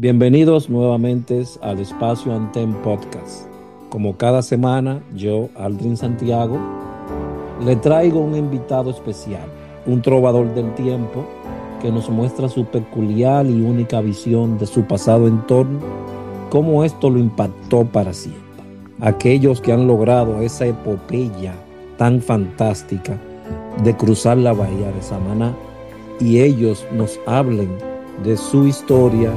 Bienvenidos 0.00 0.70
nuevamente 0.70 1.44
al 1.60 1.78
espacio 1.78 2.34
Antem 2.34 2.72
Podcast. 2.82 3.44
Como 3.90 4.16
cada 4.16 4.40
semana, 4.40 5.02
yo, 5.14 5.50
Aldrin 5.56 5.98
Santiago, 5.98 6.58
le 7.62 7.76
traigo 7.76 8.20
un 8.20 8.34
invitado 8.34 8.88
especial, 8.88 9.44
un 9.84 10.00
trovador 10.00 10.54
del 10.54 10.74
tiempo 10.74 11.26
que 11.82 11.92
nos 11.92 12.08
muestra 12.08 12.48
su 12.48 12.64
peculiar 12.64 13.44
y 13.44 13.60
única 13.60 14.00
visión 14.00 14.56
de 14.56 14.66
su 14.66 14.84
pasado 14.84 15.28
entorno, 15.28 15.80
cómo 16.48 16.82
esto 16.82 17.10
lo 17.10 17.18
impactó 17.18 17.84
para 17.84 18.14
siempre. 18.14 18.64
Aquellos 19.02 19.60
que 19.60 19.74
han 19.74 19.86
logrado 19.86 20.40
esa 20.40 20.64
epopeya 20.64 21.52
tan 21.98 22.22
fantástica 22.22 23.20
de 23.84 23.94
cruzar 23.94 24.38
la 24.38 24.54
bahía 24.54 24.92
de 24.92 25.02
Samaná 25.02 25.54
y 26.18 26.40
ellos 26.40 26.86
nos 26.90 27.20
hablen 27.26 27.68
de 28.24 28.38
su 28.38 28.66
historia 28.66 29.30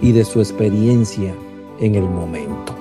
y 0.00 0.12
de 0.12 0.24
su 0.24 0.40
experiencia 0.40 1.34
en 1.80 1.94
el 1.94 2.04
momento. 2.04 2.74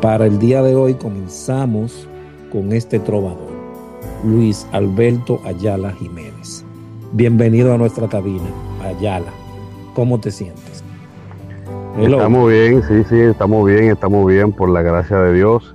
Para 0.00 0.26
el 0.26 0.38
día 0.38 0.62
de 0.62 0.74
hoy 0.74 0.94
comenzamos 0.94 2.08
con 2.52 2.72
este 2.72 2.98
trovador, 2.98 3.50
Luis 4.24 4.66
Alberto 4.72 5.40
Ayala 5.44 5.92
Jiménez. 5.92 6.64
Bienvenido 7.12 7.74
a 7.74 7.78
nuestra 7.78 8.08
cabina, 8.08 8.48
Ayala. 8.82 9.32
¿Cómo 9.94 10.20
te 10.20 10.30
sientes? 10.30 10.84
Estamos 11.98 12.50
bien, 12.50 12.82
sí, 12.82 13.04
sí, 13.08 13.18
estamos 13.18 13.66
bien, 13.66 13.90
estamos 13.90 14.26
bien 14.26 14.52
por 14.52 14.68
la 14.70 14.80
gracia 14.82 15.18
de 15.18 15.34
Dios. 15.34 15.74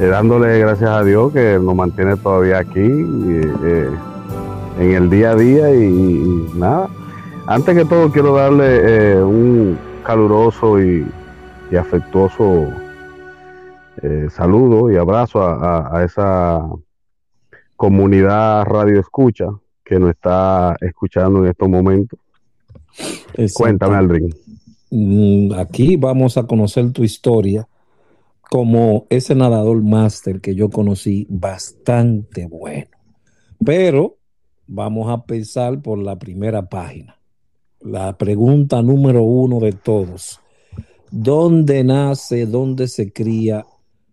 Eh, 0.00 0.06
dándole 0.06 0.58
gracias 0.58 0.90
a 0.90 1.04
Dios 1.04 1.32
que 1.32 1.58
nos 1.62 1.74
mantiene 1.74 2.16
todavía 2.16 2.58
aquí 2.58 2.80
eh, 2.80 3.90
en 4.80 4.92
el 4.92 5.10
día 5.10 5.32
a 5.32 5.36
día 5.36 5.74
y 5.74 6.48
nada, 6.54 6.88
antes 7.54 7.76
que 7.76 7.84
todo 7.84 8.10
quiero 8.10 8.34
darle 8.34 9.12
eh, 9.12 9.22
un 9.22 9.78
caluroso 10.02 10.82
y, 10.82 11.06
afectuoso 11.78 12.66
eh, 14.02 14.28
saludo 14.30 14.90
y 14.90 14.96
abrazo 14.96 15.42
a, 15.42 16.02
esa 16.04 16.66
comunidad 17.76 18.64
radio 18.64 19.00
escucha 19.00 19.46
que 19.82 19.98
nos 19.98 20.10
está 20.10 20.76
escuchando 20.80 21.38
en 21.40 21.50
estos 21.50 21.68
momentos. 21.68 22.18
Cuéntame, 23.54 23.96
Aldrin. 23.96 24.34
Mm, 24.90 25.54
aquí 25.54 25.96
vamos 25.96 26.36
a 26.36 26.46
conocer 26.46 26.92
tu 26.92 27.04
historia 27.04 27.66
como 28.50 29.06
ese 29.08 29.34
nadador 29.34 29.82
máster 29.82 30.42
que 30.42 30.54
yo 30.54 30.68
conocí 30.68 31.26
bastante 31.30 32.46
bueno. 32.46 32.90
Pero 33.64 34.18
vamos 34.66 35.08
a 35.08 35.14
empezar 35.14 35.80
por 35.80 35.98
la 35.98 36.18
primera 36.18 36.68
página 36.68 37.16
la 37.84 38.16
pregunta 38.16 38.82
número 38.82 39.22
uno 39.22 39.60
de 39.60 39.72
todos. 39.72 40.40
¿Dónde 41.10 41.84
nace, 41.84 42.46
dónde 42.46 42.88
se 42.88 43.12
cría 43.12 43.64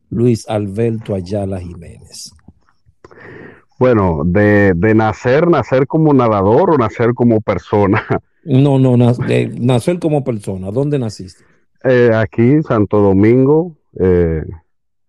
Luis 0.09 0.47
Alberto 0.49 1.15
Ayala 1.15 1.59
Jiménez? 1.59 2.33
Bueno, 3.79 4.23
de, 4.25 4.73
nacer, 4.93 5.47
nacer 5.47 5.87
como 5.87 6.13
nadador 6.13 6.71
o 6.71 6.77
nacer 6.77 7.13
como 7.13 7.41
persona. 7.41 8.05
No, 8.43 8.79
no, 8.79 8.95
nacer 8.97 9.99
como 9.99 10.23
persona. 10.23 10.71
¿Dónde 10.71 10.97
naciste? 10.97 11.43
Eh, 11.83 12.09
aquí, 12.13 12.61
Santo 12.63 12.99
Domingo, 12.99 13.77
eh, 13.99 14.43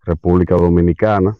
República 0.03 0.55
Dominicana. 0.55 1.35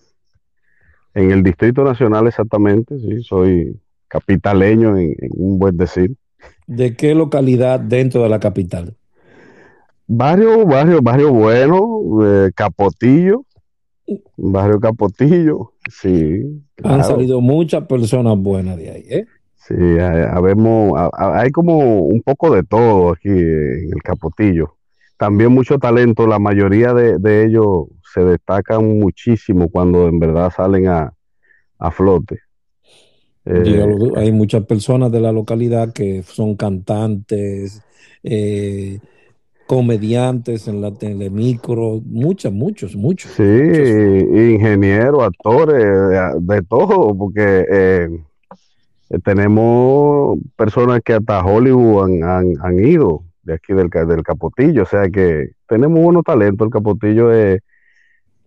En 1.13 1.31
el 1.31 1.43
Distrito 1.43 1.83
Nacional 1.83 2.27
exactamente, 2.27 2.97
sí, 2.97 3.21
soy 3.23 3.79
capitaleño 4.07 4.97
en 4.97 5.15
un 5.31 5.59
buen 5.59 5.77
decir. 5.77 6.15
¿De 6.71 6.95
qué 6.95 7.13
localidad 7.13 7.81
dentro 7.81 8.23
de 8.23 8.29
la 8.29 8.39
capital? 8.39 8.95
Barrio, 10.07 10.65
barrio, 10.65 11.01
barrio 11.01 11.33
bueno, 11.33 11.99
eh, 12.23 12.51
Capotillo, 12.55 13.45
barrio 14.37 14.79
Capotillo, 14.79 15.73
sí. 15.89 16.63
Han 16.81 17.03
salido 17.03 17.41
muchas 17.41 17.85
personas 17.87 18.37
buenas 18.37 18.77
de 18.77 18.89
ahí, 18.89 19.05
¿eh? 19.09 19.25
Sí, 19.55 19.75
hay 19.75 21.51
como 21.51 22.03
un 22.03 22.21
poco 22.21 22.55
de 22.55 22.63
todo 22.63 23.11
aquí 23.11 23.27
en 23.27 23.89
el 23.93 24.01
Capotillo. 24.01 24.77
También 25.17 25.51
mucho 25.51 25.77
talento, 25.77 26.25
la 26.25 26.39
mayoría 26.39 26.93
de, 26.93 27.43
ellos 27.43 27.87
se 28.13 28.23
destacan 28.23 28.97
muchísimo 28.97 29.67
cuando 29.67 30.07
en 30.07 30.19
verdad 30.19 30.53
salen 30.55 30.87
a, 30.87 31.11
flote. 31.91 32.39
Eh, 33.45 34.11
hay 34.17 34.31
muchas 34.31 34.65
personas 34.65 35.11
de 35.11 35.19
la 35.19 35.31
localidad 35.31 35.93
que 35.93 36.21
son 36.23 36.55
cantantes, 36.55 37.81
eh, 38.23 38.99
comediantes 39.65 40.67
en 40.67 40.81
la 40.81 40.91
telemicro, 40.91 42.01
muchos, 42.05 42.51
muchos, 42.51 42.95
muchos. 42.95 43.31
Sí, 43.31 43.43
ingenieros, 43.43 45.23
actores, 45.23 45.83
de, 46.39 46.61
todo, 46.63 47.15
porque 47.17 47.65
eh, 47.71 48.09
tenemos 49.23 50.37
personas 50.55 51.01
que 51.03 51.13
hasta 51.13 51.43
Hollywood 51.43 52.21
han, 52.23 52.79
ido 52.79 53.23
de 53.43 53.55
aquí 53.55 53.73
del, 53.73 53.89
del, 53.89 54.23
Capotillo, 54.23 54.83
o 54.83 54.85
sea 54.85 55.09
que 55.09 55.51
tenemos 55.67 55.99
buenos 55.99 56.23
talentos, 56.23 56.67
el 56.67 56.71
Capotillo 56.71 57.31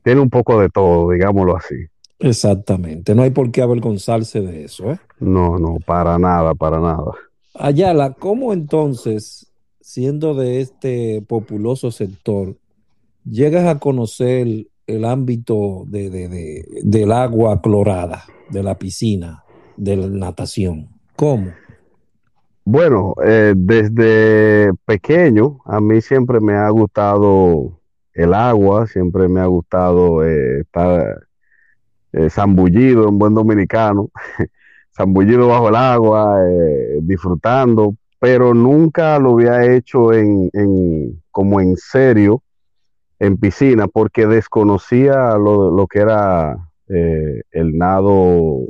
tiene 0.04 0.20
un 0.20 0.30
poco 0.30 0.60
de 0.60 0.68
todo, 0.68 1.10
digámoslo 1.10 1.56
así. 1.56 1.88
Exactamente, 2.18 3.14
no 3.14 3.22
hay 3.22 3.30
por 3.30 3.50
qué 3.50 3.62
avergonzarse 3.62 4.40
de 4.40 4.64
eso. 4.64 4.92
¿eh? 4.92 4.98
No, 5.20 5.58
no, 5.58 5.78
para 5.84 6.18
nada, 6.18 6.54
para 6.54 6.80
nada. 6.80 7.12
Ayala, 7.54 8.14
¿cómo 8.14 8.52
entonces 8.52 9.50
siendo 9.84 10.34
de 10.34 10.62
este 10.62 11.22
populoso 11.28 11.90
sector, 11.90 12.56
llegas 13.22 13.66
a 13.66 13.78
conocer 13.78 14.66
el 14.86 15.04
ámbito 15.04 15.84
de, 15.86 16.64
del 16.82 17.12
agua 17.12 17.60
clorada, 17.60 18.24
de 18.48 18.62
la 18.62 18.78
piscina, 18.78 19.44
de 19.76 19.96
la 19.96 20.06
natación. 20.08 20.88
¿Cómo? 21.16 21.52
Bueno, 22.64 23.14
eh, 23.26 23.52
desde 23.54 24.72
pequeño 24.86 25.60
a 25.66 25.80
mí 25.80 26.00
siempre 26.00 26.40
me 26.40 26.54
ha 26.54 26.70
gustado 26.70 27.78
el 28.14 28.32
agua, 28.32 28.86
siempre 28.86 29.28
me 29.28 29.40
ha 29.42 29.46
gustado 29.46 30.24
eh, 30.24 30.62
estar 30.62 31.26
eh, 32.16 32.30
zambullido 32.30 33.08
en 33.08 33.18
buen 33.18 33.34
dominicano, 33.34 34.10
zambullido 34.96 35.48
bajo 35.48 35.68
el 35.68 35.76
agua, 35.76 36.38
disfrutando, 37.02 37.96
pero 38.20 38.54
nunca 38.54 39.18
lo 39.18 39.32
había 39.32 39.74
hecho 39.74 40.12
en, 40.12 40.50
como 41.30 41.60
en 41.60 41.76
serio 41.76 42.42
en 43.18 43.36
piscina 43.36 43.86
porque 43.88 44.26
desconocía 44.26 45.36
lo, 45.36 45.86
que 45.88 45.98
era 45.98 46.70
eh, 46.88 47.42
el 47.50 47.76
nado, 47.76 48.60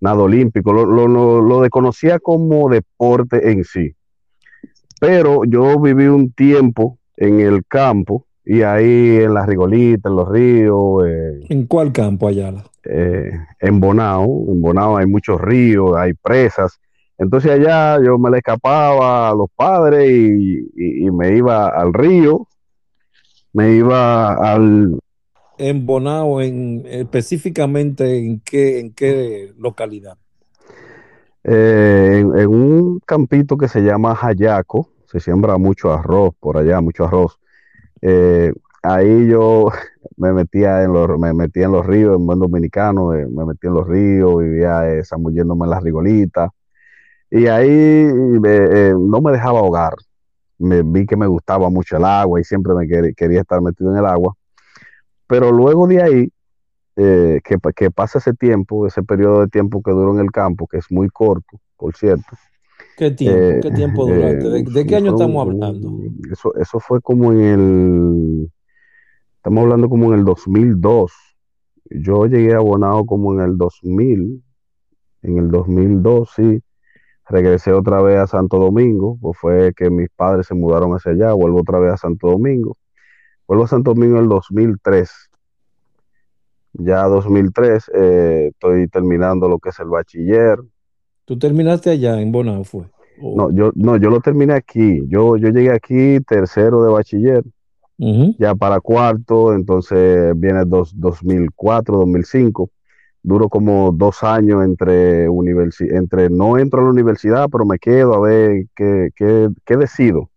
nado 0.00 0.24
olímpico, 0.24 0.72
lo, 0.72 0.86
lo, 0.86 1.60
desconocía 1.62 2.18
como 2.18 2.68
deporte 2.68 3.50
en 3.50 3.64
sí. 3.64 3.94
Pero 5.00 5.44
yo 5.44 5.80
viví 5.80 6.06
un 6.06 6.32
tiempo 6.32 6.98
en 7.16 7.40
el 7.40 7.64
campo 7.66 8.26
y 8.52 8.62
ahí 8.62 9.18
en 9.18 9.32
las 9.32 9.46
rigolitas, 9.46 10.10
en 10.10 10.16
los 10.16 10.28
ríos. 10.28 11.04
Eh, 11.06 11.46
¿En 11.50 11.66
cuál 11.66 11.92
campo, 11.92 12.26
Ayala? 12.26 12.64
Eh, 12.82 13.30
en 13.60 13.78
Bonao. 13.78 14.44
En 14.48 14.60
Bonao 14.60 14.96
hay 14.96 15.06
muchos 15.06 15.40
ríos, 15.40 15.96
hay 15.96 16.14
presas. 16.14 16.80
Entonces 17.16 17.52
allá 17.52 18.02
yo 18.04 18.18
me 18.18 18.28
le 18.28 18.38
escapaba 18.38 19.30
a 19.30 19.34
los 19.36 19.48
padres 19.54 20.10
y, 20.10 21.08
me 21.12 21.36
iba 21.36 21.68
al 21.68 21.94
río, 21.94 22.48
me 23.52 23.76
iba 23.76 24.34
al... 24.34 24.98
En 25.56 25.86
Bonao, 25.86 26.40
en, 26.40 26.82
específicamente 26.86 28.18
en 28.18 28.40
qué, 28.40 28.80
en 28.80 28.92
qué 28.94 29.54
localidad? 29.58 30.18
Eh, 31.44 32.18
en, 32.18 32.48
un 32.48 32.98
campito 33.06 33.56
que 33.56 33.68
se 33.68 33.82
llama 33.82 34.16
Jayaco, 34.16 34.88
se 35.04 35.20
siembra 35.20 35.56
mucho 35.56 35.92
arroz 35.92 36.34
por 36.40 36.58
allá, 36.58 36.80
mucho 36.80 37.04
arroz. 37.04 37.39
Eh, 38.02 38.52
ahí 38.82 39.28
yo 39.28 39.68
me 40.16 40.32
metía 40.32 40.82
en 40.82 40.92
los, 40.92 41.18
me 41.18 41.32
metía 41.32 41.66
en 41.66 41.72
los 41.72 41.86
ríos, 41.86 42.16
en 42.16 42.26
buen 42.26 42.38
dominicano, 42.38 43.14
eh, 43.14 43.26
me 43.26 43.44
metía 43.44 43.68
en 43.68 43.74
los 43.74 43.86
ríos, 43.86 44.38
vivía 44.38 44.82
zambulléndome 45.04 45.66
en 45.66 45.70
las 45.70 45.82
rigolitas. 45.82 46.50
Y 47.30 47.46
ahí 47.46 47.68
eh, 47.70 48.94
no 48.98 49.20
me 49.20 49.32
dejaba 49.32 49.60
ahogar. 49.60 49.94
Me 50.58 50.82
vi 50.82 51.06
que 51.06 51.16
me 51.16 51.26
gustaba 51.26 51.70
mucho 51.70 51.96
el 51.96 52.04
agua 52.04 52.40
y 52.40 52.44
siempre 52.44 52.74
me 52.74 53.14
quería 53.14 53.40
estar 53.40 53.62
metido 53.62 53.92
en 53.92 53.98
el 53.98 54.06
agua. 54.06 54.34
Pero 55.26 55.52
luego 55.52 55.86
de 55.86 56.02
ahí, 56.02 56.32
eh, 56.96 57.40
que, 57.44 57.56
que, 57.74 57.90
pasa 57.90 58.18
ese 58.18 58.34
tiempo, 58.34 58.86
ese 58.86 59.02
periodo 59.02 59.40
de 59.40 59.48
tiempo 59.48 59.80
que 59.82 59.92
duró 59.92 60.12
en 60.12 60.20
el 60.20 60.32
campo, 60.32 60.66
que 60.66 60.78
es 60.78 60.90
muy 60.90 61.08
corto, 61.08 61.60
por 61.76 61.96
cierto. 61.96 62.36
¿Qué 62.96 63.10
tiempo? 63.10 63.60
¿Qué 63.62 63.70
tiempo 63.74 64.08
eh, 64.08 64.14
duraste? 64.14 64.70
¿De, 64.70 64.86
qué 64.86 64.96
año 64.96 65.12
estamos 65.12 65.46
hablando? 65.46 65.98
Eso, 66.30 66.54
eso 66.56 66.80
fue 66.80 67.00
como 67.00 67.32
en 67.32 67.40
el, 67.40 68.52
estamos 69.36 69.62
hablando 69.62 69.88
como 69.88 70.12
en 70.12 70.20
el 70.20 70.24
2002. 70.24 71.12
Yo 71.90 72.26
llegué 72.26 72.54
abonado 72.54 73.04
como 73.04 73.34
en 73.34 73.40
el 73.40 73.58
2000, 73.58 74.42
en 75.22 75.38
el 75.38 75.50
2002, 75.50 76.30
sí 76.36 76.62
regresé 77.30 77.72
otra 77.72 78.02
vez 78.02 78.18
a 78.18 78.26
Santo 78.26 78.58
Domingo, 78.58 79.16
pues 79.20 79.38
fue 79.38 79.72
que 79.74 79.88
mis 79.88 80.08
padres 80.10 80.46
se 80.46 80.54
mudaron 80.54 80.92
hacia 80.92 81.12
allá, 81.12 81.32
vuelvo 81.32 81.60
otra 81.60 81.78
vez 81.78 81.92
a 81.92 81.96
Santo 81.96 82.28
Domingo. 82.28 82.76
Vuelvo 83.46 83.64
a 83.64 83.68
Santo 83.68 83.94
Domingo 83.94 84.16
en 84.16 84.24
el 84.24 84.28
2003. 84.28 85.10
Ya 86.72 87.04
2003 87.04 87.90
eh, 87.94 88.48
estoy 88.52 88.88
terminando 88.88 89.48
lo 89.48 89.58
que 89.58 89.70
es 89.70 89.78
el 89.80 89.88
bachiller. 89.88 90.58
¿Tú 91.30 91.38
terminaste 91.38 91.90
allá 91.90 92.20
en 92.20 92.32
Bonao 92.32 92.64
fue? 92.64 92.86
No, 93.22 93.52
yo, 93.52 93.70
no, 93.76 93.96
yo 93.96 94.10
lo 94.10 94.18
terminé 94.18 94.52
aquí. 94.52 95.04
Yo, 95.06 95.36
yo 95.36 95.50
llegué 95.50 95.70
aquí 95.70 96.18
tercero 96.26 96.82
de 96.82 96.90
bachiller, 96.90 97.44
ya 97.96 98.56
para 98.56 98.80
cuarto, 98.80 99.54
entonces 99.54 100.32
viene 100.34 100.64
dos, 100.64 100.92
2004, 100.98 101.98
2005 101.98 102.68
duro 103.22 103.48
como 103.48 103.92
dos 103.92 104.24
años 104.24 104.64
entre, 104.64 105.28
entre 105.90 106.30
no 106.30 106.58
entro 106.58 106.80
a 106.80 106.84
la 106.86 106.90
universidad, 106.90 107.48
pero 107.48 107.64
me 107.64 107.78
quedo 107.78 108.12
a 108.12 108.20
ver 108.20 108.64
qué, 108.74 109.10
qué, 109.14 109.76
decido. 109.76 110.30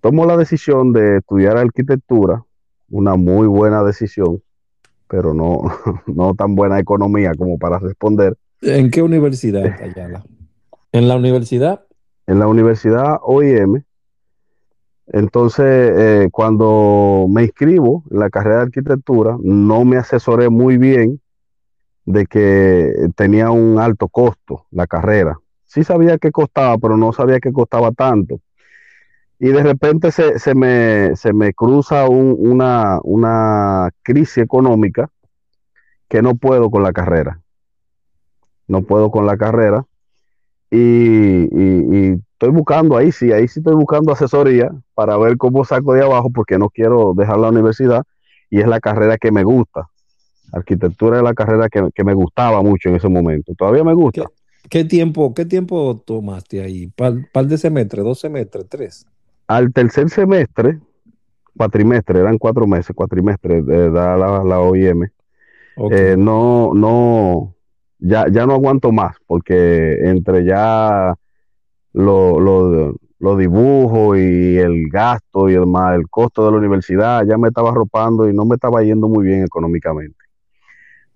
Tomo 0.00 0.24
la 0.24 0.38
decisión 0.38 0.94
de 0.94 1.18
estudiar 1.18 1.58
arquitectura, 1.58 2.42
una 2.88 3.16
muy 3.16 3.46
buena 3.46 3.82
decisión, 3.82 4.42
pero 5.08 5.34
no, 5.34 5.60
no 6.06 6.34
tan 6.34 6.54
buena 6.54 6.78
economía 6.78 7.32
como 7.36 7.58
para 7.58 7.78
responder. 7.78 8.38
¿En 8.62 8.90
qué 8.90 9.02
universidad, 9.02 9.64
Ayala? 9.82 10.24
¿En 10.92 11.08
la 11.08 11.16
universidad? 11.16 11.84
En 12.26 12.38
la 12.38 12.46
Universidad 12.46 13.18
OIM. 13.22 13.82
Entonces, 15.12 15.64
eh, 15.66 16.28
cuando 16.30 17.26
me 17.28 17.42
inscribo 17.44 18.04
en 18.10 18.20
la 18.20 18.30
carrera 18.30 18.56
de 18.56 18.62
arquitectura, 18.62 19.36
no 19.42 19.84
me 19.84 19.96
asesoré 19.96 20.48
muy 20.48 20.76
bien 20.76 21.20
de 22.04 22.26
que 22.26 22.92
tenía 23.16 23.50
un 23.50 23.78
alto 23.78 24.08
costo 24.08 24.66
la 24.70 24.86
carrera. 24.86 25.38
Sí 25.64 25.82
sabía 25.82 26.18
que 26.18 26.30
costaba, 26.30 26.76
pero 26.78 26.96
no 26.96 27.12
sabía 27.12 27.40
que 27.40 27.52
costaba 27.52 27.92
tanto. 27.92 28.40
Y 29.38 29.48
de 29.48 29.62
repente 29.62 30.12
se, 30.12 30.38
se, 30.38 30.54
me, 30.54 31.16
se 31.16 31.32
me, 31.32 31.54
cruza 31.54 32.08
una, 32.08 33.00
una 33.02 33.90
crisis 34.02 34.38
económica 34.38 35.08
que 36.08 36.20
no 36.20 36.34
puedo 36.34 36.70
con 36.70 36.82
la 36.82 36.92
carrera. 36.92 37.40
No 38.70 38.82
puedo 38.82 39.10
con 39.10 39.26
la 39.26 39.36
carrera. 39.36 39.84
Y, 40.70 40.78
y, 40.78 42.20
estoy 42.32 42.50
buscando 42.50 42.96
ahí, 42.96 43.10
sí, 43.10 43.32
ahí 43.32 43.48
sí 43.48 43.58
estoy 43.58 43.74
buscando 43.74 44.12
asesoría 44.12 44.70
para 44.94 45.16
ver 45.18 45.36
cómo 45.36 45.64
saco 45.64 45.92
de 45.92 46.02
abajo 46.02 46.30
porque 46.30 46.56
no 46.56 46.70
quiero 46.70 47.12
dejar 47.14 47.38
la 47.38 47.48
universidad 47.48 48.04
y 48.48 48.60
es 48.60 48.68
la 48.68 48.78
carrera 48.78 49.18
que 49.18 49.32
me 49.32 49.42
gusta. 49.42 49.88
Arquitectura 50.52 51.18
es 51.18 51.22
la 51.24 51.34
carrera 51.34 51.68
que, 51.68 52.04
me 52.04 52.14
gustaba 52.14 52.62
mucho 52.62 52.88
en 52.88 52.94
ese 52.94 53.08
momento. 53.08 53.52
Todavía 53.58 53.82
me 53.82 53.94
gusta. 53.94 54.24
¿Qué, 54.68 54.84
tiempo, 54.84 55.34
qué 55.34 55.44
tiempo 55.44 56.00
tomaste 56.06 56.62
ahí? 56.62 56.86
¿Par, 56.86 57.14
par 57.32 57.46
de 57.46 57.58
semestres, 57.58 58.04
dos 58.04 58.20
semestres, 58.20 58.66
tres? 58.68 59.06
Al 59.48 59.72
tercer 59.72 60.08
semestre, 60.08 60.78
cuatrimestre, 61.56 62.20
eran 62.20 62.38
cuatro 62.38 62.68
meses, 62.68 62.94
cuatrimestre, 62.94 63.62
da 63.62 64.16
la, 64.16 64.44
la 64.44 64.60
OIM. 64.60 65.08
Eh, 65.90 66.14
no, 66.16 66.72
no, 66.74 67.54
ya, 68.00 68.26
ya 68.30 68.46
no 68.46 68.54
aguanto 68.54 68.92
más, 68.92 69.16
porque 69.26 70.08
entre 70.08 70.44
ya 70.44 71.14
los 71.92 73.38
dibujos 73.38 74.18
y 74.18 74.58
el 74.58 74.88
gasto 74.90 75.48
y 75.48 75.54
el, 75.54 75.64
el 75.94 76.08
costo 76.08 76.44
de 76.44 76.52
la 76.52 76.58
universidad, 76.58 77.24
ya 77.26 77.36
me 77.38 77.48
estaba 77.48 77.70
arropando 77.70 78.28
y 78.28 78.34
no 78.34 78.44
me 78.44 78.54
estaba 78.54 78.82
yendo 78.82 79.08
muy 79.08 79.24
bien 79.24 79.44
económicamente. 79.44 80.16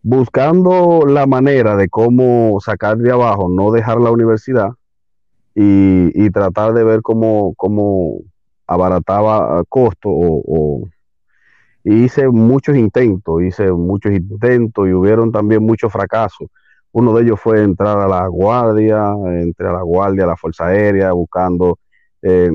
Buscando 0.02 1.04
la 1.06 1.26
manera 1.26 1.76
de 1.76 1.88
cómo 1.88 2.58
sacar 2.60 2.98
de 2.98 3.10
abajo, 3.10 3.48
no 3.48 3.70
dejar 3.70 4.00
la 4.00 4.10
universidad 4.10 4.70
y, 5.54 6.30
tratar 6.30 6.74
de 6.74 6.84
ver 6.84 7.00
cómo, 7.00 7.54
cómo 7.56 8.18
abarataba 8.66 9.62
costo 9.68 10.08
o, 10.10 10.82
hice 11.84 12.28
muchos 12.28 12.76
intentos, 12.76 13.42
hice 13.42 13.70
muchos 13.72 14.12
intentos 14.12 14.88
y 14.88 14.92
hubieron 14.92 15.30
también 15.32 15.62
muchos 15.62 15.92
fracasos, 15.92 16.48
Uno 16.94 17.12
de 17.12 17.24
ellos 17.24 17.40
fue 17.40 17.60
entrar 17.60 17.98
a 17.98 18.06
la 18.06 18.28
guardia, 18.28 19.12
entré 19.26 19.66
a 19.66 19.72
la 19.72 19.82
guardia, 19.82 20.22
a 20.22 20.28
la 20.28 20.36
Fuerza 20.36 20.68
Aérea, 20.68 21.10
buscando. 21.10 21.80
Eh, 22.22 22.52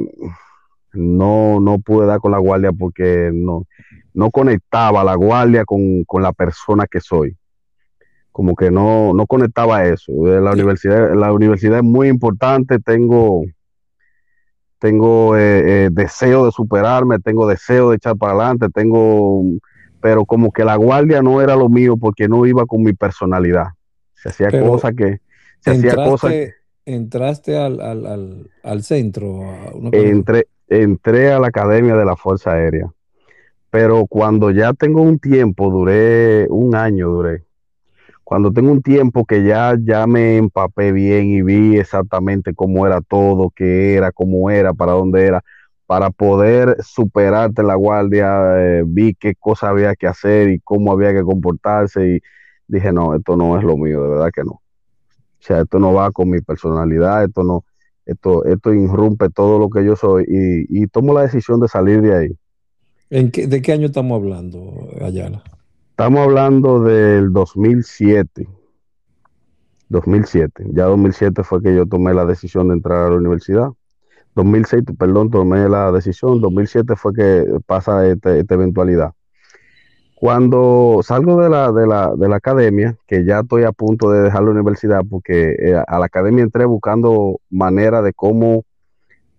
no, 0.93 1.60
no 1.60 1.79
pude 1.79 2.08
dar 2.08 2.22
con 2.22 2.31
la 2.31 2.38
guardia 2.38 2.72
porque 2.72 3.31
no, 3.34 3.65
no 4.13 4.31
conectaba 4.31 5.03
la 5.03 5.15
guardia 5.15 5.65
con, 5.65 6.05
la 6.22 6.31
persona 6.31 6.88
que 6.88 7.01
soy. 7.01 7.36
Como 8.31 8.55
que 8.55 8.72
no, 8.72 9.13
no 9.13 9.27
conectaba 9.27 9.84
eso. 9.84 10.13
La 10.25 10.53
universidad, 10.53 11.13
la 11.15 11.34
universidad 11.34 11.79
es 11.79 11.84
muy 11.84 12.08
importante, 12.08 12.79
tengo, 12.79 13.43
tengo 14.79 15.36
eh, 15.36 15.86
eh, 15.86 15.89
deseo 15.91 16.46
de 16.46 16.53
superarme, 16.53 17.19
tengo 17.19 17.46
deseo 17.46 17.89
de 17.89 17.98
echar 17.98 18.15
para 18.15 18.31
adelante, 18.31 18.69
tengo, 18.74 19.43
pero 20.00 20.24
como 20.24 20.53
que 20.53 20.63
la 20.63 20.77
guardia 20.77 21.22
no 21.22 21.41
era 21.41 21.58
lo 21.58 21.67
mío 21.67 21.98
porque 21.98 22.29
no 22.29 22.46
iba 22.46 22.65
con 22.65 22.84
mi 22.84 22.93
personalidad. 22.93 23.74
Se 24.21 24.29
hacía 24.29 24.49
cosas 24.61 24.93
que, 24.95 25.19
se 25.59 25.71
hacía 25.71 25.95
cosas 25.95 26.33
entraste 26.95 27.57
al, 27.57 27.79
al, 27.81 28.49
al, 28.63 28.83
centro. 28.83 29.41
Entré, 29.91 30.47
entré 30.67 31.31
a 31.31 31.39
la 31.39 31.47
academia 31.47 31.95
de 31.95 32.05
la 32.05 32.15
Fuerza 32.15 32.53
Aérea, 32.53 32.91
pero 33.69 34.05
cuando 34.07 34.51
ya 34.51 34.73
tengo 34.73 35.01
un 35.01 35.19
tiempo, 35.19 35.69
duré 35.69 36.47
un 36.49 36.75
año, 36.75 37.09
duré. 37.09 37.43
Cuando 38.23 38.51
tengo 38.51 38.71
un 38.71 38.81
tiempo 38.81 39.25
que 39.25 39.43
ya, 39.43 39.75
ya 39.81 40.05
me 40.05 40.38
empapé 40.38 40.91
bien 40.91 41.29
y 41.29 41.41
vi 41.41 41.77
exactamente 41.77 42.53
cómo 42.53 42.85
era 42.85 43.01
todo, 43.01 43.51
qué 43.55 43.95
era, 43.95 44.11
cómo 44.11 44.51
era, 44.51 44.73
para 44.73 44.91
dónde 44.91 45.25
era, 45.25 45.43
para 45.88 46.11
poder 46.11 46.77
superarte 46.81 47.63
la 47.63 47.73
guardia, 47.73 48.53
eh, 48.57 48.83
vi 48.85 49.15
qué 49.15 49.33
cosa 49.35 49.69
había 49.69 49.95
que 49.95 50.05
hacer 50.05 50.49
y 50.49 50.59
cómo 50.59 50.91
había 50.91 51.11
que 51.11 51.23
comportarse 51.23 52.17
y 52.17 52.21
dije, 52.69 52.93
no, 52.93 53.13
esto 53.15 53.35
no 53.35 53.57
es 53.57 53.63
lo 53.63 53.75
mío, 53.75 54.01
de 54.03 54.09
verdad 54.09 54.31
que 54.33 54.43
no. 54.43 54.51
O 54.51 55.41
sea, 55.41 55.61
esto 55.61 55.79
no 55.79 55.93
va 55.93 56.11
con 56.11 56.29
mi 56.29 56.39
personalidad, 56.41 57.23
esto 57.23 57.43
no, 57.43 57.65
esto, 58.05 58.45
esto 58.45 58.73
irrumpe 58.73 59.29
todo 59.29 59.59
lo 59.59 59.69
que 59.69 59.83
yo 59.83 59.95
soy 59.95 60.25
y, 60.27 60.88
tomo 60.88 61.13
la 61.13 61.23
decisión 61.23 61.59
de 61.59 61.67
salir 61.67 62.01
de 62.01 62.15
ahí. 62.15 62.38
¿En 63.09 63.31
¿De 63.31 63.61
qué 63.61 63.73
año 63.73 63.88
estamos 63.88 64.15
hablando, 64.15 64.88
Ayala? 65.01 65.43
Estamos 65.89 66.21
hablando 66.21 66.81
del 66.81 67.33
2007. 67.33 68.47
2007. 69.89 70.65
Ya 70.71 70.85
2007 70.85 71.43
fue 71.43 71.61
que 71.61 71.75
yo 71.75 71.85
tomé 71.85 72.13
la 72.13 72.25
decisión 72.25 72.67
de 72.67 72.75
entrar 72.75 73.07
a 73.07 73.09
la 73.09 73.15
universidad. 73.15 73.69
2006, 74.35 74.83
perdón, 74.97 75.29
tomé 75.29 75.67
la 75.67 75.91
decisión. 75.91 76.39
2007 76.39 76.95
fue 76.95 77.13
que 77.13 77.45
pasa 77.65 78.07
este, 78.07 78.39
esta 78.39 78.53
eventualidad. 78.53 79.13
Cuando 80.19 80.99
salgo 81.01 81.41
de 81.41 81.49
la, 81.49 81.71
de, 81.71 81.88
la, 81.88 82.13
de 82.13 82.27
la 82.27 82.35
academia, 82.35 82.97
que 83.07 83.23
ya 83.23 83.39
estoy 83.39 83.63
a 83.63 83.71
punto 83.71 84.11
de 84.11 84.21
dejar 84.21 84.43
la 84.43 84.51
universidad, 84.51 84.99
porque 85.09 85.55
eh, 85.57 85.81
a 85.88 85.97
la 85.97 86.07
academia 86.07 86.43
entré 86.43 86.65
buscando 86.65 87.39
manera 87.49 88.01
de 88.01 88.11
cómo 88.11 88.65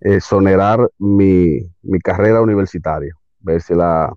exonerar 0.00 0.88
mi, 0.98 1.68
carrera 2.02 2.40
universitaria, 2.40 3.14
ver 3.40 3.60
si 3.60 3.74
la, 3.74 4.10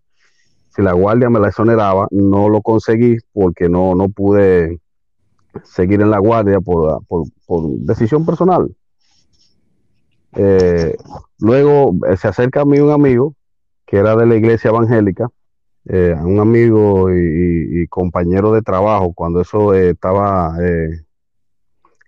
si 0.70 0.82
la 0.82 0.93
guardia 0.93 1.29
me 1.29 1.41
la 1.41 1.50
exoneraba, 1.50 2.08
no 2.12 2.48
lo 2.48 2.62
conseguí 2.62 3.17
porque 3.34 3.67
no, 3.67 3.93
no 3.93 4.08
pude 4.08 4.79
seguir 5.65 6.00
en 6.00 6.12
la 6.12 6.20
guardia 6.20 6.62
por, 6.62 7.01
decisión 7.79 8.25
personal. 8.25 8.74
Eh, 10.32 10.96
luego 11.39 11.93
eh, 12.10 12.15
se 12.15 12.29
acerca 12.29 12.62
a 12.62 12.65
mí 12.65 12.79
un 12.79 12.91
amigo 12.91 13.36
que 13.86 13.98
era 13.98 14.15
de 14.15 14.25
la 14.25 14.36
iglesia 14.38 14.70
evangélica 14.70 15.29
eh, 15.86 16.16
a 16.18 16.25
un 16.25 16.40
amigo 16.40 17.12
y, 17.13 17.86
compañero 17.90 18.54
de 18.54 18.62
trabajo 18.62 19.12
cuando 19.13 19.42
eso 19.42 19.74
eh, 19.74 19.90
estaba, 19.90 20.56
eh, 20.62 21.02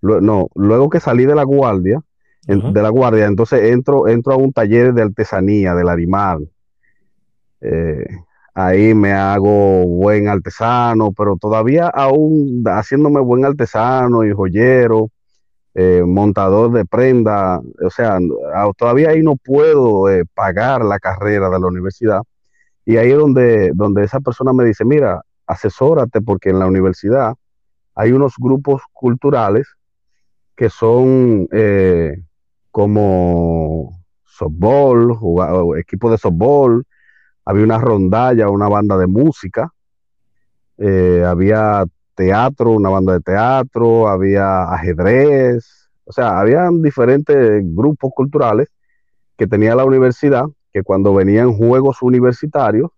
no, 0.02 0.48
luego 0.56 0.90
que 0.90 1.02
salí 1.02 1.26
de 1.26 1.36
la 1.36 1.44
guardia, 1.44 2.02
de 2.48 2.82
la 2.82 2.90
guardia, 2.90 3.26
entonces 3.26 3.72
entro, 3.72 4.08
entro 4.08 4.34
a 4.34 4.38
un 4.38 4.54
taller 4.54 4.94
de 4.94 5.02
artesanía 5.02 5.76
del 5.76 5.90
Arimar. 5.90 6.40
ahí 8.54 8.94
me 8.94 9.12
hago 9.12 9.86
buen 9.86 10.30
artesano, 10.30 11.12
pero 11.12 11.36
todavía 11.36 11.88
aún 11.88 12.64
haciéndome 12.66 13.20
buen 13.20 13.44
artesano 13.44 14.24
y 14.24 14.32
joyero, 14.32 15.10
montador 16.06 16.72
de 16.72 16.86
prenda, 16.86 17.60
o 17.84 17.90
sea, 17.90 18.20
todavía 18.78 19.10
ahí 19.10 19.22
no 19.22 19.36
puedo 19.36 20.06
pagar 20.34 20.86
la 20.86 21.00
carrera 21.00 21.50
de 21.50 21.60
la 21.60 21.68
universidad 21.68 22.22
y 22.86 22.98
ahí 22.98 23.12
es 23.12 23.18
donde, 23.18 23.72
donde 23.74 24.04
esa 24.04 24.20
persona 24.20 24.54
me 24.54 24.64
dice, 24.64 24.86
mira, 24.86 25.22
asesórate 25.48 26.22
porque 26.22 26.50
en 26.50 26.60
la 26.60 26.68
universidad 26.68 27.34
hay 27.96 28.12
unos 28.12 28.36
grupos 28.38 28.82
culturales 28.94 29.68
que 30.56 30.70
son 30.70 31.48
eh, 31.52 32.22
como 32.72 34.04
softball, 34.26 35.18
equipo 35.78 36.12
de 36.12 36.18
softball, 36.18 36.86
había 37.46 37.64
una 37.64 37.78
rondalla, 37.80 38.50
una 38.50 38.68
banda 38.68 38.98
de 38.98 39.08
música, 39.08 39.72
eh, 40.78 41.24
había 41.26 41.86
teatro, 42.16 42.72
una 42.72 42.90
banda 42.90 43.14
de 43.14 43.22
teatro, 43.22 44.08
había 44.08 44.64
ajedrez, 44.64 45.90
o 46.06 46.12
sea, 46.12 46.40
habían 46.40 46.82
diferentes 46.82 47.62
grupos 47.64 48.12
culturales 48.16 48.70
que 49.38 49.48
tenía 49.48 49.76
la 49.76 49.86
universidad 49.86 50.46
que 50.76 50.84
cuando 50.84 51.14
venían 51.14 51.54
juegos 51.54 52.02
universitarios, 52.02 52.92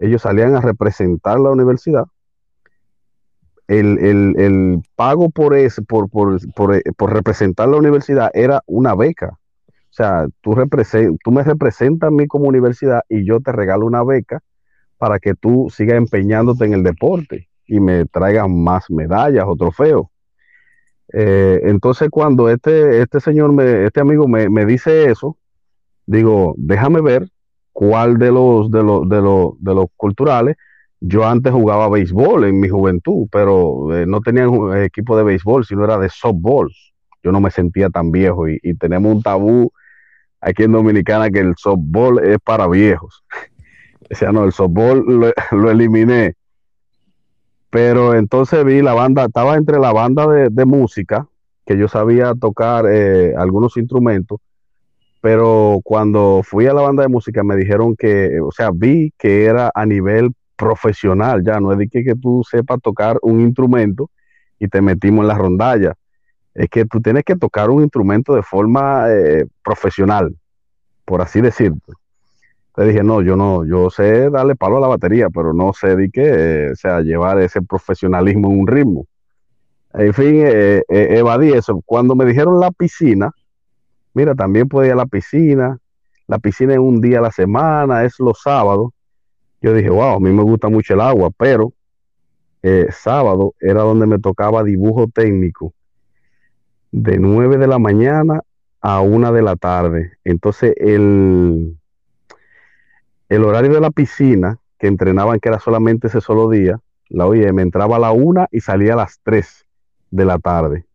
ellos 0.00 0.20
salían 0.20 0.56
a 0.56 0.60
representar 0.60 1.38
la 1.38 1.50
universidad. 1.50 2.06
El, 3.68 4.82
pago 4.96 5.30
por, 5.30 5.54
ese, 5.54 5.80
por, 5.82 6.10
por, 6.10 6.40
por, 6.56 7.12
representar 7.12 7.68
la 7.68 7.76
universidad 7.76 8.32
era 8.34 8.64
una 8.66 8.96
beca. 8.96 9.28
O 9.68 9.92
sea, 9.92 10.26
tú, 10.40 10.56
tú 11.22 11.30
me 11.30 11.44
representas 11.44 12.08
a 12.08 12.10
mí 12.10 12.26
como 12.26 12.48
universidad 12.48 13.02
y 13.08 13.24
yo 13.24 13.38
te 13.38 13.52
regalo 13.52 13.86
una 13.86 14.02
beca 14.02 14.40
para 14.96 15.20
que 15.20 15.34
tú 15.34 15.68
sigas 15.70 15.98
empeñándote 15.98 16.64
en 16.64 16.72
el 16.72 16.82
deporte 16.82 17.48
y 17.68 17.78
me 17.78 18.06
traigas 18.06 18.48
más 18.48 18.90
medallas 18.90 19.44
o 19.46 19.54
trofeos. 19.54 20.08
Eh, 21.12 21.60
entonces, 21.62 22.08
cuando 22.10 22.48
este, 22.48 23.02
este 23.02 23.20
señor, 23.20 23.52
me, 23.52 23.84
este 23.84 24.00
amigo 24.00 24.26
me, 24.26 24.48
me 24.48 24.66
dice 24.66 25.08
eso, 25.08 25.36
digo, 26.08 26.54
déjame 26.56 27.00
ver 27.00 27.28
cuál 27.72 28.18
de 28.18 28.32
los, 28.32 28.70
de 28.70 28.82
los, 28.82 29.08
de 29.08 29.20
los, 29.20 29.52
de 29.60 29.74
los 29.74 29.86
culturales. 29.96 30.56
Yo 31.00 31.24
antes 31.24 31.52
jugaba 31.52 31.88
béisbol 31.88 32.44
en 32.46 32.58
mi 32.58 32.68
juventud, 32.68 33.28
pero 33.30 33.94
eh, 33.94 34.04
no 34.06 34.20
tenía 34.20 34.48
un 34.48 34.76
equipo 34.76 35.16
de 35.16 35.22
béisbol, 35.22 35.64
sino 35.64 35.84
era 35.84 35.98
de 35.98 36.08
softball. 36.08 36.72
Yo 37.22 37.30
no 37.30 37.40
me 37.40 37.50
sentía 37.50 37.90
tan 37.90 38.10
viejo 38.10 38.48
y, 38.48 38.58
tenemos 38.80 39.14
un 39.14 39.22
tabú 39.22 39.70
aquí 40.40 40.64
en 40.64 40.72
Dominicana 40.72 41.30
que 41.30 41.40
el 41.40 41.54
softball 41.56 42.18
es 42.24 42.38
para 42.44 42.66
viejos. 42.66 43.24
O 44.10 44.14
sea, 44.14 44.32
no, 44.32 44.44
el 44.44 44.52
softball 44.52 45.04
lo, 45.50 45.70
eliminé. 45.70 46.32
Pero 47.68 48.14
entonces 48.14 48.64
vi 48.64 48.80
la 48.80 48.94
banda, 48.94 49.26
estaba 49.26 49.56
entre 49.56 49.78
la 49.78 49.92
banda 49.92 50.26
de, 50.26 50.64
música, 50.64 51.28
que 51.66 51.76
yo 51.76 51.88
sabía 51.88 52.32
tocar 52.32 52.86
eh, 52.90 53.34
algunos 53.36 53.76
instrumentos, 53.76 54.40
pero 55.28 55.80
cuando 55.84 56.40
fui 56.42 56.68
a 56.68 56.72
la 56.72 56.80
banda 56.80 57.02
de 57.02 57.10
música 57.10 57.44
me 57.44 57.54
dijeron 57.54 57.94
que, 57.94 58.40
o 58.40 58.50
sea, 58.50 58.70
vi 58.72 59.12
que 59.18 59.44
era 59.44 59.70
a 59.74 59.84
nivel 59.84 60.32
profesional, 60.56 61.44
ya 61.44 61.60
no 61.60 61.70
es 61.70 61.76
de 61.76 61.86
que, 61.86 62.02
que 62.02 62.14
tú 62.14 62.42
sepas 62.50 62.80
tocar 62.80 63.18
un 63.20 63.42
instrumento 63.42 64.08
y 64.58 64.68
te 64.68 64.80
metimos 64.80 65.24
en 65.24 65.28
la 65.28 65.34
rondalla, 65.36 65.92
es 66.54 66.70
que 66.70 66.86
tú 66.86 67.02
tienes 67.02 67.24
que 67.24 67.36
tocar 67.36 67.68
un 67.68 67.82
instrumento 67.82 68.34
de 68.34 68.42
forma 68.42 69.04
eh, 69.10 69.44
profesional, 69.62 70.34
por 71.04 71.20
así 71.20 71.42
decirlo. 71.42 71.76
Te 72.74 72.84
dije, 72.86 73.02
no, 73.02 73.20
yo 73.20 73.36
no, 73.36 73.66
yo 73.66 73.90
sé 73.90 74.30
darle 74.30 74.56
palo 74.56 74.78
a 74.78 74.80
la 74.80 74.88
batería, 74.88 75.28
pero 75.28 75.52
no 75.52 75.74
sé 75.74 75.94
de 75.94 76.08
qué, 76.08 76.70
o 76.72 76.74
sea, 76.74 77.02
llevar 77.02 77.38
ese 77.38 77.60
profesionalismo 77.60 78.50
en 78.50 78.60
un 78.60 78.66
ritmo. 78.66 79.06
En 79.92 80.14
fin, 80.14 80.36
eh, 80.36 80.82
eh, 80.88 81.06
evadí 81.18 81.52
eso. 81.52 81.82
Cuando 81.84 82.14
me 82.14 82.24
dijeron 82.24 82.58
la 82.58 82.70
piscina, 82.70 83.30
Mira, 84.14 84.34
también 84.34 84.68
puede 84.68 84.88
ir 84.88 84.92
a 84.92 84.96
la 84.96 85.06
piscina. 85.06 85.78
La 86.26 86.38
piscina 86.38 86.74
es 86.74 86.78
un 86.78 87.00
día 87.00 87.18
a 87.18 87.22
la 87.22 87.32
semana, 87.32 88.04
es 88.04 88.18
los 88.18 88.40
sábados. 88.42 88.92
Yo 89.60 89.72
dije, 89.74 89.90
wow, 89.90 90.16
a 90.16 90.20
mí 90.20 90.30
me 90.30 90.42
gusta 90.42 90.68
mucho 90.68 90.94
el 90.94 91.00
agua, 91.00 91.30
pero 91.36 91.72
eh, 92.62 92.88
sábado 92.90 93.54
era 93.60 93.82
donde 93.82 94.06
me 94.06 94.18
tocaba 94.18 94.64
dibujo 94.64 95.08
técnico 95.08 95.72
de 96.90 97.18
9 97.18 97.56
de 97.56 97.66
la 97.66 97.78
mañana 97.78 98.42
a 98.80 99.00
1 99.00 99.32
de 99.32 99.42
la 99.42 99.56
tarde. 99.56 100.12
Entonces, 100.24 100.74
el, 100.76 101.76
el 103.28 103.44
horario 103.44 103.72
de 103.72 103.80
la 103.80 103.90
piscina, 103.90 104.58
que 104.78 104.86
entrenaban 104.86 105.40
que 105.40 105.48
era 105.48 105.58
solamente 105.58 106.06
ese 106.06 106.20
solo 106.20 106.48
día, 106.48 106.80
la 107.08 107.26
oye, 107.26 107.52
me 107.52 107.62
entraba 107.62 107.96
a 107.96 108.00
la 108.00 108.12
1 108.12 108.46
y 108.52 108.60
salía 108.60 108.94
a 108.94 108.96
las 108.96 109.20
3 109.22 109.66
de 110.10 110.24
la 110.24 110.38
tarde. 110.38 110.87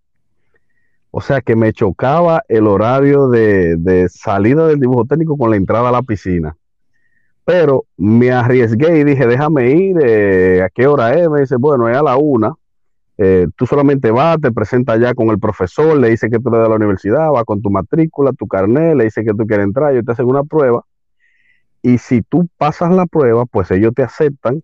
O 1.15 1.21
sea 1.21 1.41
que 1.41 1.55
me 1.55 1.73
chocaba 1.73 2.43
el 2.47 2.65
horario 2.65 3.27
de, 3.29 4.07
salida 4.09 4.65
del 4.65 4.79
dibujo 4.79 5.05
técnico 5.05 5.37
con 5.37 5.51
la 5.51 5.57
entrada 5.57 5.89
a 5.89 5.91
la 5.91 6.01
piscina. 6.01 6.57
Pero 7.45 7.85
me 7.97 8.31
arriesgué 8.31 8.97
y 8.97 9.03
dije, 9.03 9.27
déjame 9.27 9.69
ir, 9.69 9.95
eh, 10.01 10.63
¿a 10.63 10.69
qué 10.69 10.87
hora 10.87 11.13
es? 11.13 11.29
Me 11.29 11.41
dice, 11.41 11.57
bueno, 11.57 11.87
es 11.87 11.95
a 11.95 12.01
la 12.01 12.17
una. 12.17 12.55
eh, 13.19 13.45
tú 13.55 13.67
solamente 13.67 14.09
vas, 14.09 14.41
te 14.41 14.51
presentas 14.51 14.95
allá 14.95 15.13
con 15.13 15.29
el 15.29 15.37
profesor, 15.37 15.95
le 15.97 16.09
dice 16.09 16.31
que 16.31 16.39
tú 16.39 16.49
eres 16.49 16.63
de 16.63 16.69
la 16.69 16.75
universidad, 16.77 17.29
vas 17.31 17.43
con 17.43 17.61
tu 17.61 17.69
matrícula, 17.69 18.33
tu 18.33 18.47
carnet, 18.47 18.95
le 18.95 19.03
dice 19.03 19.23
que 19.23 19.35
tú 19.35 19.45
quieres 19.45 19.65
entrar, 19.65 19.93
ellos 19.93 20.05
te 20.05 20.13
hacen 20.13 20.25
una 20.25 20.43
prueba. 20.43 20.83
Y 21.83 21.99
si 21.99 22.23
tú 22.23 22.49
pasas 22.57 22.91
la 22.91 23.05
prueba, 23.05 23.45
pues 23.45 23.69
ellos 23.69 23.93
te 23.95 24.01
aceptan. 24.01 24.63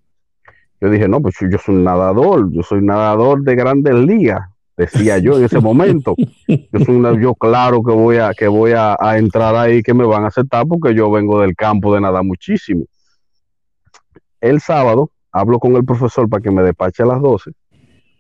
Yo 0.82 0.90
dije, 0.90 1.08
no, 1.08 1.22
pues 1.22 1.36
yo 1.42 1.60
soy 1.60 1.76
un 1.76 1.84
nadador, 1.84 2.52
yo 2.52 2.64
soy 2.64 2.82
nadador 2.82 3.44
de 3.44 3.54
grandes 3.56 3.94
ligas, 3.94 4.50
decía 4.80 5.18
yo 5.18 5.38
en 5.38 5.44
ese 5.44 5.60
momento. 5.60 6.16
Yo 6.48 6.80
soy 6.86 6.96
una, 6.96 7.20
yo 7.22 7.36
claro 7.36 7.84
que 7.84 7.92
voy 7.92 8.16
a, 8.16 8.34
que 8.34 8.48
voy 8.48 8.72
a, 8.76 8.96
entrar 9.18 9.56
ahí, 9.56 9.84
que 9.84 9.94
me 9.94 10.06
van 10.06 10.24
a 10.24 10.28
aceptar 10.28 10.66
porque 10.68 10.96
yo 10.96 11.12
vengo 11.12 11.42
del 11.42 11.56
campo 11.56 11.94
de 11.94 12.02
nadar 12.02 12.24
muchísimo. 12.24 12.86
El 14.40 14.62
sábado 14.62 15.12
hablo 15.32 15.60
con 15.60 15.76
el 15.76 15.84
profesor 15.84 16.30
para 16.30 16.42
que 16.42 16.50
me 16.50 16.64
despache 16.64 17.04
a 17.04 17.08
las 17.08 17.22
12 17.22 17.52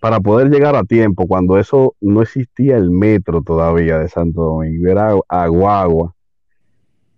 para 0.01 0.19
poder 0.19 0.49
llegar 0.49 0.75
a 0.77 0.85
tiempo, 0.85 1.27
cuando 1.27 1.57
eso 1.57 1.95
no 1.99 2.21
existía 2.21 2.77
el 2.77 2.89
metro 2.89 3.41
todavía 3.41 3.97
de 3.97 4.07
Santo 4.07 4.43
Domingo, 4.43 4.89
era 4.89 5.13
a 5.27 5.47
guagua, 5.47 6.15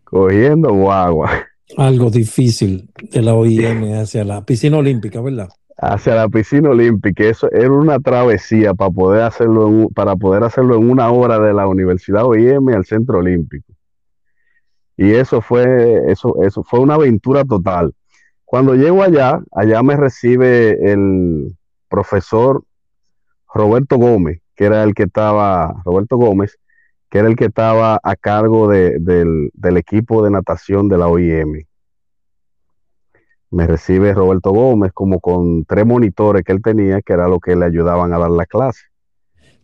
cogiendo 0.03 0.74
guagua. 0.74 1.29
Algo 1.77 2.10
difícil 2.10 2.89
de 3.12 3.21
la 3.21 3.36
OIM 3.36 3.93
hacia 3.93 4.24
la 4.24 4.43
piscina 4.43 4.77
olímpica, 4.77 5.21
¿verdad? 5.21 5.50
Hacia 5.83 6.13
la 6.13 6.29
piscina 6.29 6.69
olímpica, 6.69 7.23
eso 7.23 7.51
era 7.51 7.71
una 7.71 8.00
travesía 8.00 8.75
para 8.75 8.91
poder 8.91 9.23
hacerlo 9.23 9.67
en, 9.67 9.88
para 9.88 10.15
poder 10.15 10.43
hacerlo 10.43 10.75
en 10.75 10.88
una 10.88 11.09
hora 11.09 11.39
de 11.39 11.53
la 11.53 11.67
Universidad 11.67 12.23
OIM 12.23 12.69
al 12.69 12.85
Centro 12.85 13.17
Olímpico. 13.17 13.73
Y 14.95 15.13
eso 15.13 15.41
fue, 15.41 16.11
eso, 16.11 16.35
eso 16.43 16.63
fue 16.63 16.81
una 16.81 16.93
aventura 16.93 17.43
total. 17.45 17.95
Cuando 18.45 18.75
llego 18.75 19.01
allá, 19.01 19.41
allá 19.51 19.81
me 19.81 19.97
recibe 19.97 20.91
el 20.91 21.57
profesor 21.89 22.63
Roberto 23.51 23.97
Gómez, 23.97 24.39
que 24.55 24.65
era 24.65 24.83
el 24.83 24.93
que 24.93 25.03
estaba, 25.03 25.81
Roberto 25.83 26.17
Gómez, 26.17 26.59
que 27.09 27.17
era 27.17 27.27
el 27.27 27.35
que 27.35 27.45
estaba 27.45 28.00
a 28.03 28.15
cargo 28.15 28.69
del, 28.69 29.51
equipo 29.77 30.23
de 30.23 30.29
natación 30.29 30.88
de 30.88 30.97
la 31.00 31.07
OIM. 31.07 31.65
Me 33.51 33.67
recibe 33.67 34.13
Roberto 34.13 34.51
Gómez 34.51 34.91
como 34.93 35.20
con 35.20 35.65
tres 35.65 35.86
monitores 35.86 36.43
que 36.43 36.53
él 36.53 36.62
tenía, 36.62 37.01
que 37.01 37.13
era 37.13 37.27
lo 37.27 37.39
que 37.39 37.55
le 37.55 37.65
ayudaban 37.65 38.13
a 38.13 38.17
dar 38.17 38.31
la 38.31 38.46
clase. 38.46 38.81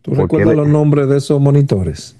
¿Tú 0.02 0.14
recuerdas 0.14 0.54
los 0.54 0.68
nombres 0.68 1.08
de 1.08 1.16
esos 1.16 1.40
monitores? 1.40 2.14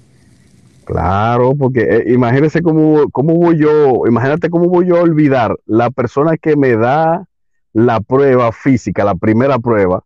Claro, 0.83 1.53
porque 1.55 1.81
eh, 1.81 2.03
imagínese 2.07 2.63
cómo, 2.63 3.09
cómo 3.11 3.35
voy 3.35 3.57
yo, 3.57 4.07
imagínate 4.07 4.49
cómo 4.49 4.67
voy 4.67 4.87
yo 4.87 4.97
a 4.97 5.03
olvidar 5.03 5.55
la 5.67 5.91
persona 5.91 6.35
que 6.37 6.55
me 6.55 6.75
da 6.75 7.27
la 7.73 7.99
prueba 8.01 8.51
física, 8.51 9.05
la 9.05 9.13
primera 9.13 9.59
prueba, 9.59 10.03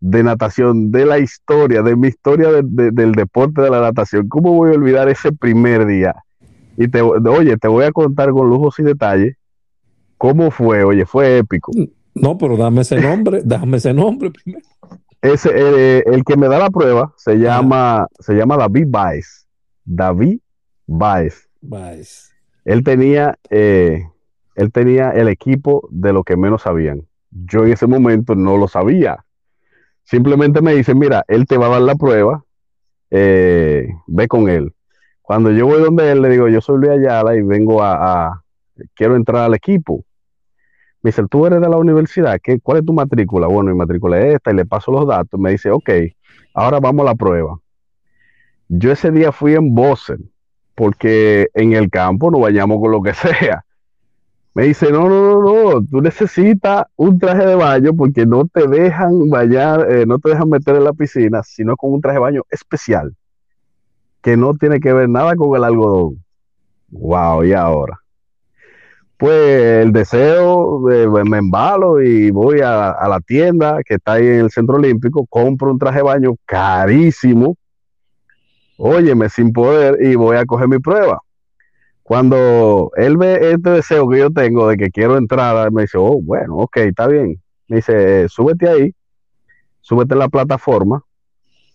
de 0.00 0.24
natación, 0.24 0.90
de 0.90 1.06
la 1.06 1.20
historia, 1.20 1.82
de 1.82 1.94
mi 1.94 2.08
historia 2.08 2.48
del 2.50 3.12
deporte 3.12 3.62
de 3.62 3.70
la 3.70 3.80
natación. 3.80 4.26
¿Cómo 4.26 4.52
voy 4.54 4.72
a 4.72 4.74
olvidar 4.74 5.08
ese 5.08 5.30
primer 5.30 5.86
día? 5.86 6.16
Y 6.76 6.88
te, 6.88 7.00
oye, 7.00 7.56
te 7.56 7.68
voy 7.68 7.84
a 7.84 7.92
contar 7.92 8.30
con 8.30 8.50
lujos 8.50 8.80
y 8.80 8.82
detalles 8.82 9.36
cómo 10.22 10.52
fue. 10.52 10.84
Oye, 10.84 11.04
fue 11.04 11.38
épico. 11.38 11.72
No, 12.14 12.38
pero 12.38 12.56
dame 12.56 12.82
ese 12.82 13.00
nombre, 13.00 13.40
dame 13.44 13.78
ese 13.78 13.92
nombre 13.92 14.30
primero. 14.30 14.64
Ese, 15.20 15.50
eh, 15.52 16.04
el 16.06 16.22
que 16.22 16.36
me 16.36 16.46
da 16.46 16.60
la 16.60 16.70
prueba 16.70 17.12
se 17.16 17.38
llama, 17.38 18.06
se 18.20 18.34
llama 18.34 18.56
David 18.56 18.86
Baez. 18.88 19.48
David 19.84 20.38
Baez. 20.86 21.48
Baez. 21.60 22.30
Él 22.64 22.84
tenía, 22.84 23.36
eh, 23.50 24.04
él 24.54 24.70
tenía 24.70 25.10
el 25.10 25.26
equipo 25.26 25.88
de 25.90 26.12
lo 26.12 26.22
que 26.22 26.36
menos 26.36 26.62
sabían. 26.62 27.02
Yo 27.32 27.64
en 27.64 27.72
ese 27.72 27.88
momento 27.88 28.36
no 28.36 28.56
lo 28.56 28.68
sabía. 28.68 29.24
Simplemente 30.04 30.62
me 30.62 30.72
dice, 30.74 30.94
mira, 30.94 31.24
él 31.26 31.46
te 31.46 31.58
va 31.58 31.66
a 31.66 31.70
dar 31.70 31.82
la 31.82 31.96
prueba, 31.96 32.44
eh, 33.10 33.88
ve 34.06 34.28
con 34.28 34.48
él. 34.48 34.72
Cuando 35.20 35.50
yo 35.50 35.66
voy 35.66 35.82
donde 35.82 36.12
él, 36.12 36.22
le 36.22 36.28
digo, 36.28 36.48
yo 36.48 36.60
soy 36.60 36.78
Luis 36.78 36.92
Ayala 36.92 37.34
y 37.34 37.42
vengo 37.42 37.82
a, 37.82 38.42
quiero 38.94 39.16
entrar 39.16 39.42
al 39.42 39.54
equipo. 39.54 40.04
Me 41.02 41.08
dice, 41.08 41.24
tú 41.28 41.46
eres 41.46 41.60
de 41.60 41.68
la 41.68 41.76
universidad, 41.76 42.38
¿Qué, 42.42 42.60
¿cuál 42.60 42.78
es 42.78 42.84
tu 42.86 42.92
matrícula? 42.92 43.48
Bueno, 43.48 43.70
mi 43.72 43.76
matrícula 43.76 44.20
es 44.20 44.36
esta 44.36 44.52
y 44.52 44.54
le 44.54 44.64
paso 44.64 44.92
los 44.92 45.06
datos. 45.06 45.38
Me 45.38 45.50
dice, 45.50 45.70
ok, 45.70 45.90
ahora 46.54 46.78
vamos 46.80 47.04
a 47.06 47.10
la 47.10 47.14
prueba. 47.16 47.58
Yo 48.68 48.92
ese 48.92 49.10
día 49.10 49.32
fui 49.32 49.54
en 49.54 49.74
Boston, 49.74 50.30
porque 50.74 51.48
en 51.54 51.72
el 51.72 51.90
campo 51.90 52.30
no 52.30 52.40
vayamos 52.40 52.80
con 52.80 52.92
lo 52.92 53.02
que 53.02 53.14
sea. 53.14 53.64
Me 54.54 54.64
dice, 54.64 54.92
no, 54.92 55.08
no, 55.08 55.40
no, 55.40 55.72
no, 55.72 55.86
tú 55.86 56.00
necesitas 56.02 56.84
un 56.96 57.18
traje 57.18 57.46
de 57.46 57.54
baño 57.54 57.94
porque 57.94 58.26
no 58.26 58.46
te 58.46 58.68
dejan 58.68 59.30
bañar, 59.30 59.90
eh, 59.90 60.04
no 60.06 60.18
te 60.18 60.30
dejan 60.30 60.50
meter 60.50 60.76
en 60.76 60.84
la 60.84 60.92
piscina, 60.92 61.42
sino 61.42 61.74
con 61.76 61.92
un 61.94 62.00
traje 62.02 62.16
de 62.16 62.20
baño 62.20 62.42
especial, 62.50 63.16
que 64.22 64.36
no 64.36 64.54
tiene 64.54 64.80
que 64.80 64.92
ver 64.92 65.08
nada 65.08 65.34
con 65.36 65.56
el 65.56 65.64
algodón. 65.64 66.22
Wow, 66.90 67.44
y 67.44 67.52
ahora. 67.54 68.01
Pues 69.22 69.84
el 69.84 69.92
deseo, 69.92 70.90
eh, 70.90 71.06
me 71.06 71.38
embalo 71.38 72.02
y 72.02 72.32
voy 72.32 72.60
a, 72.60 72.90
a, 72.90 73.08
la 73.08 73.20
tienda 73.20 73.80
que 73.84 73.94
está 73.94 74.14
ahí 74.14 74.26
en 74.26 74.40
el 74.40 74.50
Centro 74.50 74.78
Olímpico, 74.78 75.24
compro 75.26 75.70
un 75.70 75.78
traje 75.78 75.98
de 75.98 76.02
baño 76.02 76.34
carísimo, 76.44 77.56
óyeme, 78.76 79.28
sin 79.28 79.52
poder, 79.52 80.04
y 80.04 80.16
voy 80.16 80.36
a 80.36 80.44
coger 80.44 80.66
mi 80.66 80.80
prueba 80.80 81.20
cuando 82.02 82.90
él 82.96 83.16
ve 83.16 83.52
este 83.52 83.70
deseo 83.70 84.08
que 84.08 84.18
yo 84.18 84.30
tengo 84.32 84.66
de 84.66 84.76
que 84.76 84.90
quiero 84.90 85.16
entrar, 85.16 85.70
me 85.70 85.82
dice, 85.82 85.98
oh, 85.98 86.20
bueno, 86.20 86.56
ok, 86.56 86.78
está 86.78 87.06
bien. 87.06 87.40
Me 87.68 87.76
dice, 87.76 88.28
súbete 88.28 88.68
ahí, 88.68 88.92
súbete 89.82 90.14
en 90.14 90.18
la 90.18 90.28
plataforma 90.28 91.04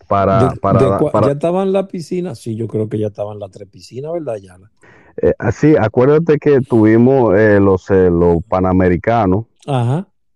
para... 0.06 0.54
para, 0.60 1.00
¿Ya 1.26 1.32
estaba 1.32 1.62
en 1.62 1.72
la 1.72 1.88
piscina? 1.88 2.34
Sí, 2.34 2.56
yo 2.56 2.68
creo 2.68 2.90
que 2.90 2.98
ya 2.98 3.06
estaba 3.06 3.32
en 3.32 3.38
la 3.38 3.48
tres 3.48 3.68
piscinas, 3.68 4.12
¿verdad, 4.12 4.36
Yala? 4.36 4.70
Eh, 5.20 5.32
así, 5.38 5.74
acuérdate 5.76 6.38
que 6.38 6.60
tuvimos 6.60 7.36
eh, 7.36 7.58
los, 7.60 7.90
eh, 7.90 8.10
los 8.10 8.42
Panamericanos 8.48 9.46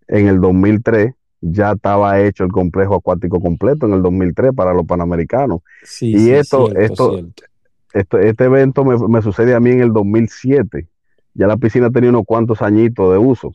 en 0.07 0.27
el 0.27 0.41
2003 0.41 1.13
ya 1.45 1.73
estaba 1.73 2.21
hecho 2.21 2.43
el 2.45 2.51
complejo 2.51 2.95
acuático 2.95 3.41
completo 3.41 3.85
en 3.85 3.93
el 3.93 4.01
2003 4.01 4.51
para 4.55 4.73
los 4.73 4.85
Panamericanos. 4.85 5.59
Sí, 5.83 6.11
y 6.15 6.29
esto, 6.31 6.73
esto, 6.73 7.19
este 7.93 8.43
evento 8.43 8.85
me, 8.85 9.21
sucede 9.21 9.53
a 9.53 9.59
mí 9.59 9.71
en 9.71 9.81
el 9.81 9.91
2007. 9.91 10.87
Ya 11.33 11.47
la 11.47 11.57
piscina 11.57 11.89
tenía 11.89 12.11
unos 12.11 12.23
cuantos 12.25 12.61
añitos 12.61 13.11
de 13.11 13.17
uso. 13.17 13.53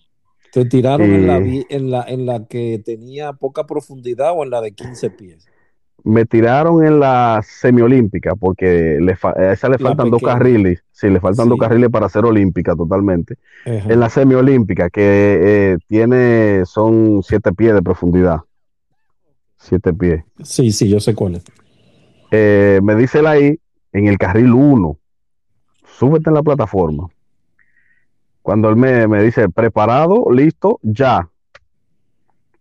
¿Te 0.53 0.65
tiraron 0.65 1.11
en, 1.11 1.27
la, 1.27 1.37
en, 1.37 1.91
la, 1.91 2.03
en 2.03 2.27
la 2.27 2.47
que 2.47 2.83
tenía 2.85 3.33
poca 3.33 3.67
profundidad 3.67 4.33
o 4.35 4.45
en 4.45 4.51
la 4.51 4.61
de 4.61 4.73
15 4.73 5.11
pies? 5.11 5.47
Me 6.09 6.25
tiraron 6.25 6.87
en 6.87 7.01
la 7.01 7.43
semiolímpica 7.45 8.35
porque 8.35 8.99
le 8.99 9.13
a 9.23 9.53
esa 9.53 9.69
le 9.69 9.77
faltan 9.77 10.11
dos 10.11 10.23
carriles. 10.23 10.83
Sí, 10.91 11.11
le 11.11 11.21
faltan 11.21 11.51
dos 11.51 11.59
carriles 11.59 11.91
para 11.91 12.09
ser 12.09 12.25
olímpica 12.25 12.75
totalmente. 12.75 13.37
En 13.67 14.01
la 14.01 14.09
semiolímpica 14.09 14.89
que 14.89 15.03
eh, 15.05 15.79
tiene, 15.87 16.65
son 16.65 17.23
siete 17.23 17.53
pies 17.53 17.75
de 17.75 17.83
profundidad. 17.83 18.41
Siete 19.59 19.93
pies. 19.93 20.25
Sí, 20.43 20.73
sí, 20.73 20.89
yo 20.89 20.99
sé 20.99 21.15
cuál 21.15 21.35
es. 21.35 21.45
Eh, 22.31 22.81
me 22.83 22.95
dice 22.95 23.21
la 23.21 23.33
ahí 23.33 23.59
en 23.93 24.07
el 24.07 24.17
carril 24.17 24.55
1. 24.55 24.99
Súbete 25.99 26.31
en 26.31 26.35
la 26.35 26.43
plataforma. 26.43 27.09
Cuando 28.41 28.71
él 28.71 28.77
me, 28.77 29.23
dice, 29.23 29.51
preparado, 29.51 30.25
listo, 30.33 30.81
ya. 30.83 31.29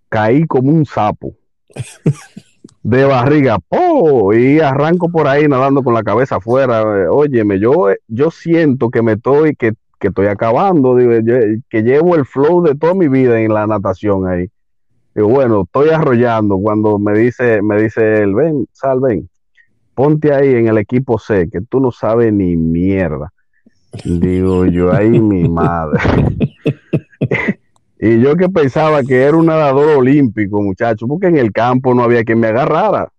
Caí 0.09 0.45
como 0.45 0.71
un 0.71 0.85
sapo. 0.85 1.33
de 2.87 3.03
barriga, 3.03 3.57
¡oh! 3.69 4.33
y 4.33 4.59
arranco 4.59 5.09
por 5.09 5.27
ahí 5.27 5.47
nadando 5.47 5.83
con 5.83 5.93
la 5.93 6.03
cabeza 6.03 6.37
afuera. 6.37 7.11
Óyeme, 7.11 7.59
yo, 7.59 7.89
yo 8.07 8.31
siento 8.31 8.89
que 8.89 9.01
me 9.01 9.13
estoy, 9.13 9.55
que, 9.55 9.73
estoy 9.99 10.27
acabando, 10.27 10.95
que 10.95 11.81
llevo 11.83 12.15
el 12.15 12.25
flow 12.25 12.63
de 12.63 12.75
toda 12.75 12.93
mi 12.93 13.07
vida 13.07 13.41
en 13.41 13.53
la 13.53 13.67
natación 13.67 14.27
ahí. 14.27 14.49
Y 15.15 15.21
bueno, 15.21 15.63
estoy 15.63 15.89
arrollando 15.89 16.57
cuando 16.59 16.97
me 16.97 17.17
dice, 17.17 17.61
me 17.61 17.81
dice 17.81 18.21
él, 18.21 18.33
ven, 18.33 18.67
sal, 18.71 19.01
ven 19.01 19.29
ponte 19.97 20.31
ahí 20.31 20.53
en 20.53 20.67
el 20.67 20.77
equipo 20.77 21.17
C, 21.17 21.49
que 21.49 21.59
tú 21.59 21.79
no 21.79 21.91
sabes 21.91 22.31
ni 22.31 22.55
mierda. 22.55 23.33
Digo 24.05 24.67
yo, 24.67 24.93
ahí 24.93 25.19
mi 25.19 25.49
madre. 25.49 25.99
y 27.99 28.19
yo 28.21 28.35
que 28.35 28.47
pensaba 28.49 29.03
que 29.03 29.23
era 29.23 29.35
un 29.35 29.47
nadador 29.47 29.97
olímpico, 29.97 30.61
muchacho, 30.61 31.07
porque 31.07 31.27
en 31.27 31.37
el 31.37 31.51
campo 31.51 31.95
no 31.95 32.03
había 32.03 32.23
quien 32.23 32.39
me 32.39 32.47
agarrara. 32.47 33.11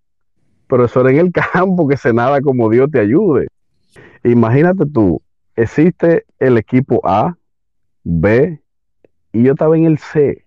Pero 0.69 0.85
eso 0.85 1.01
era 1.01 1.11
en 1.11 1.19
el 1.19 1.33
campo 1.53 1.88
que 1.88 1.97
se 1.97 2.12
nada 2.12 2.41
como 2.41 2.71
Dios 2.71 2.91
te 2.91 3.01
ayude. 3.01 3.49
Imagínate 4.23 4.85
tú, 4.87 5.21
existe 5.57 6.25
el 6.38 6.59
equipo 6.59 7.01
A, 7.05 7.37
B, 8.05 8.61
y 9.33 9.43
yo 9.43 9.53
estaba 9.53 9.77
en 9.77 9.85
el 9.85 9.99
C. 9.99 10.45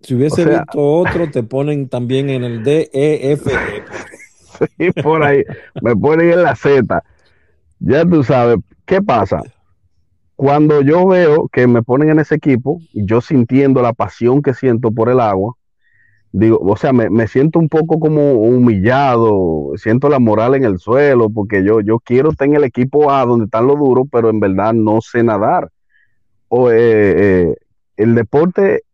Si 0.00 0.14
hubiese 0.14 0.44
visto 0.44 0.80
otro, 0.80 1.30
te 1.30 1.42
ponen 1.42 1.88
también 1.88 2.30
en 2.30 2.44
el 2.44 2.62
D, 2.62 2.90
E, 2.92 3.32
F, 3.32 3.50
E. 3.50 4.86
y 4.86 4.90
por 5.02 5.22
ahí, 5.22 5.42
me 5.82 5.96
ponen 5.96 6.30
en 6.30 6.42
la 6.42 6.54
Z. 6.54 7.02
Ya 7.80 8.04
tú 8.04 8.22
sabes, 8.22 8.58
¿qué 8.84 9.00
pasa? 9.02 9.42
Cuando 10.38 10.82
yo 10.82 11.04
veo 11.04 11.48
que 11.48 11.66
me 11.66 11.82
ponen 11.82 12.10
en 12.10 12.20
ese 12.20 12.36
equipo, 12.36 12.80
yo 12.94 13.20
sintiendo 13.20 13.82
la 13.82 13.92
pasión 13.92 14.40
que 14.40 14.54
siento 14.54 14.92
por 14.92 15.08
el 15.08 15.18
agua, 15.18 15.56
digo, 16.30 16.60
o 16.60 16.76
sea, 16.76 16.92
me, 16.92 17.26
siento 17.26 17.58
un 17.58 17.68
poco 17.68 17.98
como 17.98 18.34
humillado, 18.34 19.72
siento 19.74 20.08
la 20.08 20.20
moral 20.20 20.54
en 20.54 20.62
el 20.62 20.78
suelo, 20.78 21.28
porque 21.28 21.64
yo, 21.64 21.80
yo 21.80 21.98
quiero 21.98 22.30
estar 22.30 22.46
en 22.46 22.54
el 22.54 22.62
equipo 22.62 23.10
A 23.10 23.26
donde 23.26 23.46
están 23.46 23.66
los 23.66 23.80
duros, 23.80 24.06
pero 24.12 24.30
en 24.30 24.38
verdad 24.38 24.74
no 24.74 25.00
sé 25.00 25.24
nadar. 25.24 25.72
O, 26.46 26.70
eh, 26.70 26.76
eh, 26.78 27.56
el 27.96 28.14
deporte 28.14 28.84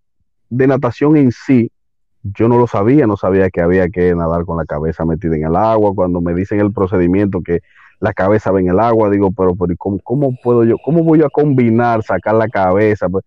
de 0.49 0.67
natación 0.67 1.19
en 1.19 1.31
sí, 1.31 1.71
yo 2.23 2.49
no 2.49 2.57
lo 2.57 2.67
sabía, 2.67 3.07
no 3.07 3.19
sabía 3.19 3.51
que 3.51 3.61
había 3.61 3.91
que 3.91 4.15
nadar 4.15 4.47
con 4.47 4.57
la 4.57 4.65
cabeza 4.65 5.05
metida 5.05 5.37
en 5.37 5.45
el 5.45 5.57
agua. 5.57 5.93
Cuando 5.95 6.23
me 6.23 6.33
dicen 6.33 6.59
el 6.61 6.73
procedimiento 6.73 7.43
que 7.43 7.61
la 8.01 8.13
cabeza 8.13 8.51
en 8.59 8.69
el 8.69 8.81
agua, 8.81 9.11
digo, 9.11 9.31
pero, 9.33 9.55
pero 9.55 9.75
¿cómo, 9.77 9.99
cómo 10.03 10.37
puedo 10.43 10.65
yo, 10.65 10.77
cómo 10.85 11.03
voy 11.03 11.23
a 11.23 11.29
combinar, 11.29 12.03
sacar 12.03 12.35
la 12.35 12.49
cabeza? 12.49 13.09
Pues, 13.09 13.25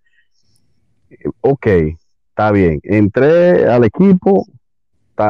ok, 1.42 1.68
está 2.30 2.52
bien. 2.52 2.80
Entré 2.84 3.68
al 3.68 3.84
equipo, 3.84 4.46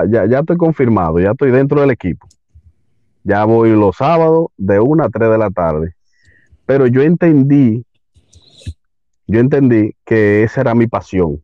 ya, 0.10 0.26
ya 0.26 0.39
estoy 0.39 0.58
confirmado, 0.58 1.19
ya 1.19 1.32
estoy 1.32 1.52
dentro 1.52 1.82
del 1.82 1.91
equipo. 1.91 2.28
Ya 3.23 3.45
voy 3.45 3.71
los 3.71 3.97
sábados 3.97 4.47
de 4.58 4.80
1 4.80 5.04
a 5.04 5.10
3 5.10 5.30
de 5.30 5.38
la 5.38 5.50
tarde. 5.50 5.93
Pero 6.65 6.88
yo 6.88 7.02
entendí, 7.02 7.86
yo 9.28 9.39
entendí 9.39 9.95
que 10.06 10.43
esa 10.43 10.62
era 10.62 10.76
mi 10.76 10.88
pasión, 10.88 11.41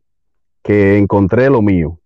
que 0.62 0.98
encontré 0.98 1.50
lo 1.50 1.62
mío. 1.62 1.98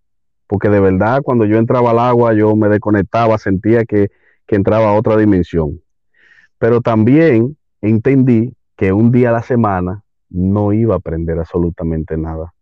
Porque 0.47 0.69
de 0.69 0.81
verdad, 0.81 1.21
cuando 1.23 1.45
yo 1.45 1.59
entraba 1.59 1.91
al 1.91 1.99
agua, 1.99 2.35
yo 2.35 2.57
me 2.57 2.69
desconectaba, 2.69 3.39
sentía 3.39 3.85
que, 3.85 4.09
que 4.49 4.57
entraba 4.57 4.91
a 4.91 4.95
otra 4.95 5.17
dimensión. 5.17 5.81
Pero 6.59 6.81
también 6.81 7.57
entendí 7.81 8.53
que 8.77 8.93
un 8.93 9.13
día 9.13 9.29
a 9.29 9.33
la 9.33 9.43
semana 9.43 10.03
no 10.29 10.73
iba 10.73 10.95
a 10.95 10.99
aprender 10.99 11.39
absolutamente 11.39 12.17
nada 12.17 12.53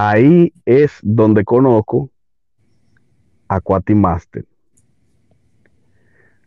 Ahí 0.00 0.52
es 0.64 0.92
donde 1.02 1.42
conozco 1.42 2.08
Aquatic 3.48 3.96
Master. 3.96 4.44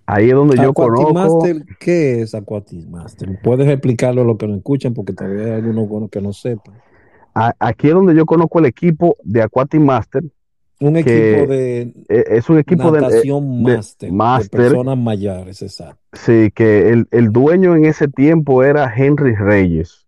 Ahí 0.05 0.29
es 0.29 0.35
donde 0.35 0.55
yo 0.55 0.73
conozco. 0.73 1.13
Master, 1.13 1.65
¿qué 1.77 2.21
es 2.21 2.33
Master? 2.89 3.41
Puedes 3.43 3.67
explicarlo 3.67 4.21
a 4.21 4.23
los 4.23 4.37
que 4.37 4.47
no 4.47 4.55
escuchan 4.55 4.93
porque 4.93 5.11
todavía 5.11 5.55
hay 5.55 5.61
algunos 5.63 6.09
que 6.09 6.21
no 6.21 6.31
sepan. 6.31 6.75
Aquí 7.33 7.89
es 7.89 7.93
donde 7.93 8.15
yo 8.15 8.25
conozco 8.25 8.59
el 8.59 8.67
equipo 8.67 9.17
de 9.21 9.45
Master. 9.79 10.23
Un 10.81 10.97
equipo 10.97 11.47
de. 11.47 11.93
E, 12.09 12.25
es 12.29 12.49
un 12.49 12.57
equipo 12.57 12.91
de, 12.91 13.01
master, 14.11 14.11
de, 14.11 14.49
personas 14.49 14.97
mayores, 14.97 15.61
exacto. 15.61 16.01
Sí, 16.13 16.49
que 16.53 16.89
el, 16.89 17.07
el, 17.11 17.31
dueño 17.31 17.75
en 17.75 17.85
ese 17.85 18.07
tiempo 18.07 18.63
era 18.63 18.91
Henry 18.93 19.35
Reyes. 19.35 20.07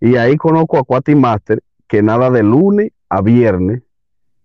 Y 0.00 0.16
ahí 0.16 0.36
conozco 0.36 0.76
a 0.76 0.80
Aquatic 0.80 1.16
Master 1.16 1.60
que 1.88 2.02
nada 2.02 2.30
de 2.30 2.44
lunes 2.44 2.92
a 3.08 3.20
viernes, 3.20 3.82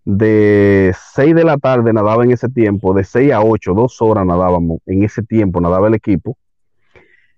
de 0.04 0.96
6 1.14 1.36
de 1.36 1.44
la 1.44 1.58
tarde 1.58 1.94
nadaba 1.94 2.24
en 2.24 2.32
ese 2.32 2.50
tiempo, 2.50 2.96
de 2.96 3.04
6 3.04 3.32
a 3.32 3.42
8, 3.42 3.74
dos 3.76 4.02
horas 4.02 4.26
nadábamos 4.26 4.80
en 4.88 5.04
ese 5.04 5.22
tiempo, 5.22 5.62
nadaba 5.62 5.88
el 5.88 5.94
equipo, 5.94 6.38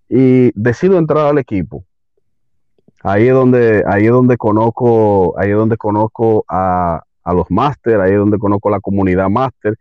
y 0.07 0.51
decido 0.55 0.97
entrar 0.97 1.27
al 1.27 1.37
equipo. 1.37 1.83
Ahí 3.03 3.27
es 3.27 3.33
donde, 3.33 3.83
ahí 3.85 4.05
es 4.05 4.11
donde 4.11 4.37
conozco, 4.37 5.37
ahí 5.37 5.51
es 5.51 5.55
donde 5.57 5.77
conozco 5.77 6.45
a, 6.47 7.03
los 7.33 7.49
máster, 7.49 7.99
ahí 7.99 8.13
es 8.13 8.17
donde 8.17 8.37
conozco 8.37 8.69
la 8.69 8.79
comunidad 8.79 9.29
máster, 9.29 9.77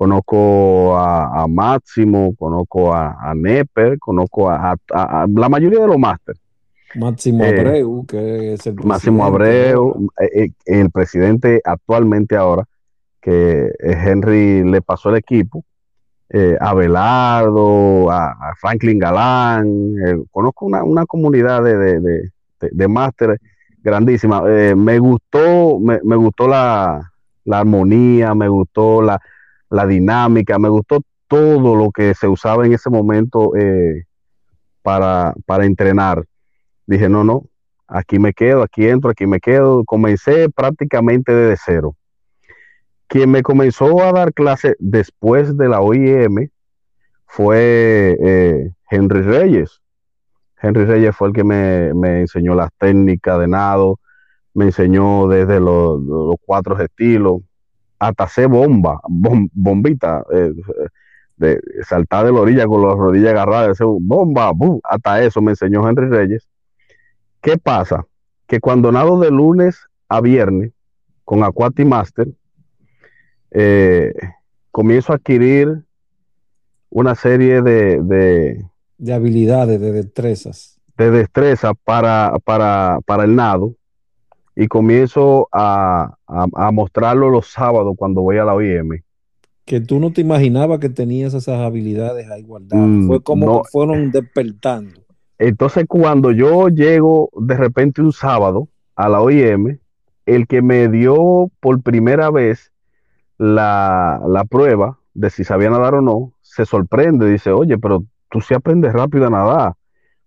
conozco 0.00 0.96
a, 0.96 1.46
Máximo, 1.46 2.34
conozco 2.38 2.94
a, 2.94 3.18
a 3.20 3.34
Neper, 3.34 3.98
conozco 3.98 4.48
a, 4.48 4.74
la 4.88 5.48
mayoría 5.50 5.80
de 5.80 5.86
los 5.86 5.98
máster. 5.98 6.36
Máximo 6.94 7.44
eh, 7.44 7.48
Abreu, 7.48 8.06
que 8.06 8.54
es 8.54 8.66
el 8.66 8.76
Máximo 8.82 9.24
Abreu, 9.26 10.08
eh, 10.18 10.44
eh, 10.44 10.50
el 10.64 10.90
presidente 10.90 11.60
actualmente 11.62 12.34
ahora, 12.34 12.64
que 13.20 13.70
Henry 13.78 14.64
le 14.64 14.80
pasó 14.80 15.10
el 15.10 15.16
equipo, 15.16 15.64
a 16.60 16.72
Belardo, 16.72 18.10
a, 18.10 18.54
Franklin 18.58 18.98
Galán, 18.98 20.24
conozco 20.30 20.64
una, 20.64 21.04
comunidad 21.04 21.62
de, 21.62 22.00
de, 22.00 22.30
de, 22.60 22.88
máster 22.88 23.38
grandísima. 23.82 24.42
me 24.42 24.98
gustó, 24.98 25.78
me, 25.80 26.16
gustó 26.16 26.48
la, 26.48 27.10
armonía, 27.50 28.34
me 28.34 28.48
gustó 28.48 29.02
la, 29.02 29.20
la, 29.70 29.86
dinámica, 29.86 30.58
me 30.58 30.68
gustó 30.68 31.00
todo 31.28 31.76
lo 31.76 31.90
que 31.90 32.14
se 32.14 32.28
usaba 32.28 32.66
en 32.66 32.74
ese 32.74 32.90
momento 32.90 33.52
para, 34.82 35.34
para 35.46 35.64
entrenar 35.64 36.24
dije, 36.90 37.08
no, 37.08 37.22
no, 37.24 37.44
aquí 37.86 38.18
me 38.18 38.32
quedo, 38.32 38.62
aquí 38.62 38.86
entro, 38.86 39.10
aquí 39.10 39.26
me 39.26 39.40
quedo. 39.40 39.84
Comencé 39.84 40.50
prácticamente 40.50 41.32
desde 41.32 41.62
cero. 41.64 41.96
Quien 43.06 43.30
me 43.30 43.42
comenzó 43.42 44.02
a 44.02 44.12
dar 44.12 44.32
clase 44.32 44.76
después 44.78 45.56
de 45.56 45.68
la 45.68 45.80
OIM 45.80 46.48
fue 47.26 48.16
eh, 48.20 48.70
Henry 48.90 49.22
Reyes. 49.22 49.79
Henry 50.60 50.84
Reyes 50.84 51.16
fue 51.16 51.28
el 51.28 51.34
que 51.34 51.44
me, 51.44 51.88
enseñó 52.20 52.54
las 52.54 52.70
técnicas 52.78 53.38
de 53.40 53.48
nado, 53.48 53.98
me 54.54 54.66
enseñó 54.66 55.28
desde 55.28 55.60
los, 55.60 56.00
cuatro 56.44 56.78
estilos, 56.80 57.40
hasta 57.98 58.24
hacer 58.24 58.48
bomba, 58.48 59.00
bombita, 59.08 60.24
eh, 60.32 60.52
de 61.36 61.60
saltar 61.84 62.26
de 62.26 62.32
la 62.32 62.40
orilla 62.40 62.66
con 62.66 62.86
las 62.86 62.94
rodillas 62.94 63.30
agarradas, 63.30 63.78
bomba, 63.80 64.52
hasta 64.84 65.22
eso 65.22 65.40
me 65.40 65.52
enseñó 65.52 65.88
Henry 65.88 66.08
Reyes. 66.08 66.46
¿Qué 67.40 67.56
pasa? 67.56 68.04
Que 68.46 68.60
cuando 68.60 68.92
nado 68.92 69.18
de 69.20 69.30
lunes 69.30 69.86
a 70.08 70.20
viernes 70.20 70.72
con 71.24 71.42
Aquati 71.42 71.84
Master, 71.84 72.28
eh, 73.52 74.12
comienzo 74.70 75.12
a 75.12 75.16
adquirir 75.16 75.84
una 76.90 77.14
serie 77.14 77.62
de, 77.62 78.64
habilidades, 79.08 79.80
de 79.80 79.92
destrezas. 79.92 80.78
De 80.96 81.10
destreza 81.10 81.74
para, 81.74 82.34
para, 82.44 82.98
para 83.06 83.24
el 83.24 83.34
nado 83.34 83.74
y 84.54 84.68
comienzo 84.68 85.48
a, 85.52 86.16
mostrarlo 86.72 87.30
los 87.30 87.46
sábados 87.46 87.94
cuando 87.96 88.20
voy 88.22 88.36
a 88.38 88.44
la 88.44 88.54
OIM. 88.54 89.02
Que 89.64 89.80
tú 89.80 90.00
no 90.00 90.12
te 90.12 90.20
imaginabas 90.20 90.80
que 90.80 90.88
tenías 90.88 91.32
esas 91.32 91.60
habilidades 91.60 92.30
a 92.30 92.38
igualdad. 92.38 92.76
Mm, 92.76 93.06
Fue 93.06 93.22
como 93.22 93.64
fueron 93.64 94.10
despertando. 94.10 95.00
Entonces, 95.38 95.86
cuando 95.88 96.32
yo 96.32 96.68
llego 96.68 97.30
de 97.34 97.56
repente 97.56 98.02
un 98.02 98.12
sábado 98.12 98.68
a 98.96 99.08
la 99.08 99.22
OIM, 99.22 99.78
el 100.26 100.46
que 100.46 100.60
me 100.60 100.88
dio 100.88 101.50
por 101.60 101.80
primera 101.80 102.30
vez 102.30 102.70
la, 103.38 104.44
prueba 104.50 104.98
de 105.14 105.30
si 105.30 105.44
sabía 105.44 105.70
nadar 105.70 105.94
o 105.94 106.02
no, 106.02 106.34
se 106.42 106.66
sorprende, 106.66 107.30
dice, 107.30 107.50
oye, 107.50 107.78
pero 107.78 108.04
tú 108.30 108.40
sí 108.40 108.54
aprendes 108.54 108.92
rápido 108.92 109.26
a 109.26 109.30
nadar, 109.30 109.74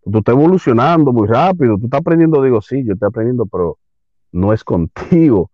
tú 0.04 0.20
estás 0.20 0.34
evolucionando 0.34 1.12
muy 1.12 1.28
rápido, 1.28 1.78
tú 1.78 1.86
estás 1.86 2.02
aprendiendo, 2.02 2.42
digo, 2.44 2.62
sí, 2.62 2.84
yo 2.86 2.94
estoy 2.94 3.08
aprendiendo, 3.08 3.46
pero 3.46 3.78
no 4.32 4.54
es 4.54 4.64
contigo. 4.64 5.50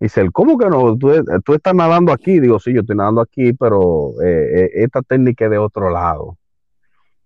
Dice, 0.00 0.30
¿cómo 0.30 0.56
que 0.56 0.68
no? 0.68 0.96
Tú, 0.96 1.10
estás 1.54 1.74
nadando 1.74 2.12
aquí, 2.12 2.38
digo, 2.38 2.60
sí, 2.60 2.72
yo 2.72 2.82
estoy 2.82 2.96
nadando 2.96 3.20
aquí, 3.20 3.52
pero 3.52 4.12
eh, 4.22 4.48
eh, 4.54 4.70
esta 4.74 5.02
técnica 5.02 5.46
es 5.46 5.50
de 5.50 5.58
otro 5.58 5.90
lado. 5.90 6.38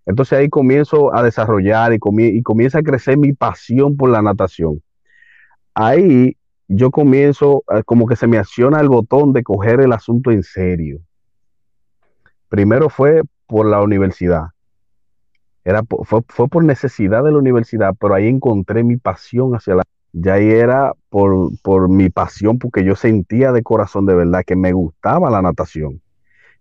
Entonces 0.07 0.39
ahí 0.39 0.49
comienzo 0.49 1.15
a 1.15 1.23
desarrollar 1.23 1.93
y, 1.93 1.99
y 2.19 2.43
comienza 2.43 2.79
a 2.79 2.83
crecer 2.83 3.19
mi 3.19 3.35
pasión 3.35 3.97
por 3.97 4.09
la 4.09 4.23
natación. 4.23 4.83
Ahí 5.75 6.37
yo 6.69 6.91
comienzo, 6.91 7.65
eh, 7.75 7.83
como 7.85 8.07
que 8.07 8.17
se 8.17 8.27
me 8.27 8.39
acciona 8.39 8.81
el 8.81 8.89
botón 8.89 9.33
de 9.33 9.43
coger 9.43 9.81
el 9.81 9.93
asunto 9.93 10.31
en 10.31 10.43
serio. 10.43 11.01
Primero 12.49 12.89
fue 12.89 13.23
por 13.47 13.67
la 13.67 13.83
universidad. 13.83 14.47
Era, 15.65 15.83
fue, 16.05 16.49
por 16.49 16.65
necesidad 16.65 17.23
de 17.23 17.33
la 17.33 17.39
universidad, 17.39 17.95
pero 17.99 18.15
ahí 18.15 18.29
encontré 18.29 18.85
mi 18.85 18.97
pasión 18.97 19.55
hacia 19.55 19.77
la... 19.77 19.83
Ya 20.13 20.35
ahí 20.35 20.51
era 20.51 20.93
por, 21.09 21.51
por 21.63 21.89
mi 21.89 22.11
pasión, 22.11 22.59
porque 22.59 22.85
yo 22.85 22.97
sentía 22.97 23.53
de 23.53 23.63
corazón 23.63 24.05
de 24.05 24.15
verdad 24.15 24.43
que 24.47 24.57
me 24.57 24.73
gustaba 24.73 25.31
la 25.31 25.41
natación. 25.41 26.03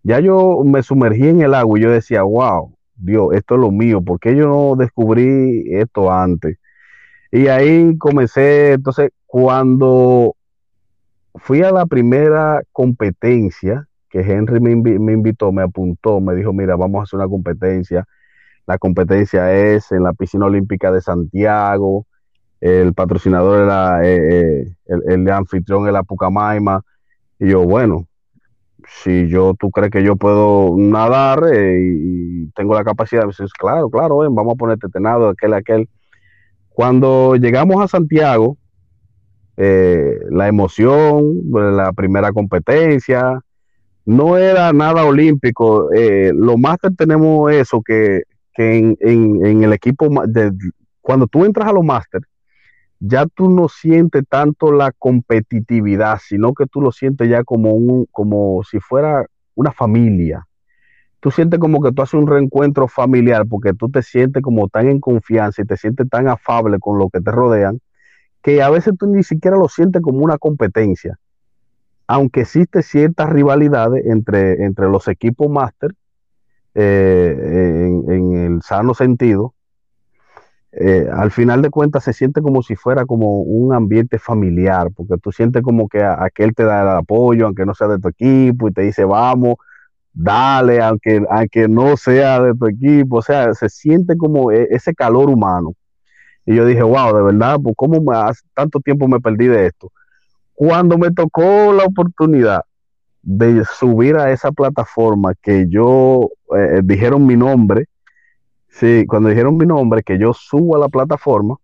Ya 0.04 0.20
yo 0.20 0.64
me 0.64 0.84
sumergí 0.84 1.28
en 1.28 1.42
el 1.42 1.54
agua 1.54 1.78
y 1.78 1.82
yo 1.82 1.92
decía, 1.92 2.24
wow, 2.24 2.74
Dios, 2.96 3.30
esto 3.34 3.56
es 3.56 3.62
lo 3.62 3.72
mío, 3.72 4.02
¿por 4.02 4.20
qué 4.20 4.36
yo 4.36 4.48
no 4.48 4.76
descubrí 4.76 5.66
esto 5.74 6.12
antes? 6.12 6.58
Y 7.32 7.48
ahí 7.48 7.98
comencé, 7.98 8.74
entonces, 8.74 9.12
cuando 9.26 10.36
fui 11.36 11.64
a 11.64 11.72
la 11.72 11.86
primera 11.86 12.62
competencia, 12.72 13.88
que 14.10 14.20
Henry 14.20 14.60
me, 14.60 14.72
invitó, 15.14 15.52
me 15.52 15.62
apuntó, 15.64 16.20
me 16.20 16.36
dijo, 16.36 16.52
mira, 16.52 16.76
vamos 16.76 17.00
a 17.00 17.04
hacer 17.04 17.18
una 17.18 17.30
competencia. 17.30 18.06
La 18.72 18.78
competencia 18.78 19.54
es 19.54 19.92
en 19.92 20.02
la 20.04 20.14
piscina 20.14 20.46
olímpica 20.46 20.94
de 20.94 21.02
Santiago, 21.02 22.06
el 22.62 22.94
patrocinador 22.94 23.64
era, 23.64 24.02
eh, 24.08 24.62
eh, 24.62 24.76
el, 24.86 25.12
el, 25.12 25.30
anfitrión 25.30 25.90
era 25.90 26.04
Pucamaima. 26.04 26.82
Y 27.38 27.50
yo, 27.50 27.64
bueno, 27.64 28.08
si 28.88 29.28
yo 29.28 29.56
tú 29.60 29.72
crees 29.72 29.92
que 29.92 30.06
yo 30.06 30.16
puedo 30.16 30.74
nadar 30.78 31.44
eh, 31.54 31.82
y, 31.84 32.50
tengo 32.52 32.74
la 32.74 32.86
capacidad, 32.86 33.28
dices, 33.28 33.52
claro, 33.52 33.90
claro, 33.90 34.20
vamos 34.32 34.54
a 34.54 34.58
ponerte 34.58 34.88
tenado, 34.88 35.28
aquel, 35.28 35.54
aquel. 35.54 35.90
Cuando 36.70 37.36
llegamos 37.36 37.84
a 37.84 37.90
Santiago, 37.90 38.56
la 39.58 40.48
emoción, 40.48 41.42
la 41.52 41.92
primera 41.92 42.32
competencia. 42.32 43.42
No 44.06 44.38
era 44.38 44.72
nada 44.72 45.04
olímpico. 45.06 45.90
Lo 46.34 46.58
más 46.58 46.78
que 46.82 46.90
tenemos 46.90 47.52
eso, 47.52 47.84
que, 47.86 48.24
que 48.54 48.78
en, 48.78 48.98
en, 49.00 49.64
el 49.64 49.74
equipo, 49.74 50.10
de, 50.28 50.52
cuando 51.02 51.28
tú 51.28 51.46
entras 51.46 51.70
a 51.70 51.74
los 51.74 51.84
máster, 51.84 52.22
ya 53.00 53.26
tú 53.26 53.50
no 53.50 53.68
sientes 53.68 54.24
tanto 54.30 54.72
la 54.72 54.92
competitividad, 54.92 56.20
sino 56.24 56.54
que 56.54 56.68
tú 56.68 56.82
lo 56.82 56.92
sientes 56.92 57.28
ya 57.30 57.44
como, 57.44 57.72
un, 57.72 58.06
como 58.12 58.62
si 58.64 58.80
fuera 58.80 59.26
una 59.56 59.72
familia. 59.72 60.48
Tú 61.20 61.32
sientes 61.32 61.60
como 61.60 61.82
que 61.82 61.92
tú 61.92 62.02
haces 62.02 62.14
un 62.16 62.28
reencuentro 62.28 62.88
familiar 62.88 63.46
porque 63.48 63.74
tú 63.74 63.90
te 63.90 64.04
sientes 64.04 64.42
como 64.44 64.68
tan 64.70 64.88
en 64.88 65.00
confianza 65.00 65.62
y 65.62 65.66
te 65.66 65.78
sientes 65.78 66.10
tan 66.10 66.28
afable 66.28 66.80
con 66.80 67.00
lo 67.00 67.10
que 67.10 67.22
te 67.22 67.32
rodean, 67.32 67.80
que 68.44 68.62
a 68.62 68.70
veces 68.70 68.94
tú 68.98 69.08
ni 69.08 69.24
siquiera 69.24 69.58
lo 69.58 69.68
sientes 69.68 70.02
como 70.02 70.20
una 70.20 70.38
competencia. 70.38 71.18
Aunque 72.08 72.42
existe 72.42 72.84
ciertas 72.84 73.30
rivalidades 73.30 74.06
entre, 74.06 74.64
entre 74.64 74.90
los 74.90 75.08
equipos 75.08 75.50
máster, 75.50 75.92
eh, 76.76 77.90
en 78.08 78.34
el 78.34 78.62
sano 78.62 78.94
sentido, 78.94 79.54
eh, 80.74 81.06
al 81.12 81.32
final 81.32 81.62
de 81.62 81.70
cuentas 81.70 82.06
se 82.06 82.14
siente 82.14 82.42
como 82.42 82.64
si 82.64 82.78
fuera 82.78 83.06
como 83.06 83.42
un 83.42 83.74
ambiente 83.74 84.20
familiar, 84.20 84.90
porque 84.96 85.18
tú 85.18 85.32
sientes 85.32 85.62
como 85.64 85.90
que 85.90 86.02
aquel 86.02 86.56
te 86.56 86.64
da 86.64 86.84
el 86.84 86.90
apoyo, 86.90 87.46
aunque 87.46 87.66
no 87.66 87.74
sea 87.74 87.90
de 87.90 88.00
tu 88.00 88.08
equipo, 88.08 88.70
y 88.70 88.72
te 88.72 88.84
dice, 88.84 89.04
vamos, 89.04 89.56
dale, 90.14 90.82
aunque, 90.82 91.24
aunque 91.30 91.68
no 91.68 91.98
sea 91.98 92.42
de 92.42 92.54
tu 92.56 92.68
equipo, 92.68 93.18
o 93.18 93.22
sea, 93.22 93.54
se 93.54 93.68
siente 93.70 94.16
como 94.18 94.52
e, 94.52 94.68
ese 94.72 94.94
calor 94.94 95.30
humano. 95.30 95.74
Y 96.46 96.56
yo 96.56 96.66
dije, 96.66 96.84
wow, 96.84 97.16
de 97.16 97.22
verdad, 97.22 97.60
pues 97.62 97.76
cómo 97.78 98.12
hace 98.14 98.42
tanto 98.56 98.80
tiempo 98.80 99.08
me 99.08 99.20
perdí 99.20 99.48
de 99.48 99.68
esto. 99.68 99.92
Cuando 100.54 100.98
me 100.98 101.12
tocó 101.12 101.74
la 101.74 101.84
oportunidad 101.84 102.64
de 103.24 103.64
subir 103.66 104.16
a 104.18 104.32
esa 104.32 104.52
plataforma 104.52 105.34
que 105.42 105.66
yo 105.70 106.30
eh, 106.58 106.82
dijeron 106.84 107.26
mi 107.26 107.36
nombre, 107.36 107.88
Sí, 108.72 109.06
cuando 109.08 109.30
dijeron 109.30 109.58
mi 109.58 109.66
nombre, 109.66 110.02
que 110.02 110.18
yo 110.18 110.34
subo 110.34 110.76
a 110.76 110.80
la 110.80 110.90
plataforma, 110.90 111.58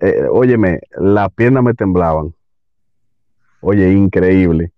eh, 0.00 0.24
óyeme, 0.30 0.80
las 0.98 1.32
piernas 1.32 1.62
me 1.62 1.74
temblaban. 1.74 2.34
Oye, 3.60 3.92
increíble. 3.92 4.72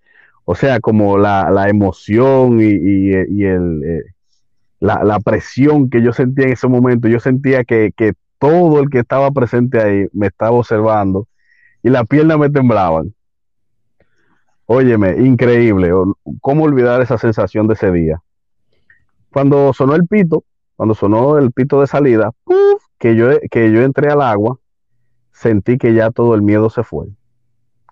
O 0.44 0.54
sea, 0.54 0.80
como 0.80 1.16
la, 1.18 1.68
emoción 1.68 2.60
y, 2.60 3.12
el, 3.12 3.82
eh, 3.84 4.02
la, 4.80 5.18
presión 5.20 5.88
que 5.88 6.02
yo 6.02 6.12
sentía 6.12 6.46
en 6.46 6.52
ese 6.52 6.68
momento, 6.68 7.08
yo 7.08 7.18
sentía 7.20 7.64
que, 7.64 7.92
que 7.96 8.12
todo 8.38 8.80
el 8.80 8.90
que 8.90 8.98
estaba 8.98 9.30
presente 9.30 9.80
ahí 9.80 10.06
me 10.12 10.26
estaba 10.26 10.52
observando 10.52 11.26
y 11.82 11.88
las 11.88 12.06
piernas 12.06 12.38
me 12.38 12.50
temblaban. 12.50 13.14
Óyeme, 14.66 15.16
increíble. 15.18 15.90
¿Cómo 16.40 16.64
olvidar 16.64 17.02
esa 17.02 17.18
sensación 17.18 17.66
de 17.66 17.74
ese 17.74 17.90
día? 17.90 18.22
Cuando 19.32 19.72
sonó 19.72 19.94
el 19.94 20.06
pito, 20.06 20.44
cuando 20.76 20.94
sonó 20.94 21.38
el 21.38 21.52
pito 21.52 21.80
de 21.80 21.86
salida, 21.86 22.30
que 22.98 23.16
yo, 23.16 23.28
que 23.50 23.70
yo 23.72 23.82
entré 23.82 24.10
al 24.10 24.22
agua, 24.22 24.58
sentí 25.32 25.76
que 25.76 25.92
ya 25.92 26.10
todo 26.10 26.34
el 26.34 26.42
miedo 26.42 26.70
se 26.70 26.82
fue. 26.82 27.08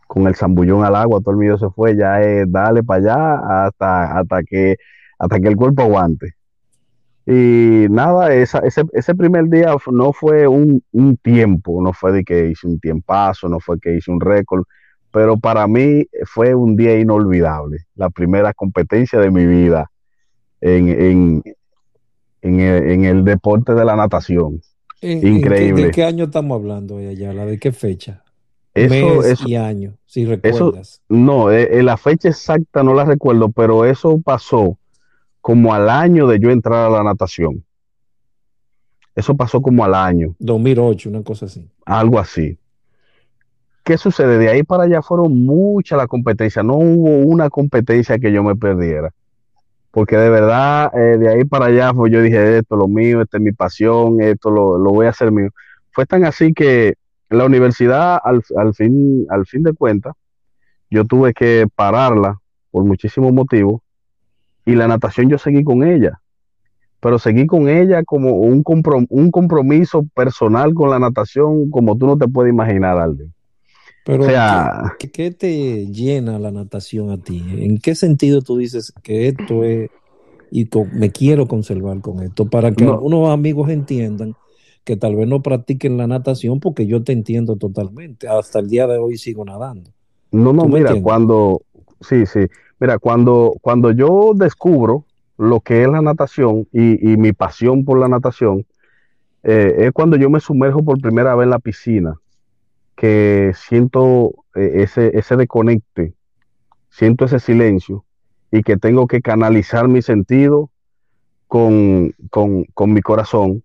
Con 0.07 0.27
el 0.27 0.35
zambullón 0.35 0.85
al 0.85 0.97
agua, 0.97 1.21
todo 1.21 1.33
el 1.33 1.39
miedo 1.39 1.59
se 1.59 1.69
fue, 1.71 1.97
ya 1.97 2.23
es 2.23 2.51
dale 2.51 2.83
para 2.83 3.01
allá 3.01 3.67
hasta, 3.67 4.19
hasta, 4.19 4.43
que, 4.43 4.77
hasta 5.19 5.41
que 5.41 5.49
el 5.49 5.57
cuerpo 5.57 5.83
aguante. 5.83 6.35
Y 7.27 7.87
nada, 7.89 8.33
ese, 8.35 8.59
ese, 8.93 9.15
primer 9.15 9.49
día 9.49 9.77
no 9.93 10.13
fue 10.13 10.49
un, 10.49 10.83
un, 10.91 11.17
tiempo, 11.19 11.81
no 11.81 11.93
fue 11.93 12.13
de 12.13 12.25
que 12.25 12.49
hice 12.49 12.67
un 12.67 12.81
tiempazo, 12.81 13.49
no 13.49 13.61
fue 13.61 13.79
que 13.79 13.95
hice 13.97 14.11
un 14.11 14.21
récord, 14.21 14.65
pero 15.13 15.37
para 15.37 15.67
mí 15.67 16.07
fue 16.25 16.55
un 16.55 16.77
día 16.77 16.99
inolvidable, 16.99 17.87
la 17.95 18.11
primera 18.11 18.53
competencia 18.53 19.19
de 19.21 19.31
mi 19.31 19.47
vida 19.47 19.91
en, 20.61 20.89
en, 20.89 21.43
en 22.43 23.05
el, 23.05 23.25
deporte 23.25 23.75
de 23.75 23.85
la 23.85 23.95
natación. 23.95 24.61
Increíble. 25.01 25.87
¿De 25.87 25.91
qué 25.91 26.05
año 26.05 26.25
estamos 26.25 26.57
hablando, 26.57 26.97
Ayala? 26.97 27.45
¿De 27.45 27.59
qué 27.59 27.73
fecha? 27.73 28.23
Eso, 28.75 29.21
Mes 29.21 29.47
y 29.47 29.55
año, 29.55 29.99
si 30.07 30.25
recuerdas. 30.25 31.03
no, 31.07 31.51
eh, 31.51 31.79
eh, 31.79 31.83
la 31.83 31.99
fecha 31.99 32.31
exacta 32.31 32.83
no 32.83 32.95
la 32.95 33.05
recuerdo, 33.05 33.51
pero 33.51 33.85
eso 33.85 34.19
pasó 34.25 34.79
como 35.43 35.75
al 35.75 35.91
año 35.91 36.27
de 36.27 36.41
yo 36.41 36.51
entrar 36.51 36.87
a 36.87 36.91
la 36.91 37.03
natación. 37.03 37.63
Eso 39.15 39.37
pasó 39.37 39.61
como 39.61 39.85
al 39.85 39.95
año. 39.95 40.35
2008, 40.39 41.11
una 41.11 41.23
cosa 41.23 41.47
así. 41.47 41.69
Algo 41.85 42.19
así. 42.19 42.57
¿Qué 43.85 43.99
sucede? 43.99 44.39
De 44.39 44.49
ahí 44.49 44.63
para 44.63 44.85
allá 44.85 45.03
fueron 45.03 45.45
muchas 45.45 45.99
las 45.99 46.07
competencias. 46.07 46.65
No 46.65 46.75
hubo 46.75 47.17
una 47.27 47.51
competencia 47.51 48.19
que 48.19 48.33
yo 48.33 48.43
me 48.43 48.55
perdiera 48.57 49.13
porque 49.93 50.17
de 50.17 50.31
verdad, 50.31 50.91
eh, 50.95 51.19
de 51.19 51.29
ahí 51.29 51.45
para 51.45 51.67
allá, 51.67 51.93
yo 52.11 52.23
dije, 52.23 52.59
esto 52.59 52.75
es 52.75 52.79
lo 52.79 52.89
mío, 52.89 53.21
esta 53.21 53.37
es 53.37 53.43
mi 53.43 53.53
pasión, 53.53 54.23
esto 54.23 54.51
lo, 54.51 54.79
voy 54.79 55.07
a 55.07 55.11
hacer 55.11 55.31
mío. 55.31 55.51
Fue 55.91 56.07
tan 56.07 56.25
así 56.25 56.55
que 56.55 56.95
la 57.29 57.45
universidad, 57.45 58.19
al, 58.25 58.43
fin, 58.75 59.27
al 59.29 59.45
fin 59.47 59.63
de 59.63 59.75
cuentas, 59.75 60.15
yo 60.91 61.05
tuve 61.05 61.35
que 61.35 61.67
pararla 61.75 62.39
por 62.71 62.85
muchísimos 62.85 63.33
motivos 63.33 63.83
y 64.65 64.77
la 64.77 64.89
natación 64.89 65.29
yo 65.29 65.37
seguí 65.37 65.63
con 65.63 65.85
ella, 65.85 66.21
pero 67.01 67.19
seguí 67.19 67.47
con 67.47 67.69
ella 67.69 68.03
como 68.03 68.31
un, 68.37 68.65
un 69.11 69.31
compromiso 69.31 70.07
personal 70.15 70.73
con 70.73 70.89
la 70.89 71.01
natación 71.01 71.69
como 71.69 71.99
tú 71.99 72.07
no 72.07 72.17
te 72.17 72.29
puedes 72.29 72.51
imaginar, 72.51 72.97
Alden. 72.97 73.31
Pero, 74.05 74.27
¿qué, 74.99 75.31
te 75.31 75.87
llena 75.87 76.39
la 76.39 76.51
natación 76.51 77.11
a 77.11 77.19
ti? 77.19 77.45
¿En 77.51 77.79
qué 77.79 77.95
sentido 77.95 78.43
tú 78.43 78.57
dices 78.57 78.93
que 79.03 79.29
esto 79.29 79.63
es 79.63 79.91
y 80.51 80.69
me 80.93 81.11
quiero 81.13 81.47
conservar 81.47 82.01
con 82.01 82.21
esto? 82.21 82.51
Para 82.51 82.73
que 82.73 82.85
algunos 82.85 83.31
amigos 83.31 83.71
entiendan 83.71 84.35
que 84.83 84.97
tal 84.97 85.15
vez 85.15 85.29
no 85.29 85.43
practiquen 85.43 85.97
la 85.97 86.09
natación, 86.09 86.59
porque 86.59 86.87
yo 86.87 87.05
te 87.05 87.13
entiendo 87.13 87.57
totalmente. 87.57 88.27
Hasta 88.27 88.59
el 88.59 88.69
día 88.69 88.89
de 88.89 88.99
hoy 88.99 89.17
sigo 89.19 89.45
nadando. 89.45 89.93
No, 90.33 90.53
no, 90.53 90.67
mira, 90.67 91.01
cuando, 91.01 91.63
sí, 92.01 92.27
sí, 92.27 92.41
mira, 92.81 92.99
cuando, 92.99 93.55
cuando 93.61 93.93
yo 93.93 94.33
descubro 94.35 95.05
lo 95.39 95.61
que 95.61 95.83
es 95.83 95.89
la 95.89 96.03
natación 96.03 96.67
y, 96.73 97.17
mi 97.17 97.33
pasión 97.33 97.85
por 97.85 98.01
la 98.01 98.09
natación, 98.09 98.67
eh, 99.45 99.75
es 99.79 99.93
cuando 99.93 100.17
yo 100.17 100.29
me 100.29 100.41
sumerjo 100.41 100.83
por 100.83 101.01
primera 101.01 101.37
vez 101.37 101.45
en 101.45 101.51
la 101.51 101.59
piscina 101.61 102.19
que 103.03 103.51
siento 103.57 104.31
eh, 104.55 104.85
ese, 104.85 105.19
ese 105.19 105.37
desconecte, 105.37 106.15
siento 106.89 107.25
ese 107.25 107.41
silencio 107.41 108.05
y 108.53 108.63
que 108.63 108.77
tengo 108.77 109.09
que 109.09 109.21
canalizar 109.21 109.89
mi 109.89 110.03
sentido 110.03 110.71
con, 111.49 112.15
mi 112.87 113.01
corazón 113.03 113.65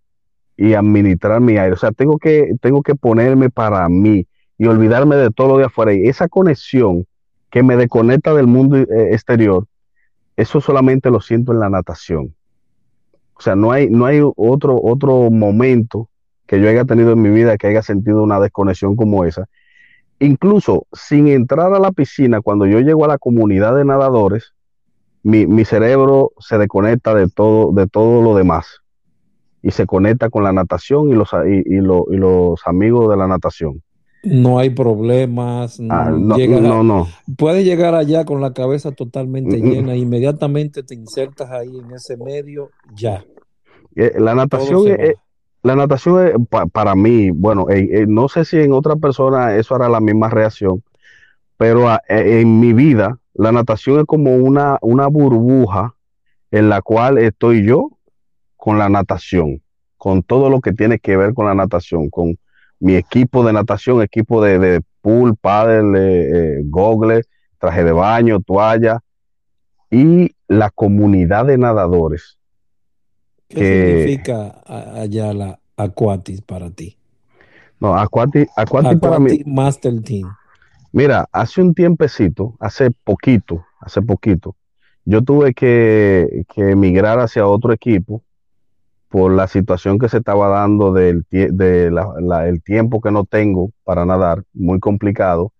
y 0.57 0.73
administrar 0.73 1.39
mi 1.39 1.55
aire. 1.55 1.73
O 1.73 1.77
sea, 1.77 1.91
tengo 1.91 2.17
que, 2.17 2.55
tengo 2.61 2.81
que 2.81 2.95
ponerme 2.95 3.51
para 3.51 3.87
mí 3.89 4.25
y 4.57 4.65
olvidarme 4.65 5.17
de 5.17 5.29
todo 5.29 5.49
lo 5.49 5.57
de 5.59 5.65
afuera. 5.65 5.93
Y 5.93 6.07
esa 6.07 6.27
conexión 6.27 7.05
que 7.51 7.61
me 7.61 7.77
desconecta 7.77 8.33
del 8.33 8.47
mundo 8.47 8.77
eh, 8.77 8.87
exterior, 9.11 9.67
eso 10.35 10.61
solamente 10.61 11.11
lo 11.11 11.21
siento 11.21 11.51
en 11.51 11.59
la 11.59 11.69
natación. 11.69 12.33
O 13.35 13.41
sea, 13.41 13.55
no 13.55 13.71
hay, 13.71 13.87
no 13.87 14.07
hay 14.07 14.19
otro, 14.35 14.81
otro 14.81 15.29
momento 15.29 16.09
que 16.47 16.61
yo 16.61 16.69
haya 16.69 16.85
tenido 16.85 17.11
en 17.11 17.21
mi 17.21 17.29
vida 17.29 17.57
que 17.57 17.67
haya 17.67 17.81
sentido 17.81 18.23
una 18.23 18.39
desconexión 18.39 18.95
como 18.95 19.25
esa. 19.25 19.47
Incluso 20.19 20.87
sin 20.93 21.27
entrar 21.27 21.73
a 21.73 21.79
la 21.79 21.91
piscina, 21.91 22.41
cuando 22.41 22.65
yo 22.65 22.79
llego 22.79 23.05
a 23.05 23.09
la 23.09 23.17
comunidad 23.17 23.75
de 23.75 23.85
nadadores, 23.85 24.53
mi, 25.23 25.65
cerebro 25.65 26.31
se 26.39 26.57
desconecta 26.57 27.13
de 27.13 27.27
todo, 27.27 27.73
de 27.73 27.85
todo 27.87 28.21
lo 28.21 28.35
demás 28.35 28.81
y 29.61 29.71
se 29.71 29.85
conecta 29.85 30.29
con 30.29 30.43
la 30.43 30.53
natación 30.53 31.09
y 31.09 31.13
los, 31.13 31.29
y, 31.45 31.75
los 31.81 32.59
amigos 32.65 33.09
de 33.09 33.17
la 33.17 33.27
natación. 33.27 33.83
No 34.23 34.59
hay 34.59 34.69
problemas. 34.69 35.79
Ah, 35.89 36.09
no, 36.11 36.83
no, 36.83 37.07
Puedes 37.37 37.65
llegar 37.65 37.93
allá 37.93 38.25
con 38.25 38.41
la 38.41 38.53
cabeza 38.53 38.91
totalmente 38.91 39.57
mm, 39.57 39.65
mm. 39.65 39.69
llena, 39.69 39.95
inmediatamente 39.95 40.83
te 40.83 40.95
insertas 40.95 41.51
ahí 41.51 41.77
en 41.77 41.91
ese 41.91 42.17
medio, 42.17 42.71
ya. 42.95 43.25
Eh, 43.95 44.13
la 44.17 44.33
natación 44.35 44.87
es, 44.87 45.15
la 45.63 45.75
natación 45.75 46.47
para 46.71 46.95
mí, 46.95 47.31
bueno, 47.31 47.65
no 48.07 48.29
sé 48.29 48.45
si 48.45 48.57
en 48.57 48.73
otra 48.73 48.95
persona 48.95 49.55
eso 49.55 49.75
hará 49.75 49.89
la 49.89 49.99
misma 49.99 50.29
reacción, 50.29 50.83
pero 51.57 51.91
e, 52.07 52.41
en 52.41 52.59
mi 52.59 52.73
vida 52.73 53.19
la 53.33 53.51
natación 53.51 53.99
es 53.99 54.05
como 54.05 54.35
una, 54.35 54.77
una 54.81 55.07
burbuja 55.07 55.95
en 56.51 56.69
la 56.69 56.81
cual 56.81 57.17
estoy 57.17 57.65
yo 57.65 57.89
con 58.55 58.77
la 58.77 58.89
natación, 58.89 59.61
con 59.97 60.23
todo 60.23 60.49
lo 60.49 60.61
que 60.61 60.73
tiene 60.73 60.99
que 60.99 61.17
ver 61.17 61.33
con 61.33 61.45
la 61.45 61.55
natación, 61.55 62.09
con 62.09 62.37
mi 62.79 62.95
equipo 62.95 63.43
de 63.43 63.53
natación, 63.53 64.01
equipo 64.01 64.43
de, 64.43 64.81
pool, 65.01 65.35
paddle, 65.35 65.97
eh, 65.97 66.61
gogle, 66.65 67.23
traje 67.59 67.83
de 67.83 67.91
baño, 67.91 68.39
toalla 68.41 68.99
y 69.89 70.35
la 70.47 70.69
comunidad 70.69 71.45
de 71.45 71.57
nadadores 71.57 72.37
¿Qué 73.47 74.05
significa 74.05 74.61
allá 74.65 75.33
la 75.33 75.59
Aquatis 75.77 76.41
para 76.41 76.69
ti? 76.69 76.97
No, 77.79 77.95
Aquatis, 77.95 78.47
para 78.99 79.19
mí. 79.19 79.41
Master 79.45 80.01
Team. 80.01 80.29
Mira, 80.91 81.27
hace 81.31 81.61
un 81.61 81.73
tiempecito, 81.73 82.55
hace 82.59 82.91
poquito, 82.91 83.65
hace 83.79 84.01
poquito, 84.01 84.55
yo 85.05 85.21
tuve 85.21 85.53
que, 85.53 86.45
emigrar 86.55 87.19
hacia 87.19 87.47
otro 87.47 87.71
equipo 87.71 88.23
por 89.07 89.31
la 89.31 89.47
situación 89.47 89.99
que 89.99 90.09
se 90.09 90.17
estaba 90.17 90.49
dando 90.49 90.91
del 90.91 91.25
de 91.29 91.87
el 92.47 92.63
tiempo 92.63 92.99
que 92.99 93.11
no 93.11 93.23
tengo 93.23 93.71
para 93.83 94.05
nadar, 94.05 94.43
muy 94.53 94.79
complicado. 94.79 95.53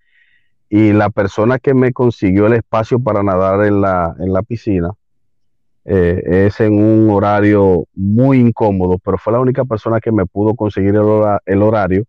Y 0.70 0.92
la 0.92 1.10
persona 1.10 1.60
que 1.60 1.74
me 1.74 1.94
consiguió 1.94 2.48
el 2.48 2.54
espacio 2.54 3.00
para 3.00 3.24
nadar 3.24 3.64
en 3.66 3.80
la, 3.80 4.16
en 4.20 4.34
la 4.34 4.42
piscina 4.42 4.92
eh, 5.88 6.46
es 6.48 6.60
en 6.60 6.74
un 6.74 7.10
horario 7.10 7.86
muy 7.96 8.40
incómodo, 8.40 8.98
pero 9.04 9.18
fue 9.18 9.34
la 9.34 9.40
única 9.40 9.66
persona 9.66 10.00
que 10.00 10.12
me 10.12 10.26
pudo 10.26 10.54
conseguir 10.56 10.96
el 10.96 11.62
horario 11.64 12.06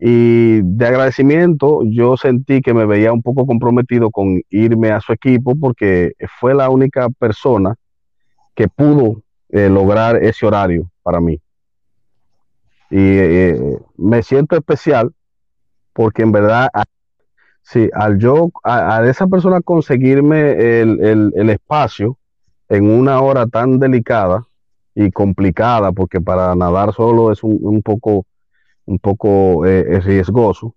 y 0.00 0.60
de 0.62 0.86
agradecimiento, 0.86 1.82
yo 1.84 2.16
sentí 2.16 2.60
que 2.60 2.72
me 2.72 2.86
veía 2.86 3.12
un 3.12 3.22
poco 3.22 3.46
comprometido 3.46 4.10
con 4.10 4.40
irme 4.48 4.90
a 4.92 5.00
su 5.00 5.12
equipo 5.12 5.56
porque 5.56 6.12
fue 6.38 6.54
la 6.54 6.70
única 6.70 7.08
persona 7.08 7.74
que 8.54 8.68
pudo 8.68 9.22
eh, 9.48 9.68
lograr 9.68 10.22
ese 10.22 10.46
horario 10.46 10.88
para 11.02 11.20
mí. 11.20 11.40
Y 12.90 12.96
eh, 13.00 13.78
me 13.96 14.22
siento 14.22 14.56
especial 14.56 15.12
porque 15.92 16.22
en 16.22 16.30
verdad, 16.30 16.68
sí, 17.62 17.90
al 17.92 18.18
yo, 18.18 18.50
a, 18.62 19.04
esa 19.04 19.26
persona 19.26 19.60
conseguirme 19.60 20.80
el, 20.80 21.50
espacio 21.50 22.16
en 22.68 22.90
una 22.90 23.20
hora 23.20 23.46
tan 23.46 23.78
delicada 23.78 24.44
y 24.94 25.10
complicada, 25.10 25.92
porque 25.92 26.20
para 26.20 26.54
nadar 26.54 26.92
solo 26.92 27.32
es 27.32 27.42
un 27.42 27.82
poco 27.82 28.26
un 28.88 28.98
poco 28.98 29.66
eh, 29.66 30.00
riesgoso, 30.00 30.74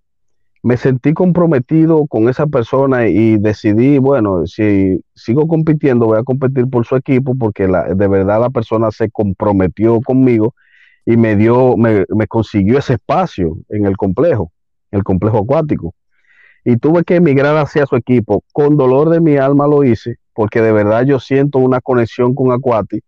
me 0.62 0.76
sentí 0.76 1.12
comprometido 1.12 2.06
con 2.06 2.28
esa 2.28 2.46
persona 2.46 3.08
y 3.08 3.36
decidí, 3.38 3.98
bueno, 3.98 4.46
si 4.46 5.02
sigo 5.14 5.48
compitiendo, 5.48 6.06
voy 6.06 6.18
a 6.18 6.22
competir 6.22 6.68
por 6.68 6.86
su 6.86 6.94
equipo 6.94 7.34
porque 7.34 7.66
de 7.66 8.08
verdad 8.08 8.40
la 8.40 8.50
persona 8.50 8.92
se 8.92 9.10
comprometió 9.10 10.00
conmigo 10.00 10.54
y 11.04 11.16
me 11.16 11.34
dio, 11.34 11.76
me, 11.76 12.04
consiguió 12.28 12.78
ese 12.78 12.94
espacio 12.94 13.56
en 13.70 13.86
el 13.86 13.96
complejo, 13.96 14.52
el 14.92 15.02
complejo 15.02 15.38
acuático. 15.38 15.94
Y 16.64 16.76
tuve 16.76 17.02
que 17.02 17.16
emigrar 17.16 17.56
hacia 17.56 17.86
su 17.86 17.96
equipo. 17.96 18.44
Con 18.52 18.76
dolor 18.76 19.08
de 19.08 19.20
mi 19.20 19.36
alma 19.36 19.66
lo 19.66 19.82
hice 19.82 20.18
porque 20.34 20.60
de 20.60 20.72
verdad 20.72 21.04
yo 21.04 21.20
siento 21.20 21.58
una 21.58 21.80
conexión 21.80 22.34
con 22.34 22.52
Acuati 22.52 23.00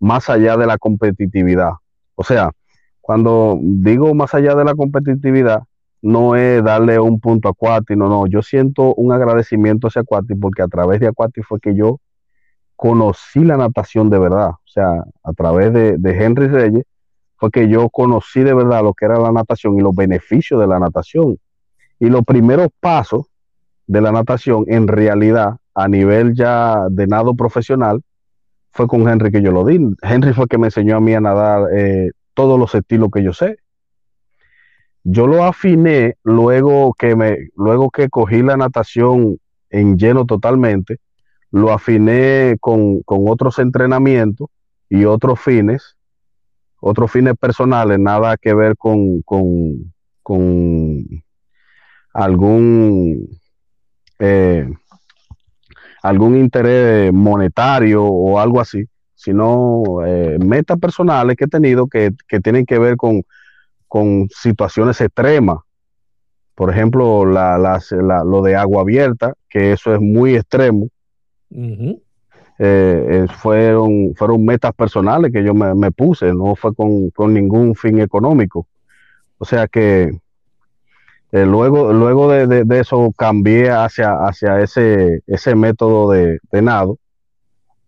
más 0.00 0.28
allá 0.28 0.56
de 0.56 0.66
la 0.66 0.78
competitividad. 0.78 1.72
O 2.14 2.24
sea, 2.24 2.50
cuando 3.00 3.58
digo 3.60 4.14
más 4.14 4.34
allá 4.34 4.54
de 4.54 4.64
la 4.64 4.74
competitividad, 4.74 5.62
no 6.02 6.34
es 6.34 6.62
darle 6.64 6.98
un 6.98 7.20
punto 7.20 7.48
a 7.48 7.52
Cuati, 7.52 7.94
no, 7.94 8.08
no, 8.08 8.26
yo 8.26 8.42
siento 8.42 8.94
un 8.94 9.12
agradecimiento 9.12 9.86
hacia 9.86 10.02
Cuati 10.02 10.34
porque 10.34 10.62
a 10.62 10.68
través 10.68 10.98
de 11.00 11.06
Acuati 11.06 11.42
fue 11.42 11.60
que 11.60 11.76
yo 11.76 12.00
conocí 12.74 13.44
la 13.44 13.56
natación 13.56 14.10
de 14.10 14.18
verdad, 14.18 14.50
o 14.50 14.66
sea, 14.66 15.04
a 15.22 15.32
través 15.34 15.72
de, 15.72 15.96
Henry 16.04 16.48
Reyes 16.48 16.84
fue 17.36 17.50
que 17.52 17.68
yo 17.68 17.88
conocí 17.88 18.40
de 18.40 18.54
verdad 18.54 18.82
lo 18.82 18.92
que 18.92 19.04
era 19.04 19.20
la 19.20 19.30
natación 19.30 19.78
y 19.78 19.82
los 19.82 19.94
beneficios 19.94 20.60
de 20.60 20.66
la 20.66 20.80
natación. 20.80 21.38
Y 22.00 22.06
los 22.06 22.24
primeros 22.24 22.68
pasos 22.80 23.26
de 23.86 24.00
la 24.00 24.10
natación 24.10 24.64
en 24.66 24.88
realidad 24.88 25.56
a 25.74 25.88
nivel 25.88 26.34
ya 26.34 26.86
de 26.90 27.06
nado 27.06 27.34
profesional 27.34 28.02
fue 28.72 28.86
con 28.86 29.08
Henry 29.08 29.30
que 29.30 29.42
yo 29.42 29.52
lo 29.52 29.64
di. 29.64 29.78
Henry 30.02 30.32
fue 30.32 30.46
que 30.46 30.58
me 30.58 30.68
enseñó 30.68 30.96
a 30.96 31.00
mí 31.00 31.14
a 31.14 31.20
nadar 31.20 31.68
eh, 31.74 32.10
todos 32.34 32.58
los 32.58 32.74
estilos 32.74 33.10
que 33.12 33.22
yo 33.22 33.32
sé. 33.32 33.58
Yo 35.04 35.26
lo 35.26 35.44
afiné 35.44 36.16
luego 36.22 36.94
que 36.94 37.16
me, 37.16 37.48
luego 37.56 37.90
que 37.90 38.08
cogí 38.08 38.42
la 38.42 38.56
natación 38.56 39.38
en 39.70 39.98
lleno 39.98 40.26
totalmente, 40.26 40.98
lo 41.50 41.72
afiné 41.72 42.56
con, 42.60 43.02
otros 43.06 43.58
entrenamientos 43.58 44.48
y 44.88 45.04
otros 45.04 45.40
fines, 45.40 45.96
otros 46.80 47.10
fines 47.10 47.34
personales, 47.36 47.98
nada 47.98 48.36
que 48.36 48.54
ver 48.54 48.76
con, 48.76 49.22
con, 49.22 49.92
algún 52.14 53.28
eh, 54.18 54.68
algún 56.02 56.36
interés 56.36 57.12
monetario 57.12 58.04
o 58.04 58.38
algo 58.38 58.60
así, 58.60 58.84
sino 59.14 60.04
eh, 60.04 60.36
metas 60.44 60.78
personales 60.78 61.36
que 61.36 61.44
he 61.44 61.48
tenido 61.48 61.86
que, 61.86 62.12
tienen 62.42 62.66
que 62.66 62.78
ver 62.78 62.96
con, 62.96 63.24
situaciones 64.30 65.00
extremas. 65.00 65.58
Por 66.54 66.70
ejemplo, 66.70 67.24
lo 67.24 68.42
de 68.42 68.56
agua 68.56 68.82
abierta, 68.82 69.34
que 69.48 69.72
eso 69.72 69.94
es 69.94 70.00
muy 70.00 70.34
extremo. 70.34 70.88
Eh, 72.58 73.26
fueron, 73.38 74.14
fueron 74.14 74.44
metas 74.44 74.72
personales 74.74 75.32
que 75.32 75.42
yo 75.42 75.54
me, 75.54 75.90
puse, 75.90 76.32
no 76.32 76.54
fue 76.54 76.74
con, 76.74 77.34
ningún 77.34 77.74
fin 77.74 78.00
económico. 78.00 78.66
O 79.38 79.44
sea 79.44 79.66
que 79.68 80.18
eh, 81.32 81.46
luego, 81.46 81.92
luego 81.92 82.30
de, 82.30 82.64
eso 82.78 83.12
cambié 83.16 83.70
hacia, 83.70 84.12
hacia 84.26 84.60
ese, 84.60 85.22
ese 85.26 85.54
método 85.54 86.10
de, 86.10 86.38
de 86.50 86.62
nado 86.62 86.98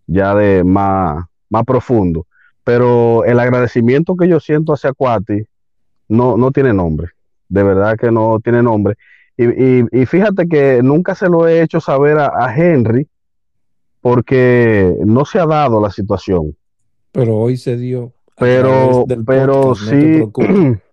ya 0.06 0.34
de 0.34 0.64
más, 0.64 1.24
más 1.50 1.64
profundo. 1.64 2.26
Pero 2.62 3.24
el 3.24 3.38
agradecimiento 3.38 4.16
que 4.16 4.28
yo 4.28 4.40
siento 4.40 4.72
hacia 4.72 4.92
Cuati 4.92 5.44
no, 6.08 6.36
no 6.36 6.50
tiene 6.50 6.72
nombre. 6.72 7.08
De 7.48 7.62
verdad 7.62 7.96
que 7.98 8.10
no 8.10 8.40
tiene 8.42 8.62
nombre. 8.62 8.96
Y, 9.36 10.06
fíjate 10.06 10.46
que 10.46 10.80
nunca 10.82 11.14
se 11.14 11.28
lo 11.28 11.48
he 11.48 11.60
hecho 11.60 11.80
saber 11.80 12.18
a, 12.18 12.54
Henry 12.56 13.08
porque 14.00 14.96
no 15.04 15.24
se 15.24 15.40
ha 15.40 15.46
dado 15.46 15.80
la 15.80 15.90
situación. 15.90 16.56
Pero 17.10 17.36
hoy 17.36 17.56
se 17.56 17.76
dio. 17.76 18.12
Pero, 18.38 19.04
pero 19.26 19.74
sí, 19.74 20.22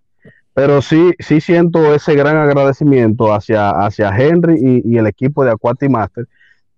pero 0.53 0.81
sí, 0.81 1.13
sí 1.19 1.41
siento 1.41 1.93
ese 1.93 2.15
gran 2.15 2.37
agradecimiento 2.37 3.33
hacia, 3.33 3.69
hacia 3.69 4.09
Henry 4.09 4.81
y, 4.85 4.97
el 4.97 5.07
equipo 5.07 5.43
de 5.45 5.51
Aquati 5.51 5.87
Master 5.87 6.27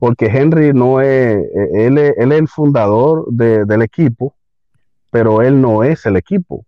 porque 0.04 0.26
Henry 0.26 0.74
no 0.74 1.00
es, 1.00 1.38
eh, 1.38 1.70
él 1.76 1.98
es, 1.98 2.14
el 2.18 2.48
fundador 2.50 3.26
del 3.32 3.82
equipo, 3.84 4.36
pero 5.10 5.42
él 5.42 5.62
no 5.62 5.82
es 5.82 6.06
el 6.06 6.18
equipo. 6.18 6.66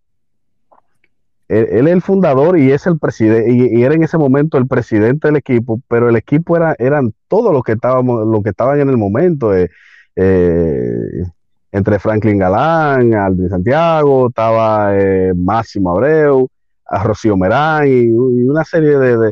Él, 1.50 1.86
es 1.86 1.94
el 1.94 2.02
fundador 2.02 2.58
y 2.58 2.72
es 2.72 2.88
el 2.88 2.98
presidente, 2.98 3.52
y, 3.52 3.84
era 3.84 3.94
en 3.94 4.04
ese 4.04 4.18
momento 4.18 4.58
el 4.58 4.68
presidente 4.68 5.28
del 5.28 5.36
equipo, 5.36 5.82
pero 5.90 6.08
el 6.08 6.16
equipo 6.16 6.56
era, 6.56 6.78
eran 6.80 7.14
todos 7.28 7.52
los 7.52 7.62
que 7.62 7.74
estábamos, 7.74 8.26
los 8.26 8.42
que 8.42 8.52
estaban 8.52 8.80
en 8.80 8.88
el 8.88 8.96
momento, 8.96 9.54
eh, 9.54 9.70
eh, 10.16 11.26
entre 11.74 12.00
Franklin 12.00 12.38
Galán, 12.38 13.14
Aldrin 13.16 13.50
Santiago, 13.50 14.30
estaba 14.30 14.94
Máximo 15.36 15.92
Abreu, 15.92 16.48
a 16.86 17.04
Rocío 17.04 17.36
Merán 17.38 17.88
y, 17.88 18.08
una 18.12 18.64
serie 18.64 18.98
de, 18.98 19.32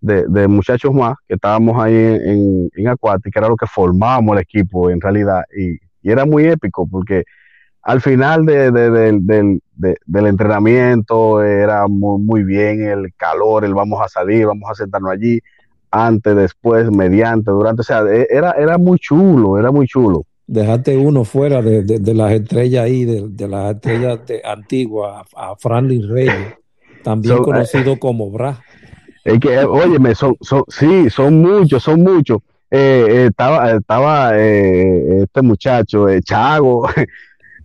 de, 0.00 0.48
muchachos 0.48 0.92
más 0.92 1.16
que 1.26 1.34
estábamos 1.34 1.82
ahí 1.82 1.94
en, 1.94 2.70
en 2.74 2.88
Acuati, 2.88 3.30
era 3.34 3.48
lo 3.48 3.56
que 3.56 3.66
formábamos 3.66 4.36
el 4.36 4.42
equipo 4.42 4.90
en 4.90 5.00
realidad, 5.00 5.42
y, 5.56 5.78
era 6.02 6.26
muy 6.26 6.44
épico 6.44 6.86
porque 6.86 7.24
al 7.82 8.00
final 8.00 8.46
del 8.46 10.26
entrenamiento 10.26 11.42
era 11.42 11.86
muy, 11.86 12.42
bien 12.42 12.82
el 12.82 13.12
calor, 13.14 13.64
el 13.64 13.74
vamos 13.74 14.00
a 14.02 14.08
salir, 14.08 14.46
vamos 14.46 14.70
a 14.70 14.74
sentarnos 14.74 15.12
allí, 15.12 15.40
antes, 15.90 16.34
después, 16.34 16.90
mediante, 16.90 17.50
durante, 17.50 17.82
o 17.82 17.84
sea, 17.84 18.02
e, 18.02 18.26
era, 18.30 18.52
era 18.52 18.78
muy 18.78 18.98
chulo, 18.98 19.58
era 19.58 19.70
muy 19.70 19.86
chulo. 19.86 20.24
Dejaste 20.46 20.96
uno 20.96 21.24
fuera 21.24 21.62
de, 21.62 22.14
las 22.14 22.32
estrellas 22.32 22.84
ahí, 22.84 23.04
de, 23.04 23.48
las 23.48 23.76
estrellas 23.76 24.20
antiguas, 24.44 25.26
a 25.36 25.54
Franklin 25.56 26.08
Reyes, 26.08 26.54
también 27.04 27.36
eh, 27.36 27.42
conocido 27.42 27.98
como 27.98 28.30
Bra. 28.30 28.60
Es 29.24 29.40
que, 29.40 29.58
óyeme, 29.58 30.14
son, 30.14 30.36
son, 30.42 30.64
sí, 30.68 31.08
son 31.08 31.40
muchos, 31.40 31.82
son 31.82 32.02
muchos. 32.02 32.40
Eh, 32.70 33.06
eh, 33.08 33.26
estaba 33.30 33.72
estaba 33.72 34.38
eh, 34.38 35.22
este 35.22 35.40
muchacho, 35.40 36.06
Chago. 36.20 36.86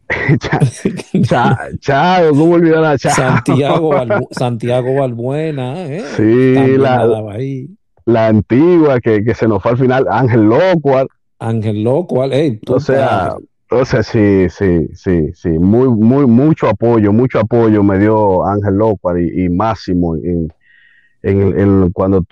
Chago, 1.79 2.29
¿cómo 2.29 2.53
olvidar 2.53 2.85
a 2.85 2.97
Chago? 2.97 3.15
Santiago, 3.15 3.91
Santiago 4.31 4.95
Balbuena, 4.95 5.75
Sí, 6.15 6.77
la, 6.77 8.27
antigua 8.27 9.01
que, 9.01 9.23
que, 9.23 9.35
se 9.35 9.47
nos 9.47 9.61
fue 9.61 9.71
al 9.71 9.77
final, 9.77 10.07
Ángel 10.09 10.43
Locual. 10.43 11.07
Ángel 11.39 11.83
Locual, 11.83 12.31
hey, 12.33 12.59
o 12.67 12.79
sea, 12.79 13.35
o 13.71 13.85
sea, 13.85 14.03
sí, 14.03 14.47
sí, 14.49 14.87
sí, 14.93 15.31
sí, 15.33 15.49
muy, 15.49 15.87
muy, 15.89 16.25
mucho 16.25 16.67
apoyo, 16.67 17.13
mucho 17.13 17.39
apoyo 17.39 17.83
me 17.83 17.99
dio 17.99 18.45
Ángel 18.45 18.75
Locual 18.75 19.21
y, 19.21 19.45
y 19.45 19.49
Máximo 19.49 20.15
en, 20.15 20.47
en, 21.21 21.91
cuando 21.91 22.23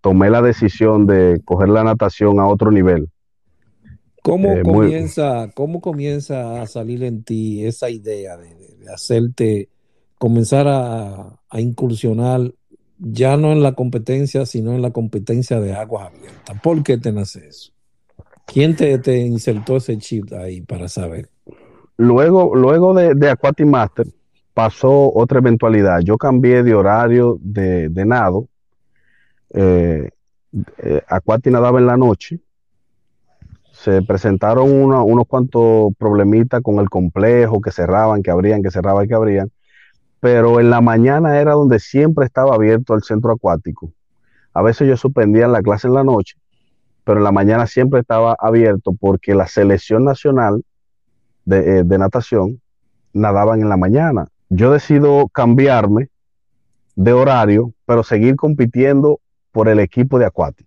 tomé 0.00 0.30
la 0.30 0.42
decisión 0.42 1.06
de 1.06 1.40
coger 1.44 1.68
la 1.68 1.84
natación 1.84 2.40
a 2.40 2.46
otro 2.46 2.70
nivel. 2.70 3.08
¿Cómo, 4.22 4.52
eh, 4.52 4.62
comienza, 4.62 5.50
¿Cómo 5.54 5.80
comienza 5.80 6.62
a 6.62 6.66
salir 6.66 7.02
en 7.02 7.24
ti 7.24 7.64
esa 7.64 7.90
idea 7.90 8.36
de, 8.36 8.56
hacerte, 8.92 9.68
comenzar 10.18 10.66
a, 10.68 11.38
incursionar 11.58 12.52
ya 12.98 13.36
no 13.36 13.52
en 13.52 13.62
la 13.62 13.72
competencia, 13.72 14.46
sino 14.46 14.74
en 14.74 14.82
la 14.82 14.92
competencia 14.92 15.60
de 15.60 15.74
aguas 15.74 16.08
abiertas. 16.08 16.60
¿Por 16.62 16.82
qué 16.84 16.98
te 16.98 17.12
nace 17.12 17.48
eso? 17.48 17.72
¿Quién 18.46 18.76
te, 18.76 18.98
te 18.98 19.18
insertó 19.18 19.76
ese 19.76 19.96
chip 19.98 20.32
ahí 20.32 20.60
para 20.60 20.88
saber? 20.88 21.28
Luego, 21.96 22.54
luego 22.54 22.94
de, 22.94 23.14
de 23.14 23.64
Master 23.64 24.06
pasó 24.54 25.12
otra 25.14 25.38
eventualidad. 25.38 26.00
Yo 26.00 26.18
cambié 26.18 26.62
de 26.62 26.74
horario 26.74 27.38
de, 27.40 27.88
nado. 28.06 28.48
Eh, 29.50 30.10
eh 30.78 31.02
nadaba 31.46 31.78
en 31.78 31.86
la 31.86 31.96
noche. 31.96 32.40
Se 33.72 34.02
presentaron 34.02 34.70
unos 34.70 35.26
cuantos 35.26 35.94
problemitas 35.98 36.62
con 36.62 36.78
el 36.78 36.88
complejo, 36.88 37.60
que 37.60 37.72
cerraban, 37.72 38.22
que 38.22 38.30
abrían, 38.30 38.62
que 38.62 38.70
cerraban, 38.70 39.08
que 39.08 39.14
abrían. 39.14 39.50
Pero 40.20 40.60
en 40.60 40.70
la 40.70 40.80
mañana 40.80 41.40
era 41.40 41.52
donde 41.52 41.80
siempre 41.80 42.26
estaba 42.26 42.54
abierto 42.54 42.94
el 42.94 43.02
centro 43.02 43.32
acuático. 43.32 43.92
A 44.54 44.62
veces 44.62 44.86
yo 44.86 44.96
suspendía 44.96 45.48
la 45.48 45.62
clase 45.62 45.88
en 45.88 45.94
la 45.94 46.04
noche, 46.04 46.36
pero 47.04 47.18
en 47.18 47.24
la 47.24 47.32
mañana 47.32 47.66
siempre 47.66 48.00
estaba 48.00 48.36
abierto 48.38 48.92
porque 48.98 49.34
la 49.34 49.46
selección 49.46 50.04
nacional 50.04 50.64
de, 51.44 51.78
eh, 51.78 51.82
de 51.84 51.98
natación 51.98 52.60
nadaban 53.12 53.60
en 53.60 53.68
la 53.68 53.76
mañana 53.76 54.28
yo 54.54 54.70
decido 54.70 55.28
cambiarme 55.28 56.10
de 56.94 57.14
horario, 57.14 57.72
pero 57.86 58.02
seguir 58.02 58.36
compitiendo 58.36 59.18
por 59.50 59.68
el 59.68 59.80
equipo 59.80 60.18
de 60.18 60.26
Aquati. 60.26 60.66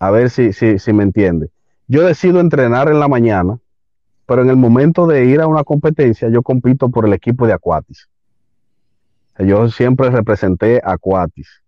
A 0.00 0.10
ver 0.10 0.30
si, 0.30 0.52
si, 0.52 0.92
me 0.92 1.04
entiende. 1.04 1.50
Yo 1.86 2.04
decido 2.04 2.40
entrenar 2.40 2.88
en 2.88 2.98
la 2.98 3.06
mañana, 3.06 3.58
pero 4.26 4.42
en 4.42 4.50
el 4.50 4.56
momento 4.56 5.06
de 5.06 5.26
ir 5.26 5.40
a 5.40 5.46
una 5.46 5.62
competencia, 5.62 6.28
yo 6.28 6.42
compito 6.42 6.88
por 6.88 7.06
el 7.06 7.12
equipo 7.12 7.46
de 7.46 7.52
Aquatis. 7.52 8.08
Yo 9.38 9.68
siempre 9.68 10.10
representé 10.10 10.80
Aquatis. 10.82 11.62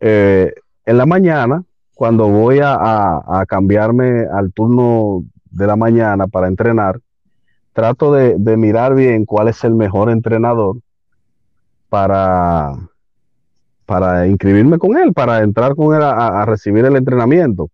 Eh, 0.00 0.52
en 0.84 0.98
la 0.98 1.06
mañana, 1.06 1.64
cuando 1.96 2.28
voy 2.28 2.58
a, 2.58 2.74
a, 2.74 3.46
cambiarme 3.46 4.26
al 4.30 4.52
turno 4.52 5.24
de 5.50 5.66
la 5.66 5.76
mañana 5.76 6.26
para 6.26 6.46
entrenar, 6.46 7.00
trato 7.72 8.12
de, 8.12 8.36
mirar 8.58 8.94
bien 8.94 9.24
cuál 9.24 9.48
es 9.48 9.64
el 9.64 9.74
mejor 9.74 10.10
entrenador 10.10 10.76
para, 11.88 12.74
para 13.86 14.26
inscribirme 14.26 14.76
con 14.76 14.98
él, 14.98 15.14
para 15.14 15.42
entrar 15.42 15.74
con 15.74 15.96
él 15.96 16.02
a, 16.02 16.44
recibir 16.44 16.84
el 16.84 16.96
entrenamiento. 16.96 17.70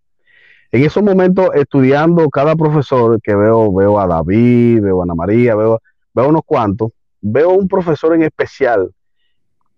En 0.70 0.84
esos 0.84 1.02
momentos, 1.02 1.50
estudiando 1.56 2.30
cada 2.30 2.54
profesor 2.54 3.20
que 3.20 3.34
veo, 3.34 3.74
veo 3.74 3.98
a 3.98 4.06
David, 4.06 4.82
veo 4.82 5.00
a 5.00 5.02
Ana 5.02 5.16
María, 5.16 5.56
veo, 5.56 5.80
veo 6.14 6.28
unos 6.28 6.42
cuantos, 6.46 6.92
veo 7.20 7.50
un 7.50 7.66
profesor 7.66 8.14
en 8.14 8.22
especial 8.22 8.88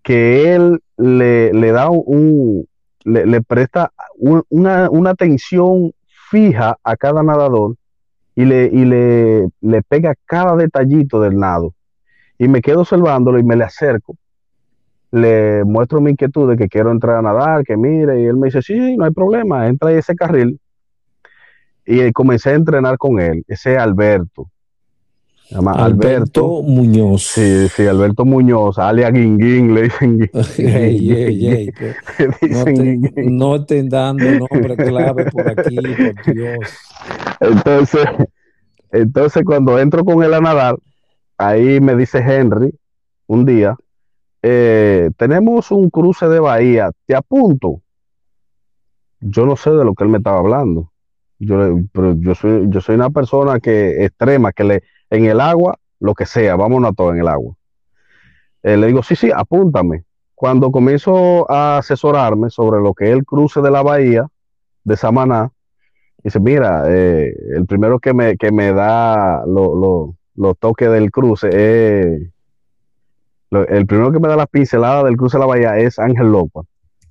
que 0.03 0.53
él 0.53 0.83
le, 0.97 1.71
da 1.71 1.89
un, 1.89 2.67
le, 3.05 3.41
presta 3.41 3.91
una, 4.17 4.89
una 4.89 5.11
atención 5.11 5.91
fija 6.29 6.77
a 6.83 6.95
cada 6.97 7.23
nadador 7.23 7.75
y 8.35 8.45
le, 8.45 8.65
y 8.65 8.83
le, 8.83 9.47
le 9.61 9.81
pega 9.83 10.15
cada 10.25 10.55
detallito 10.55 11.21
del 11.21 11.37
nado. 11.37 11.73
Y 12.37 12.47
me 12.47 12.61
quedo 12.61 12.81
observándolo 12.81 13.39
y 13.39 13.43
me 13.43 13.55
le 13.55 13.63
acerco. 13.63 14.17
Le 15.11 15.63
muestro 15.63 16.01
mi 16.01 16.11
inquietud 16.11 16.49
de 16.49 16.57
que 16.57 16.67
quiero 16.67 16.91
entrar 16.91 17.17
a 17.17 17.21
nadar, 17.21 17.63
que 17.63 17.77
mire, 17.77 18.21
y 18.21 18.25
él 18.25 18.35
me 18.35 18.47
dice, 18.47 18.61
sí, 18.61 18.97
no 18.97 19.05
hay 19.05 19.11
problema, 19.11 19.67
entra 19.67 19.91
en 19.91 19.99
ese 19.99 20.15
carril. 20.15 20.59
Y 21.85 22.11
comencé 22.11 22.49
a 22.49 22.55
entrenar 22.55 22.97
con 22.97 23.19
él, 23.19 23.45
ese 23.47 23.77
Alberto. 23.77 24.49
Alberto, 25.51 25.83
Alberto, 25.83 26.61
Muñoz. 26.63 27.23
Sí, 27.23 27.67
sí, 27.69 27.85
Alberto 27.85 28.25
Muñoz, 28.25 28.79
alia 28.79 29.11
Guinguín, 29.11 29.75
le 29.75 29.83
dicen 29.83 30.17
Guinguín. 30.17 31.71
no, 33.37 33.63
te, 33.65 33.83
no 33.83 33.89
dando 33.89 34.25
nombre 34.25 34.75
clave 34.75 35.25
por 35.25 35.47
aquí, 35.47 35.75
por 35.75 36.33
Dios. 36.33 36.59
Entonces, 37.39 38.05
entonces 38.91 39.43
cuando 39.45 39.77
entro 39.77 40.03
con 40.03 40.23
él 40.23 40.33
a 40.33 40.41
nadar, 40.41 40.77
ahí 41.37 41.79
me 41.79 41.95
dice 41.95 42.19
Henry 42.19 42.73
un 43.27 43.45
día, 43.45 43.75
eh, 44.41 45.11
tenemos 45.15 45.69
un 45.71 45.91
cruce 45.91 46.27
de 46.27 46.39
bahía, 46.39 46.91
te 47.05 47.15
apunto. 47.15 47.81
Yo 49.19 49.45
no 49.45 49.55
sé 49.55 49.69
de 49.71 49.85
lo 49.85 49.93
que 49.93 50.03
él 50.03 50.09
me 50.09 50.17
estaba 50.17 50.39
hablando. 50.39 50.91
Yo, 51.37 51.77
pero 51.91 52.15
yo 52.17 52.33
soy, 52.33 52.65
yo 52.69 52.81
soy 52.81 52.95
una 52.95 53.09
persona 53.09 53.59
que 53.59 54.05
extrema, 54.05 54.51
que 54.51 54.63
le, 54.63 54.83
en 55.09 55.25
el 55.25 55.39
agua, 55.41 55.77
lo 55.99 56.13
que 56.13 56.25
sea, 56.25 56.55
vámonos 56.55 56.91
a 56.91 56.93
todo 56.93 57.11
en 57.13 57.19
el 57.19 57.27
agua. 57.27 57.55
Eh, 58.63 58.77
le 58.77 58.87
digo, 58.87 59.03
sí, 59.03 59.15
sí, 59.15 59.31
apúntame. 59.33 60.03
Cuando 60.33 60.71
comienzo 60.71 61.49
a 61.49 61.77
asesorarme 61.77 62.49
sobre 62.49 62.81
lo 62.81 62.93
que 62.93 63.05
es 63.05 63.11
el 63.11 63.23
cruce 63.23 63.61
de 63.61 63.71
la 63.71 63.83
bahía 63.83 64.27
de 64.83 64.97
Samaná, 64.97 65.51
dice, 66.23 66.39
mira, 66.39 66.83
eh, 66.87 67.33
el 67.55 67.65
primero 67.65 67.99
que 67.99 68.13
me, 68.13 68.37
que 68.37 68.51
me 68.51 68.73
da 68.73 69.43
los 69.45 70.57
toques 70.59 70.89
del 70.89 71.11
cruce 71.11 71.47
es... 71.47 72.29
el 73.51 73.85
primero 73.85 74.11
que 74.11 74.19
me 74.19 74.27
da 74.27 74.35
la 74.35 74.47
pincelada 74.47 75.03
del 75.03 75.15
cruce 75.15 75.37
de 75.37 75.41
la 75.41 75.45
bahía 75.45 75.77
es 75.77 75.99
Ángel 75.99 76.31
Locual. 76.31 76.65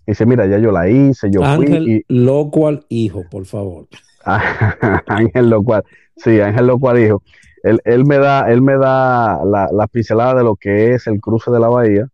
Dice, 0.07 0.26
mira, 0.26 0.47
ya 0.47 0.59
yo 0.59 0.70
la 0.70 0.90
hice, 0.90 1.30
yo 1.30 1.42
Ángel 1.42 1.84
fui. 1.84 2.05
Locual, 2.09 2.84
hijo, 2.90 3.22
por 3.30 3.47
favor. 3.47 3.86
Ángel 5.07 5.49
Locual, 5.49 5.82
sí, 6.16 6.40
Ángel 6.40 6.66
Locual, 6.66 6.99
hijo 6.99 7.22
él, 7.64 8.04
me 8.04 8.18
da, 8.18 8.50
él 8.50 8.60
me 8.60 8.76
da 8.76 9.42
la, 9.44 9.70
la, 9.72 9.86
pincelada 9.86 10.34
de 10.34 10.44
lo 10.44 10.54
que 10.54 10.92
es 10.92 11.06
el 11.06 11.20
cruce 11.20 11.50
de 11.50 11.58
la 11.58 11.68
bahía 11.68 12.08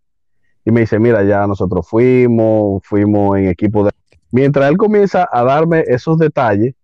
y 0.64 0.70
me 0.70 0.80
dice, 0.80 0.98
mira, 1.00 1.24
ya 1.24 1.46
nosotros 1.46 1.88
fuimos, 1.88 2.82
fuimos 2.84 3.36
en 3.38 3.48
equipo 3.48 3.84
de... 3.84 3.90
Mientras 4.30 4.70
él 4.70 4.76
comienza 4.76 5.28
a 5.30 5.42
darme 5.42 5.82
esos 5.88 6.18
detalles 6.18 6.74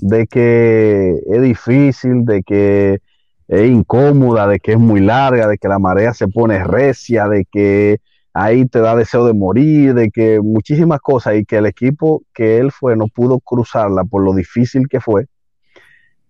de 0.00 0.28
que 0.28 1.20
es 1.26 1.42
difícil, 1.42 2.24
de 2.24 2.44
que 2.44 3.00
es 3.48 3.68
incómoda, 3.68 4.46
de 4.46 4.60
que 4.60 4.72
es 4.72 4.78
muy 4.78 5.00
larga, 5.00 5.48
de 5.48 5.58
que 5.58 5.66
la 5.66 5.80
marea 5.80 6.14
se 6.14 6.28
pone 6.28 6.62
recia, 6.62 7.26
de 7.26 7.44
que 7.44 7.98
ahí 8.32 8.66
te 8.66 8.78
da 8.78 8.94
deseo 8.94 9.26
de 9.26 9.32
morir, 9.32 9.94
de 9.94 10.10
que 10.10 10.40
muchísimas 10.40 11.00
cosas 11.00 11.34
y 11.34 11.44
que 11.44 11.56
el 11.56 11.66
equipo 11.66 12.22
que 12.32 12.58
él 12.58 12.70
fue 12.70 12.96
no 12.96 13.08
pudo 13.08 13.40
cruzarla 13.40 14.04
por 14.04 14.22
lo 14.22 14.32
difícil 14.32 14.86
que 14.88 15.00
fue, 15.00 15.26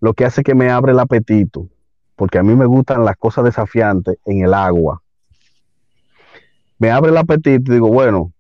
lo 0.01 0.15
que 0.15 0.25
hace 0.25 0.43
que 0.43 0.55
me 0.55 0.71
abre 0.71 0.93
el 0.93 0.99
apetito 0.99 1.69
porque 2.17 2.39
a 2.39 2.43
mí 2.43 2.55
me 2.55 2.67
gustan 2.67 3.05
las 3.05 3.17
cosas 3.17 3.45
desafiantes 3.45 4.19
en 4.25 4.45
el 4.45 4.55
agua. 4.55 5.03
Me 6.79 6.91
abre 6.91 7.11
el 7.11 7.17
apetito 7.17 7.71
y 7.71 7.75
digo, 7.75 7.89
bueno, 7.89 8.33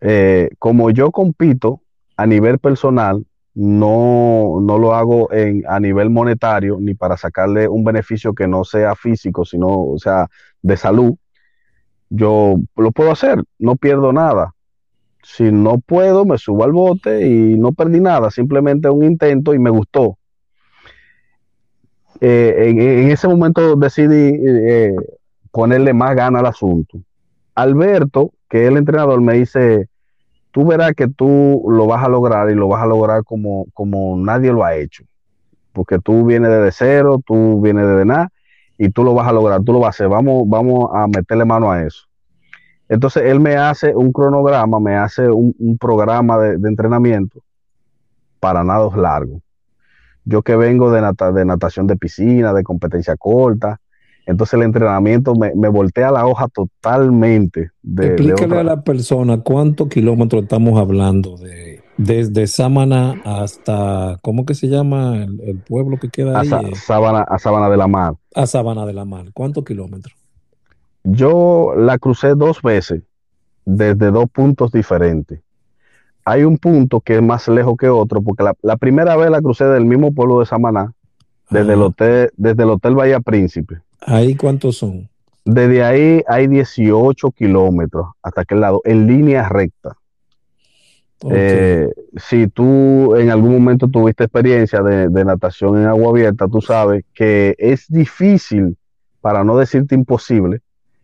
eh, 0.00 0.50
como 0.58 0.90
yo 0.90 1.10
compito 1.10 1.80
a 2.16 2.26
nivel 2.26 2.58
personal, 2.58 3.24
no, 3.54 4.58
no 4.60 4.78
lo 4.78 4.94
hago 4.94 5.32
en, 5.32 5.64
a 5.68 5.80
nivel 5.80 6.08
monetario 6.10 6.78
ni 6.80 6.94
para 6.94 7.16
sacarle 7.16 7.68
un 7.68 7.84
beneficio 7.84 8.34
que 8.34 8.46
no 8.46 8.64
sea 8.64 8.94
físico, 8.94 9.44
sino, 9.44 9.68
o 9.68 9.98
sea, 9.98 10.28
de 10.62 10.76
salud. 10.76 11.14
Yo 12.08 12.56
lo 12.76 12.92
puedo 12.92 13.10
hacer, 13.10 13.42
no 13.58 13.76
pierdo 13.76 14.12
nada. 14.12 14.54
Si 15.22 15.52
no 15.52 15.78
puedo, 15.78 16.24
me 16.24 16.38
subo 16.38 16.64
al 16.64 16.72
bote 16.72 17.26
y 17.26 17.58
no 17.58 17.72
perdí 17.72 18.00
nada, 18.00 18.30
simplemente 18.30 18.88
un 18.88 19.04
intento 19.04 19.54
y 19.54 19.58
me 19.58 19.70
gustó. 19.70 20.16
Eh, 22.20 22.68
en, 22.68 23.10
ese 23.10 23.26
momento 23.26 23.76
decidí 23.76 24.38
eh, 24.44 24.94
ponerle 25.50 25.94
más 25.94 26.14
gana 26.14 26.40
al 26.40 26.46
asunto. 26.46 27.00
Alberto, 27.54 28.32
que 28.48 28.64
es 28.64 28.68
el 28.68 28.76
entrenador, 28.76 29.20
me 29.20 29.34
dice, 29.34 29.88
tú 30.50 30.66
verás 30.66 30.92
que 30.94 31.08
tú 31.08 31.64
lo 31.68 31.86
vas 31.86 32.04
a 32.04 32.08
lograr 32.08 32.50
y 32.50 32.54
lo 32.54 32.68
vas 32.68 32.82
a 32.82 32.86
lograr 32.86 33.24
como, 33.24 33.66
como 33.72 34.16
nadie 34.18 34.52
lo 34.52 34.64
ha 34.64 34.74
hecho. 34.76 35.04
Porque 35.72 35.98
tú 35.98 36.24
vienes 36.24 36.50
desde 36.50 36.72
cero, 36.72 37.22
tú 37.24 37.60
vienes 37.60 37.86
desde 37.86 38.04
nada 38.04 38.30
y 38.76 38.90
tú 38.90 39.02
lo 39.02 39.14
vas 39.14 39.28
a 39.28 39.32
lograr, 39.32 39.62
tú 39.62 39.72
lo 39.72 39.80
vas 39.80 39.88
a 39.88 39.90
hacer. 39.90 40.08
Vamos, 40.08 40.44
vamos 40.46 40.90
a 40.92 41.06
meterle 41.06 41.44
mano 41.44 41.70
a 41.70 41.82
eso. 41.82 42.06
Entonces 42.88 43.24
él 43.24 43.40
me 43.40 43.56
hace 43.56 43.94
un 43.94 44.12
cronograma, 44.12 44.80
me 44.80 44.96
hace 44.96 45.28
un, 45.30 45.78
programa 45.78 46.38
de, 46.38 46.58
de 46.58 46.68
entrenamiento 46.68 47.40
para 48.40 48.64
nados 48.64 48.96
largos 48.96 49.40
yo 50.24 50.42
que 50.42 50.56
vengo 50.56 50.90
de, 50.90 51.00
de 51.34 51.44
natación 51.44 51.86
de 51.86 51.96
piscina, 51.96 52.52
de 52.52 52.62
competencia 52.62 53.16
corta, 53.16 53.80
entonces 54.26 54.54
el 54.54 54.62
entrenamiento 54.62 55.34
me, 55.34 55.54
me 55.54 55.68
voltea 55.68 56.10
la 56.10 56.26
hoja 56.26 56.46
totalmente. 56.48 57.70
De, 57.82 58.08
Explícale 58.08 58.58
a 58.58 58.62
la 58.62 58.82
persona 58.82 59.40
cuántos 59.40 59.88
kilómetros 59.88 60.42
estamos 60.42 60.78
hablando 60.78 61.36
de 61.36 61.82
desde 61.96 62.46
Sámana 62.46 63.20
hasta, 63.24 64.18
¿cómo 64.22 64.46
que 64.46 64.54
se 64.54 64.68
llama 64.68 65.16
el, 65.16 65.58
pueblo 65.58 65.98
que 65.98 66.08
queda 66.08 66.40
ahí? 66.40 66.48
A, 66.50 66.74
Sábana, 66.74 67.20
a 67.22 67.38
Sábana 67.38 67.68
de 67.68 67.76
la 67.76 67.88
Mar. 67.88 68.14
A 68.34 68.46
Sábana 68.46 68.86
de 68.86 68.94
la 68.94 69.04
Mar. 69.04 69.26
¿Cuántos 69.34 69.64
kilómetros? 69.64 70.16
Yo 71.04 71.74
la 71.76 71.98
crucé 71.98 72.34
dos 72.34 72.62
veces 72.62 73.02
desde 73.66 74.10
dos 74.10 74.30
puntos 74.30 74.72
diferentes 74.72 75.40
hay 76.24 76.44
un 76.44 76.58
punto 76.58 77.00
que 77.00 77.16
es 77.16 77.22
más 77.22 77.48
lejos 77.48 77.76
que 77.78 77.88
otro, 77.88 78.22
porque 78.22 78.44
la, 78.62 78.76
primera 78.76 79.16
vez 79.16 79.30
la 79.30 79.40
crucé 79.40 79.64
del 79.64 79.84
mismo 79.84 80.12
pueblo 80.12 80.40
de 80.40 80.46
Samaná, 80.46 80.92
desde 81.50 81.72
el 81.72 81.82
hotel, 81.82 82.30
desde 82.36 82.62
el 82.62 82.70
hotel 82.70 82.94
Bahía 82.94 83.20
Príncipe. 83.20 83.78
¿Ahí 84.00 84.34
cuántos 84.34 84.78
son? 84.78 85.08
Desde 85.44 85.82
ahí 85.82 86.22
hay 86.28 86.46
18 86.46 87.30
kilómetros 87.32 88.08
hasta 88.22 88.42
aquel 88.42 88.60
lado, 88.60 88.80
en 88.84 89.06
línea 89.06 89.48
recta. 89.48 89.96
Eh, 91.28 91.90
si 92.16 92.46
tú 92.46 93.14
en 93.14 93.30
algún 93.30 93.52
momento 93.52 93.88
tuviste 93.88 94.24
experiencia 94.24 94.82
de, 94.82 95.24
natación 95.24 95.78
en 95.78 95.86
agua 95.86 96.10
abierta, 96.10 96.48
tú 96.48 96.62
sabes 96.62 97.04
que 97.14 97.54
es 97.58 97.86
difícil, 97.88 98.76
para 99.20 99.44
no 99.44 99.56
decirte 99.58 99.94
imposible, 99.94 100.60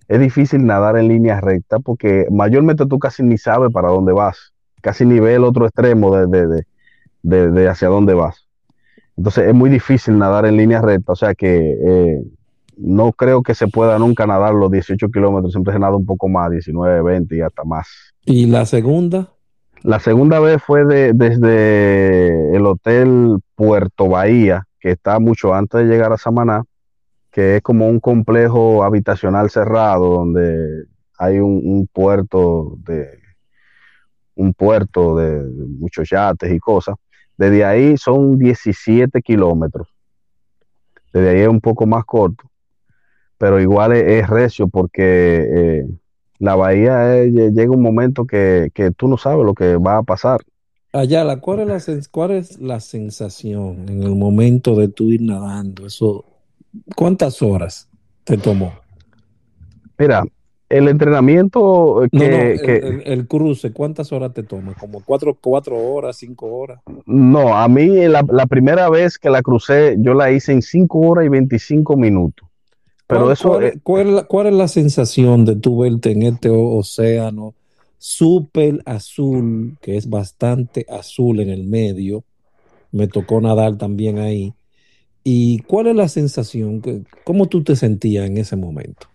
es 0.08 0.20
difícil 0.20 0.64
nadar 0.64 0.96
en 0.96 1.08
línea 1.08 1.40
recta 1.40 1.80
porque 1.80 2.26
mayormente 2.30 2.86
tú 2.86 2.98
casi 2.98 3.22
ni 3.22 3.36
sabes 3.36 3.70
para 3.72 3.88
dónde 3.88 4.12
vas, 4.12 4.54
casi 4.87 5.05
ni 5.05 5.18
ves 5.18 5.34
el 5.34 5.43
otro 5.43 5.66
extremo 5.66 6.16
de, 6.16 6.64
de, 7.24 7.68
hacia 7.68 7.89
dónde 7.89 8.14
vas. 8.14 8.47
Entonces 9.16 9.49
es 9.49 9.53
muy 9.53 9.68
difícil 9.68 10.16
nadar 10.16 10.47
en 10.47 10.57
línea 10.57 10.80
recta, 10.80 11.11
o 11.11 11.16
sea 11.16 11.34
que 11.34 11.72
eh, 11.72 12.22
no 12.76 13.11
creo 13.11 13.43
que 13.43 13.57
se 13.57 13.66
pueda 13.66 13.99
nunca 13.99 14.28
nadar 14.28 14.55
los 14.55 14.70
18 14.70 15.09
kilómetros, 15.09 15.51
siempre 15.51 15.72
se 15.72 15.80
nada 15.80 15.97
un 15.97 16.07
poco 16.07 16.28
más, 16.28 16.53
19, 16.53 17.03
20 17.03 17.37
y 17.37 17.41
hasta 17.41 17.64
más. 17.64 17.89
¿Y 18.24 18.47
la 18.47 18.64
segunda? 18.64 19.32
La 19.82 19.99
segunda 19.99 20.39
vez 20.39 20.62
fue 20.62 20.84
de, 20.84 21.12
desde 21.14 22.57
el 22.57 22.64
Hotel 22.64 23.39
Puerto 23.57 24.09
Bahía, 24.09 24.68
que 24.78 24.93
está 24.93 25.18
mucho 25.18 25.53
antes 25.53 25.80
de 25.80 25.87
llegar 25.93 26.12
a 26.12 26.16
Samaná, 26.16 26.62
que 27.32 27.57
es 27.57 27.62
como 27.62 27.89
un 27.89 27.99
complejo 27.99 28.84
habitacional 28.84 29.51
cerrado 29.51 30.11
donde 30.11 30.84
hay 31.18 31.41
un, 31.41 31.89
puerto 31.93 32.76
de 32.87 33.26
un 34.37 34.55
puerto 34.55 35.16
de 35.16 35.43
muchos 35.78 36.09
yates 36.09 36.53
y 36.53 36.59
cosas. 36.59 36.95
Desde 37.37 37.64
ahí 37.64 37.97
son 37.97 38.39
17 38.39 39.20
kilómetros. 39.22 39.89
Desde 41.12 41.30
ahí 41.30 41.41
es 41.41 41.49
un 41.49 41.61
poco 41.61 41.87
más 41.87 42.05
corto, 42.05 42.51
pero 43.39 43.61
igual 43.61 43.93
es, 43.93 44.28
recio 44.28 44.68
porque 44.68 45.47
eh, 45.49 45.87
la 46.39 46.55
bahía 46.55 47.24
llega 47.24 47.70
un 47.70 47.82
momento 47.82 48.26
que, 48.26 48.70
tú 48.97 49.09
no 49.09 49.16
sabes 49.16 49.45
lo 49.45 49.55
que 49.55 49.76
va 49.76 49.99
a 49.99 50.03
pasar. 50.03 50.41
Ayala, 50.93 51.41
¿cuál 51.41 51.61
es, 51.61 51.89
la, 51.89 51.97
¿cuál 52.11 52.30
es 52.32 52.59
la 52.59 52.80
sensación 52.80 53.89
en 53.89 54.03
el 54.03 54.14
momento 54.14 54.74
de 54.76 54.89
tú 54.89 55.11
ir 55.11 55.22
nadando? 55.22 55.87
Eso, 55.87 56.24
¿Cuántas 56.95 57.43
horas 57.43 57.89
te 58.24 58.37
tomó? 58.37 58.72
Mira, 59.99 60.24
el 60.68 60.88
entrenamiento 60.88 62.02
que, 62.10 63.02
el, 63.04 63.26
cruce, 63.28 63.72
¿cuántas 63.72 64.12
horas 64.12 64.32
te 64.34 64.42
toma? 64.42 64.74
¿Como 64.74 65.02
cuatro, 65.04 65.36
cuatro 65.40 65.76
horas, 65.76 66.16
cinco 66.16 66.46
horas? 66.46 66.80
No, 67.04 67.56
a 67.56 67.68
mí 67.68 67.86
la, 68.08 68.24
la, 68.28 68.46
primera 68.46 68.88
vez 68.90 69.18
que 69.18 69.30
la 69.30 69.42
crucé, 69.42 69.96
yo 69.98 70.14
la 70.14 70.32
hice 70.32 70.52
en 70.52 70.62
cinco 70.62 71.00
horas 71.00 71.26
y 71.26 71.28
veinticinco 71.28 71.96
minutos. 71.96 72.48
Pero 73.06 73.22
¿Cuál, 73.22 73.32
eso. 73.32 73.80
¿cuál, 74.26 74.46
es 74.46 74.54
la, 74.54 74.68
sensación 74.68 75.44
de 75.44 75.54
tu 75.56 75.78
verte 75.78 76.10
en 76.10 76.22
este 76.22 76.50
océano 76.50 77.54
súper 77.98 78.82
azul, 78.84 79.78
que 79.80 79.96
es 79.96 80.10
bastante 80.10 80.84
azul 80.88 81.38
en 81.38 81.50
el 81.50 81.64
medio? 81.64 82.24
Me 82.90 83.06
tocó 83.06 83.40
nadar 83.40 83.78
también 83.78 84.18
ahí. 84.18 84.52
¿Y 85.22 85.58
cuál 85.60 85.86
es 85.88 85.96
la 85.96 86.08
sensación? 86.08 86.82
¿Cómo 87.24 87.46
tú 87.46 87.62
te 87.62 87.76
sentías 87.76 88.26
en 88.26 88.38
ese 88.38 88.56
momento? 88.56 89.06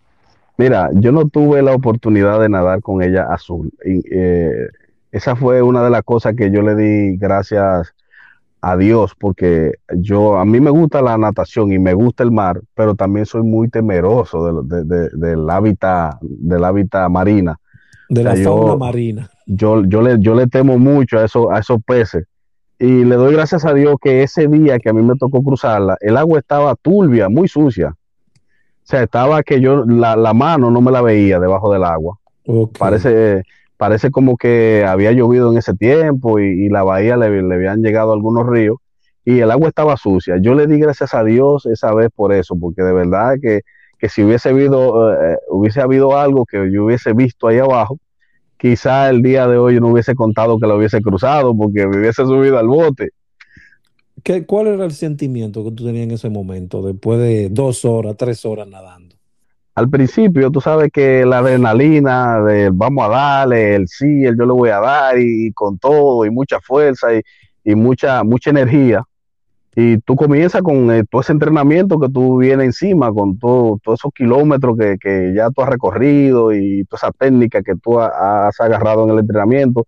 Mira, 0.61 0.91
yo 0.93 1.11
no 1.11 1.27
tuve 1.27 1.63
la 1.63 1.73
oportunidad 1.73 2.39
de 2.39 2.47
nadar 2.47 2.81
con 2.81 3.01
ella 3.01 3.25
azul. 3.31 3.71
Y, 3.83 4.03
eh, 4.11 4.67
esa 5.11 5.35
fue 5.35 5.63
una 5.63 5.83
de 5.83 5.89
las 5.89 6.03
cosas 6.03 6.35
que 6.35 6.51
yo 6.51 6.61
le 6.61 6.75
di 6.75 7.17
gracias 7.17 7.95
a 8.61 8.77
Dios, 8.77 9.15
porque 9.19 9.71
yo, 9.97 10.37
a 10.37 10.45
mí 10.45 10.59
me 10.59 10.69
gusta 10.69 11.01
la 11.01 11.17
natación 11.17 11.71
y 11.71 11.79
me 11.79 11.95
gusta 11.95 12.21
el 12.21 12.29
mar, 12.29 12.61
pero 12.75 12.93
también 12.93 13.25
soy 13.25 13.41
muy 13.41 13.69
temeroso 13.69 14.61
del 14.61 15.49
hábitat, 15.49 16.19
del 16.21 16.63
hábitat 16.63 17.09
marina. 17.09 17.57
De 18.07 18.23
la 18.23 18.35
fauna 18.35 18.75
marina. 18.75 19.31
Yo, 19.47 19.83
yo, 19.85 20.03
le, 20.03 20.17
yo 20.19 20.35
le 20.35 20.45
temo 20.45 20.77
mucho 20.77 21.17
a, 21.17 21.25
eso, 21.25 21.51
a 21.51 21.57
esos 21.57 21.81
peces. 21.83 22.27
Y 22.77 23.03
le 23.03 23.15
doy 23.15 23.33
gracias 23.33 23.65
a 23.65 23.73
Dios 23.73 23.95
que 23.99 24.21
ese 24.21 24.47
día 24.47 24.77
que 24.77 24.89
a 24.89 24.93
mí 24.93 25.01
me 25.01 25.15
tocó 25.15 25.41
cruzarla, 25.41 25.97
el 26.01 26.17
agua 26.17 26.37
estaba 26.37 26.75
turbia, 26.75 27.29
muy 27.29 27.47
sucia. 27.47 27.95
O 28.91 28.93
sea, 28.93 29.03
estaba 29.03 29.41
que 29.41 29.61
yo 29.61 29.85
la, 29.85 30.17
la 30.17 30.33
mano 30.33 30.69
no 30.69 30.81
me 30.81 30.91
la 30.91 31.01
veía 31.01 31.39
debajo 31.39 31.71
del 31.71 31.85
agua. 31.85 32.17
Parece, 32.77 33.43
parece 33.77 34.11
como 34.11 34.35
que 34.35 34.83
había 34.85 35.13
llovido 35.13 35.49
en 35.49 35.57
ese 35.57 35.73
tiempo 35.73 36.39
y, 36.39 36.67
la 36.67 36.83
bahía 36.83 37.15
le, 37.15 37.27
habían 37.55 37.81
llegado 37.81 38.11
algunos 38.11 38.45
ríos 38.47 38.79
y 39.23 39.39
el 39.39 39.49
agua 39.49 39.69
estaba 39.69 39.95
sucia. 39.95 40.35
Yo 40.41 40.55
le 40.55 40.67
di 40.67 40.77
gracias 40.77 41.13
a 41.13 41.23
Dios 41.23 41.65
esa 41.67 41.93
vez 41.93 42.09
por 42.13 42.33
eso, 42.33 42.57
porque 42.59 42.81
de 42.81 42.91
verdad 42.91 43.35
que, 43.41 43.61
si 44.09 44.25
hubiese 44.25 44.49
habido, 44.49 45.13
eh, 45.13 45.37
hubiese 45.47 45.79
habido 45.79 46.17
algo 46.17 46.45
que 46.45 46.69
yo 46.69 46.83
hubiese 46.83 47.13
visto 47.13 47.47
ahí 47.47 47.59
abajo, 47.59 47.97
quizá 48.57 49.09
el 49.09 49.21
día 49.21 49.47
de 49.47 49.57
hoy 49.57 49.79
no 49.79 49.87
hubiese 49.87 50.15
contado 50.15 50.59
que 50.59 50.67
lo 50.67 50.75
hubiese 50.75 51.01
cruzado 51.01 51.55
porque 51.55 51.87
me 51.87 51.97
hubiese 51.97 52.25
subido 52.25 52.59
al 52.59 52.67
bote. 52.67 53.11
¿Qué, 54.23 54.45
¿Cuál 54.45 54.67
era 54.67 54.85
el 54.85 54.91
sentimiento 54.91 55.63
que 55.63 55.71
tú 55.71 55.85
tenías 55.85 56.03
en 56.03 56.11
ese 56.11 56.29
momento, 56.29 56.81
después 56.81 57.19
de 57.19 57.49
dos 57.49 57.85
horas, 57.85 58.15
tres 58.17 58.45
horas 58.45 58.67
nadando? 58.67 59.15
al 59.75 59.89
principio 59.89 60.51
tú 60.51 60.61
sabes 60.61 60.91
que 60.91 61.25
la 61.25 61.39
adrenalina 61.39 62.41
de 62.41 62.69
vamos 62.71 63.05
a 63.05 63.09
darle, 63.09 63.75
el 63.75 63.87
sí, 63.87 64.25
el 64.25 64.37
yo 64.37 64.45
le 64.45 64.53
voy 64.53 64.69
a 64.69 64.79
dar 64.79 65.17
y, 65.19 65.51
con 65.53 65.77
todo 65.77 66.25
y 66.25 66.29
mucha 66.29 66.59
fuerza 66.59 67.07
y, 67.63 67.75
mucha, 67.75 68.23
mucha 68.23 68.49
energía. 68.49 69.03
Y 69.75 69.97
tú 69.99 70.15
comienzas 70.17 70.61
con 70.63 70.91
eh, 70.91 71.03
todo 71.09 71.21
ese 71.21 71.31
entrenamiento 71.31 71.97
que 71.99 72.09
tú 72.09 72.37
vienes 72.37 72.65
encima, 72.65 73.11
con 73.13 73.39
todo, 73.39 73.79
todos 73.81 74.01
esos 74.01 74.11
kilómetros 74.13 74.77
que, 74.77 75.33
ya 75.35 75.49
tú 75.49 75.61
has 75.61 75.69
recorrido 75.69 76.53
y 76.53 76.83
toda 76.85 76.97
esa 76.97 77.11
técnica 77.11 77.63
que 77.63 77.75
tú 77.75 77.99
has 77.99 78.59
agarrado 78.59 79.05
en 79.05 79.11
el 79.11 79.19
entrenamiento, 79.19 79.87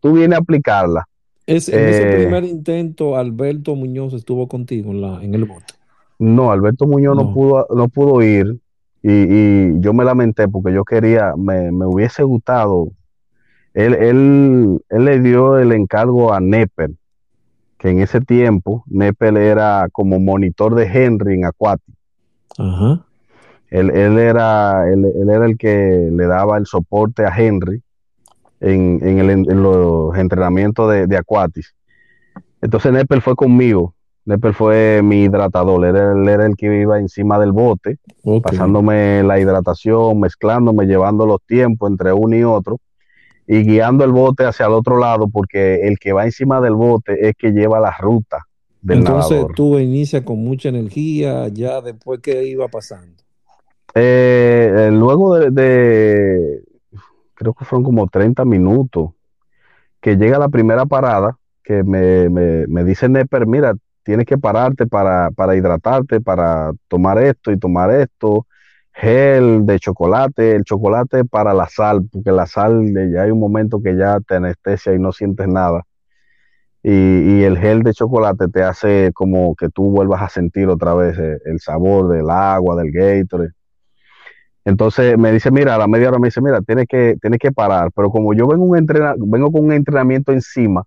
tú 0.00 0.12
vienes 0.12 0.38
a 0.38 0.42
aplicarla. 0.42 1.08
Es, 1.46 1.68
en 1.68 1.88
ese 1.88 2.08
eh, 2.08 2.22
primer 2.22 2.44
intento, 2.44 3.16
Alberto 3.16 3.74
Muñoz 3.74 4.14
estuvo 4.14 4.46
contigo 4.48 4.92
en, 4.92 5.00
la, 5.00 5.22
en 5.22 5.34
el 5.34 5.44
bote. 5.44 5.74
No, 6.18 6.52
Alberto 6.52 6.86
Muñoz 6.86 7.16
no, 7.16 7.32
pudo, 7.34 7.66
no 7.74 7.88
pudo 7.88 8.22
ir 8.22 8.60
y, 9.02 9.80
yo 9.80 9.92
me 9.92 10.04
lamenté 10.04 10.46
porque 10.46 10.72
yo 10.72 10.84
quería, 10.84 11.34
me, 11.36 11.70
hubiese 11.84 12.22
gustado. 12.22 12.92
Él, 13.74 13.94
él, 13.94 14.78
él, 14.88 15.04
le 15.04 15.20
dio 15.20 15.58
el 15.58 15.72
encargo 15.72 16.32
a 16.32 16.40
Neppel, 16.40 16.96
que 17.78 17.90
en 17.90 18.00
ese 18.00 18.20
tiempo 18.20 18.84
Neppel 18.86 19.36
era 19.36 19.88
como 19.90 20.20
monitor 20.20 20.74
de 20.74 20.84
Henry 20.84 21.34
en 21.34 21.46
Aquati. 21.46 21.92
Ajá. 22.58 23.04
Él, 23.70 23.90
era, 23.90 24.88
él, 24.92 25.06
era 25.28 25.46
el 25.46 25.56
que 25.56 26.08
le 26.12 26.26
daba 26.26 26.58
el 26.58 26.66
soporte 26.66 27.24
a 27.24 27.34
Henry 27.34 27.82
en, 28.62 29.00
en, 29.02 29.62
los 29.62 30.16
entrenamientos 30.16 30.90
de, 30.90 31.06
de 31.06 31.16
Aquatis. 31.16 31.74
Entonces 32.60 32.92
Neppel 32.92 33.20
fue 33.20 33.34
conmigo 33.34 33.94
Lepper 34.24 34.54
fue 34.54 35.00
mi 35.02 35.24
hidratador, 35.24 35.84
él 35.84 36.28
era, 36.28 36.46
el 36.46 36.56
que 36.56 36.80
iba 36.80 36.98
encima 36.98 37.38
del 37.40 37.50
bote, 37.50 37.98
pasándome 38.42 39.22
la 39.24 39.40
hidratación, 39.40 40.20
mezclándome, 40.20 40.86
llevando 40.86 41.26
los 41.26 41.40
tiempos 41.42 41.90
entre 41.90 42.12
uno 42.12 42.36
y 42.36 42.44
otro 42.44 42.78
y 43.48 43.64
guiando 43.64 44.04
el 44.04 44.12
bote 44.12 44.44
hacia 44.44 44.66
el 44.66 44.72
otro 44.72 44.98
lado, 44.98 45.28
porque 45.28 45.88
el 45.88 45.98
que 45.98 46.12
va 46.12 46.24
encima 46.24 46.60
del 46.60 46.74
bote 46.74 47.28
es 47.28 47.34
que 47.36 47.50
lleva 47.50 47.80
la 47.80 47.96
ruta 47.98 48.46
del 48.80 48.98
Entonces 48.98 49.44
tú 49.56 49.76
inicias 49.80 50.22
con 50.22 50.38
mucha 50.38 50.68
energía, 50.68 51.48
ya 51.48 51.80
después 51.80 52.20
que 52.20 52.46
iba 52.46 52.68
pasando. 52.68 53.20
Eh, 53.94 54.72
eh, 54.72 54.90
luego 54.92 55.34
de, 55.34 56.62
creo 57.34 57.54
que 57.54 57.64
fueron 57.64 57.84
como 57.84 58.06
30 58.08 58.44
minutos, 58.44 59.10
que 60.00 60.16
llega 60.16 60.38
la 60.38 60.48
primera 60.48 60.86
parada, 60.86 61.38
que 61.62 61.84
me, 61.84 62.28
me, 62.28 62.66
me 62.66 62.84
dice 62.84 63.08
Nepper, 63.08 63.46
mira, 63.46 63.74
tienes 64.02 64.26
que 64.26 64.38
pararte 64.38 64.86
para, 64.86 65.30
para 65.30 65.56
hidratarte, 65.56 66.20
para 66.20 66.72
tomar 66.88 67.18
esto 67.22 67.52
y 67.52 67.58
tomar 67.58 67.90
esto, 67.90 68.46
gel 68.92 69.64
de 69.66 69.78
chocolate, 69.78 70.52
el 70.52 70.64
chocolate 70.64 71.24
para 71.24 71.54
la 71.54 71.68
sal, 71.68 72.08
porque 72.10 72.32
la 72.32 72.46
sal 72.46 72.92
ya 73.12 73.22
hay 73.22 73.30
un 73.30 73.40
momento 73.40 73.80
que 73.82 73.96
ya 73.96 74.20
te 74.20 74.36
anestesia 74.36 74.94
y 74.94 74.98
no 74.98 75.12
sientes 75.12 75.48
nada. 75.48 75.84
Y, 76.84 77.42
el 77.44 77.58
gel 77.58 77.82
de 77.84 77.94
chocolate 77.94 78.48
te 78.48 78.62
hace 78.64 79.12
como 79.14 79.54
que 79.54 79.68
tú 79.68 79.90
vuelvas 79.90 80.20
a 80.22 80.28
sentir 80.28 80.68
otra 80.68 80.94
vez 80.94 81.16
eh, 81.16 81.38
el, 81.44 81.60
sabor 81.60 82.08
del 82.08 82.28
agua, 82.28 82.74
del 82.76 82.90
Gatorade. 82.90 83.52
Entonces 84.64 85.18
me 85.18 85.32
dice, 85.32 85.50
mira, 85.50 85.74
a 85.74 85.78
la 85.78 85.88
media 85.88 86.08
hora 86.08 86.18
me 86.18 86.28
dice, 86.28 86.40
mira, 86.40 86.60
tienes 86.60 86.86
que, 86.86 87.16
tienes 87.20 87.38
que 87.40 87.52
parar. 87.52 87.90
Pero 87.94 88.10
como 88.10 88.32
yo 88.34 88.46
vengo, 88.46 88.70
vengo 88.70 89.52
con 89.52 89.64
un 89.64 89.72
entrenamiento 89.72 90.32
encima, 90.32 90.84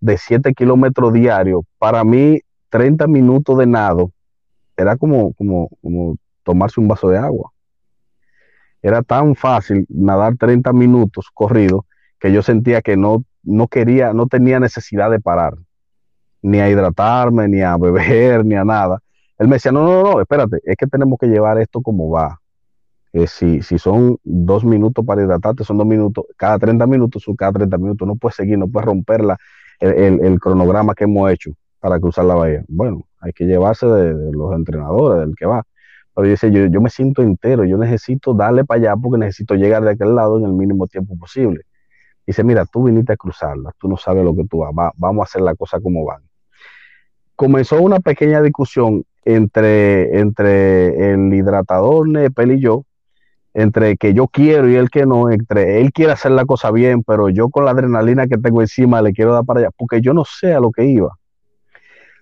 de 0.00 0.18
7 0.18 0.52
kilómetros 0.52 1.12
diarios, 1.12 1.62
para 1.78 2.04
mí 2.04 2.40
30 2.68 3.06
minutos 3.06 3.56
de 3.58 3.66
nado 3.66 4.10
era 4.76 4.96
como, 4.96 5.32
como, 5.34 5.70
como 5.80 6.16
tomarse 6.42 6.80
un 6.80 6.88
vaso 6.88 7.08
de 7.08 7.18
agua. 7.18 7.52
Era 8.82 9.02
tan 9.02 9.34
fácil 9.34 9.86
nadar 9.88 10.36
30 10.36 10.72
minutos 10.72 11.28
corrido 11.32 11.86
que 12.18 12.32
yo 12.32 12.42
sentía 12.42 12.82
que 12.82 12.96
no, 12.96 13.24
no 13.42 13.68
quería, 13.68 14.12
no 14.12 14.26
tenía 14.26 14.60
necesidad 14.60 15.10
de 15.10 15.20
parar, 15.20 15.54
ni 16.42 16.60
a 16.60 16.68
hidratarme, 16.68 17.48
ni 17.48 17.62
a 17.62 17.76
beber, 17.76 18.44
ni 18.46 18.54
a 18.54 18.64
nada. 18.64 19.00
Él 19.38 19.48
me 19.48 19.56
decía, 19.56 19.72
no, 19.72 19.84
no, 19.84 20.02
no, 20.02 20.20
espérate, 20.20 20.58
es 20.64 20.76
que 20.76 20.86
tenemos 20.86 21.18
que 21.18 21.26
llevar 21.26 21.58
esto 21.58 21.80
como 21.80 22.10
va. 22.10 22.40
Si, 23.28 23.62
si 23.62 23.78
son 23.78 24.18
dos 24.24 24.64
minutos 24.64 25.04
para 25.04 25.22
hidratarte, 25.22 25.62
son 25.62 25.78
dos 25.78 25.86
minutos, 25.86 26.24
cada 26.36 26.58
30 26.58 26.84
minutos, 26.88 27.22
son 27.22 27.36
cada 27.36 27.52
30 27.52 27.78
minutos, 27.78 28.08
no 28.08 28.16
puedes 28.16 28.34
seguir, 28.34 28.58
no 28.58 28.66
puedes 28.66 28.86
romper 28.86 29.22
el, 29.78 30.40
cronograma 30.40 30.94
que 30.96 31.04
hemos 31.04 31.30
hecho 31.30 31.52
para 31.78 32.00
cruzar 32.00 32.24
la 32.24 32.34
bahía. 32.34 32.64
Bueno, 32.66 33.06
hay 33.20 33.32
que 33.32 33.44
llevarse 33.44 33.86
de, 33.86 34.32
los 34.32 34.52
entrenadores, 34.54 35.20
del 35.20 35.36
que 35.36 35.46
va. 35.46 35.62
Pero 36.12 36.28
dice, 36.28 36.50
yo, 36.50 36.66
yo 36.66 36.80
me 36.80 36.90
siento 36.90 37.22
entero, 37.22 37.64
yo 37.64 37.76
necesito 37.78 38.34
darle 38.34 38.64
para 38.64 38.80
allá 38.80 38.96
porque 39.00 39.18
necesito 39.18 39.54
llegar 39.54 39.84
de 39.84 39.90
aquel 39.90 40.16
lado 40.16 40.38
en 40.38 40.46
el 40.46 40.52
mínimo 40.52 40.88
tiempo 40.88 41.16
posible. 41.16 41.62
Dice, 42.26 42.42
mira, 42.42 42.64
tú 42.64 42.84
viniste 42.84 43.12
a 43.12 43.16
cruzarla, 43.16 43.72
tú 43.78 43.88
no 43.88 43.96
sabes 43.96 44.24
lo 44.24 44.34
que 44.34 44.44
tú 44.44 44.58
vas, 44.58 44.92
vamos 44.96 45.20
a 45.20 45.24
hacer 45.24 45.42
la 45.42 45.54
cosa 45.54 45.78
como 45.80 46.04
van. 46.04 46.22
Comenzó 47.36 47.80
una 47.80 48.00
pequeña 48.00 48.40
discusión 48.42 49.04
entre, 49.24 50.18
entre 50.18 51.12
el 51.12 51.32
hidratador 51.32 52.08
Nepel 52.08 52.52
y 52.52 52.60
yo, 52.60 52.84
entre 53.54 53.96
que 53.96 54.12
yo 54.14 54.26
quiero 54.26 54.68
y 54.68 54.74
él 54.74 54.90
que 54.90 55.06
no, 55.06 55.30
entre 55.30 55.80
él 55.80 55.92
quiere 55.92 56.12
hacer 56.12 56.32
la 56.32 56.44
cosa 56.44 56.72
bien, 56.72 57.04
pero 57.04 57.28
yo 57.28 57.48
con 57.48 57.64
la 57.64 57.70
adrenalina 57.70 58.26
que 58.26 58.36
tengo 58.36 58.60
encima 58.60 59.00
le 59.00 59.12
quiero 59.12 59.32
dar 59.32 59.44
para 59.44 59.60
allá, 59.60 59.70
porque 59.76 60.00
yo 60.00 60.12
no 60.12 60.24
sé 60.24 60.52
a 60.52 60.60
lo 60.60 60.72
que 60.72 60.84
iba. 60.84 61.16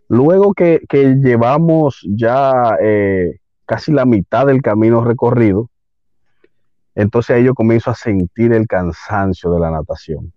Luego 0.09 0.53
que, 0.53 0.83
llevamos 0.91 2.07
ya 2.07 2.77
eh, 2.83 3.39
casi 3.65 3.93
la 3.93 4.05
mitad 4.05 4.47
del 4.47 4.61
camino 4.61 5.03
recorrido, 5.03 5.71
entonces 6.95 7.37
ahí 7.37 7.45
yo 7.45 7.55
comienzo 7.55 7.91
a 7.91 7.95
sentir 7.95 8.53
el 8.53 8.67
cansancio 8.67 9.51
de 9.53 9.61
la 9.61 9.71
natación. 9.71 10.35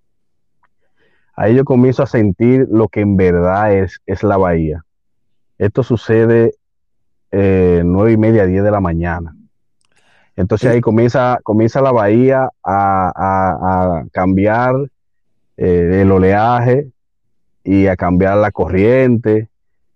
Ahí 1.35 1.55
yo 1.55 1.65
comienzo 1.65 2.03
a 2.03 2.07
sentir 2.07 2.65
lo 2.71 2.87
que 2.87 3.01
en 3.01 3.17
verdad 3.17 3.73
es, 3.73 3.99
es 4.05 4.23
la 4.23 4.37
bahía. 4.37 4.85
Esto 5.57 5.83
sucede 5.83 6.53
eh, 7.31 7.81
nueve 7.83 8.13
y 8.13 8.17
media, 8.17 8.45
diez 8.45 8.63
de 8.63 8.71
la 8.71 8.79
mañana. 8.79 9.35
Entonces 10.36 10.69
ahí 10.69 10.81
comienza, 10.81 11.39
comienza 11.43 11.81
la 11.81 11.91
bahía 11.91 12.49
a, 12.63 14.03
cambiar 14.11 14.75
eh, 15.57 16.01
el 16.01 16.11
oleaje 16.11 16.89
y 17.63 17.88
a 17.88 17.95
cambiar 17.95 18.38
la 18.38 18.51
corriente. 18.51 19.49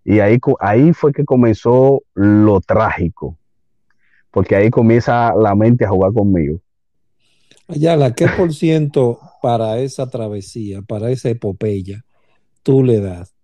Y 0.06 0.22
ahí, 0.22 0.40
ahí 0.60 0.94
fue 0.94 1.12
que 1.12 1.26
comenzó 1.26 2.04
lo 2.14 2.62
trágico, 2.62 3.38
porque 4.32 4.56
ahí 4.56 4.70
comienza 4.70 5.34
la 5.36 5.56
mente 5.56 5.86
a 5.86 5.90
jugar 5.90 6.14
conmigo. 6.14 6.62
Ayala, 7.68 8.16
¿qué 8.16 8.28
por 8.28 8.54
ciento 8.54 9.20
para 9.42 9.78
esa 9.80 10.10
travesía, 10.10 10.82
para 10.82 11.12
esa 11.12 11.30
epopeya, 11.30 12.04
tú 12.64 12.84
le 12.84 13.02
das? 13.02 13.36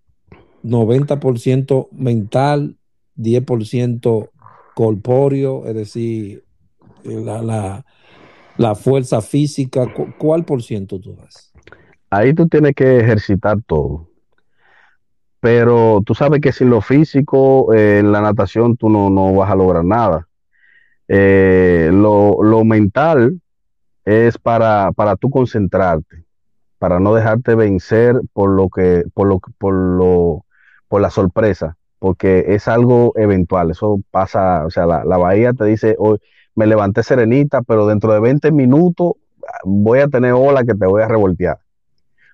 90% 0.63 1.89
mental, 1.91 2.77
10% 3.17 4.29
corpóreo, 4.73 5.67
es 5.67 5.75
decir, 5.75 6.44
la, 7.05 7.83
la, 8.57 8.75
fuerza 8.75 9.21
física, 9.21 9.87
¿cuál 10.17 10.43
por 10.45 10.63
ciento 10.63 10.99
tú 10.99 11.15
das? 11.15 11.51
Ahí 12.09 12.33
tú 12.33 12.47
tienes 12.47 12.73
que 12.75 12.99
ejercitar 12.99 13.57
todo. 13.65 14.07
Pero 15.39 16.01
tú 16.05 16.15
sabes 16.15 16.41
que 16.41 16.51
sin 16.51 16.69
lo 16.69 16.81
físico, 16.81 17.73
eh, 17.73 17.99
en 17.99 18.11
la 18.11 18.21
natación 18.21 18.77
tú 18.77 18.89
no, 18.89 19.09
no, 19.09 19.33
vas 19.33 19.51
a 19.51 19.55
lograr 19.55 19.85
nada. 19.85 20.27
Eh, 21.07 21.91
lo, 21.93 22.41
lo, 22.41 22.65
mental 22.65 23.39
es 24.05 24.39
para, 24.39 24.91
para 24.93 25.15
tú 25.15 25.29
concentrarte, 25.29 26.25
para 26.79 26.99
no 26.99 27.13
dejarte 27.13 27.53
vencer 27.53 28.19
por 28.33 28.49
lo 28.49 28.69
que, 28.69 29.03
por 29.13 29.27
lo, 29.27 29.39
por 29.59 29.73
lo, 29.73 30.45
por 30.87 31.01
la 31.01 31.11
sorpresa, 31.11 31.77
porque 31.99 32.45
es 32.47 32.67
algo 32.67 33.13
eventual, 33.15 33.69
eso 33.69 33.99
pasa, 34.09 34.65
o 34.65 34.71
sea, 34.71 34.87
la, 34.87 35.05
la 35.05 35.17
bahía 35.17 35.53
te 35.53 35.65
dice, 35.65 35.95
hoy 35.99 36.17
me 36.55 36.65
levanté 36.65 37.03
serenita, 37.03 37.61
pero 37.61 37.85
dentro 37.85 38.13
de 38.13 38.19
20 38.19 38.51
minutos 38.51 39.13
voy 39.63 39.99
a 39.99 40.07
tener 40.07 40.33
ola 40.33 40.63
que 40.63 40.73
te 40.73 40.85
voy 40.85 41.01
a 41.01 41.07
revoltear. 41.07 41.59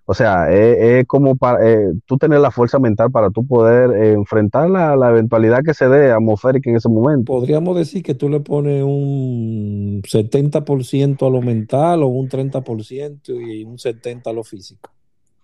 O 0.05 0.13
sea, 0.13 0.51
es, 0.51 1.05
como 1.07 1.35
para 1.35 1.65
eh, 1.65 1.93
tú 2.05 2.17
tener 2.17 2.39
la 2.39 2.51
fuerza 2.51 2.79
mental 2.79 3.11
para 3.11 3.29
tú 3.29 3.45
poder 3.45 3.91
eh, 3.91 4.13
enfrentar 4.13 4.69
la, 4.69 5.09
eventualidad 5.09 5.63
que 5.63 5.73
se 5.73 5.87
dé 5.87 6.11
atmosférica 6.11 6.69
en 6.69 6.75
ese 6.75 6.89
momento. 6.89 7.31
Podríamos 7.31 7.77
decir 7.77 8.03
que 8.03 8.13
tú 8.13 8.27
le 8.27 8.41
pones 8.41 8.83
un 8.83 10.01
70% 10.03 11.25
a 11.25 11.29
lo 11.29 11.41
mental 11.41 12.03
o 12.03 12.07
un 12.07 12.27
30% 12.27 13.21
y 13.29 13.63
un 13.63 13.77
70% 13.77 14.27
a 14.27 14.33
lo 14.33 14.43
físico. 14.43 14.89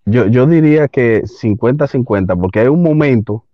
Yo, 0.05 0.27
yo 0.27 0.47
diría 0.47 0.87
que 0.87 1.23
50-50, 1.23 2.39
porque 2.39 2.61
hay 2.61 2.67
un 2.67 2.81
momento 2.81 3.45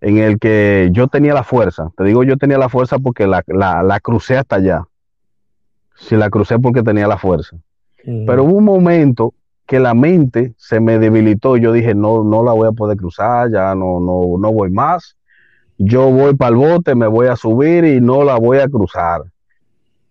en 0.00 0.18
el 0.18 0.38
que 0.38 0.88
yo 0.92 1.08
tenía 1.08 1.34
la 1.34 1.44
fuerza. 1.44 1.90
Te 1.96 2.04
digo, 2.04 2.24
yo 2.24 2.36
tenía 2.36 2.58
la 2.58 2.68
fuerza 2.68 2.98
porque 2.98 3.26
la, 3.26 3.42
la, 3.46 4.00
crucé 4.00 4.36
hasta 4.36 4.56
allá. 4.56 4.84
Si 5.94 6.16
la 6.16 6.30
crucé 6.30 6.58
porque 6.58 6.82
tenía 6.82 7.06
la 7.06 7.18
fuerza. 7.18 7.56
Pero 8.02 8.44
hubo 8.44 8.56
un 8.56 8.64
momento 8.64 9.34
que 9.66 9.78
la 9.78 9.92
mente 9.92 10.54
se 10.56 10.80
me 10.80 10.98
debilitó. 10.98 11.58
Yo 11.58 11.72
dije, 11.72 11.94
no, 11.94 12.24
no 12.24 12.42
la 12.42 12.52
voy 12.52 12.68
a 12.68 12.72
poder 12.72 12.96
cruzar, 12.96 13.50
ya 13.50 13.74
no, 13.74 14.00
no, 14.00 14.38
no 14.38 14.52
voy 14.52 14.70
más. 14.70 15.16
Yo 15.76 16.10
voy 16.10 16.34
para 16.34 16.50
el 16.50 16.56
bote, 16.56 16.94
me 16.94 17.06
voy 17.06 17.26
a 17.26 17.36
subir 17.36 17.84
y 17.84 18.00
no 18.00 18.24
la 18.24 18.36
voy 18.36 18.58
a 18.58 18.68
cruzar. 18.68 19.22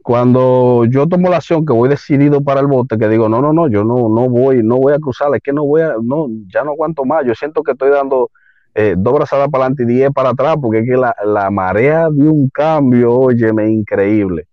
Cuando 0.03 0.85
yo 0.85 1.07
tomo 1.07 1.29
la 1.29 1.37
acción 1.37 1.65
que 1.65 1.73
voy 1.73 1.89
decidido 1.89 2.41
para 2.41 2.61
el 2.61 2.67
bote, 2.67 2.97
que 2.97 3.07
digo, 3.09 3.27
no, 3.27 3.41
no, 3.41 3.51
no, 3.51 3.67
yo 3.67 3.83
no, 3.83 4.07
no 4.07 4.29
voy, 4.29 4.63
no 4.63 4.77
voy 4.77 4.93
a 4.93 4.99
cruzar, 4.99 5.35
es 5.35 5.41
que 5.41 5.51
no 5.51 5.65
voy 5.65 5.81
a, 5.81 5.95
no, 6.01 6.27
ya 6.47 6.63
no 6.63 6.71
aguanto 6.71 7.05
más. 7.05 7.25
Yo 7.25 7.35
siento 7.35 7.61
que 7.61 7.71
estoy 7.71 7.89
dando 7.89 8.31
eh, 8.81 8.95
dos 8.97 9.13
brazadas 9.13 9.49
para 9.49 9.65
adelante 9.65 9.83
y 9.83 9.87
diez 9.87 10.09
para 10.13 10.29
atrás, 10.29 10.55
porque 10.61 10.79
es 10.79 10.85
que 10.85 10.95
la, 10.95 11.49
marea 11.51 12.07
dio 12.09 12.31
un 12.31 12.47
cambio, 12.47 13.13
óyeme, 13.13 13.69
increíble. 13.69 14.47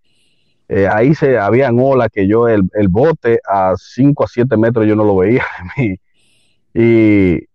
Eh, 0.67 0.85
ahí 0.85 1.15
se 1.15 1.37
habían 1.37 1.79
olas 1.79 2.09
que 2.11 2.27
yo, 2.27 2.49
el, 2.49 2.67
bote 2.89 3.39
a 3.49 3.75
5 3.77 4.25
a 4.25 4.27
7 4.27 4.57
metros 4.57 4.85
yo 4.85 4.97
no 4.97 5.05
lo 5.05 5.15
veía 5.15 5.45
Y 6.73 7.45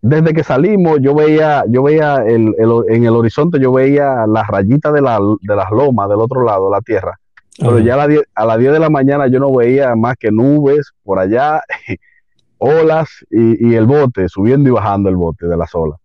desde 0.00 0.32
que 0.32 0.42
salimos, 0.42 0.98
yo 1.02 1.14
veía, 1.14 1.64
yo 1.68 1.82
veía 1.82 2.24
en 2.26 2.54
el 2.58 3.14
horizonte, 3.14 3.60
yo 3.60 3.70
veía 3.70 4.26
las 4.26 4.46
rayitas 4.46 4.94
de, 4.94 5.02
la, 5.02 5.20
de 5.42 5.56
las 5.56 5.70
lomas 5.70 6.08
del 6.08 6.20
otro 6.20 6.42
lado 6.42 6.70
la 6.70 6.80
tierra. 6.80 7.20
Pero 7.58 7.80
ya 7.80 8.02
a, 8.02 8.46
las 8.46 8.58
10 8.58 8.72
de 8.72 8.80
la 8.80 8.88
mañana 8.88 9.26
yo 9.26 9.40
no 9.40 9.54
veía 9.54 9.94
más 9.94 10.16
que 10.16 10.30
nubes 10.30 10.90
por 11.02 11.18
allá, 11.18 11.60
olas 12.56 13.10
y, 13.30 13.68
y, 13.68 13.74
el 13.74 13.84
bote, 13.84 14.30
subiendo 14.30 14.70
y 14.70 14.72
bajando 14.72 15.10
el 15.10 15.16
bote 15.16 15.46
de 15.46 15.56
las 15.58 15.74
olas. 15.74 16.00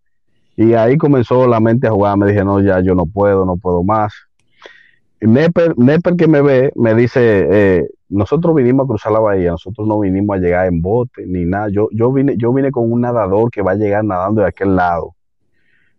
Y 0.60 0.74
ahí 0.74 0.98
comenzó 0.98 1.46
la 1.46 1.58
mente 1.58 1.86
a 1.86 1.90
jugar. 1.90 2.18
Me 2.18 2.26
dije, 2.26 2.44
no, 2.44 2.60
ya 2.60 2.80
yo 2.80 2.94
no 2.94 3.06
puedo, 3.06 3.46
no 3.46 3.56
puedo 3.56 3.82
más. 3.82 4.12
Y 5.18 5.26
Neper, 5.26 5.74
que 6.18 6.28
me 6.28 6.42
ve 6.42 6.70
me 6.76 6.94
dice, 6.94 7.48
eh, 7.50 7.88
nosotros 8.10 8.54
vinimos 8.54 8.84
a 8.84 8.88
cruzar 8.88 9.10
la 9.12 9.20
bahía, 9.20 9.52
nosotros 9.52 9.88
no 9.88 9.98
vinimos 10.00 10.36
a 10.36 10.38
llegar 10.38 10.66
en 10.66 10.82
bote 10.82 11.24
ni 11.24 11.46
nada. 11.46 11.70
Yo, 11.70 11.88
yo, 11.92 12.12
vine, 12.12 12.34
yo 12.36 12.52
vine 12.52 12.70
con 12.70 12.92
un 12.92 13.00
nadador 13.00 13.50
que 13.50 13.62
va 13.62 13.72
a 13.72 13.76
llegar 13.76 14.04
nadando 14.04 14.42
de 14.42 14.48
aquel 14.48 14.76
lado. 14.76 15.14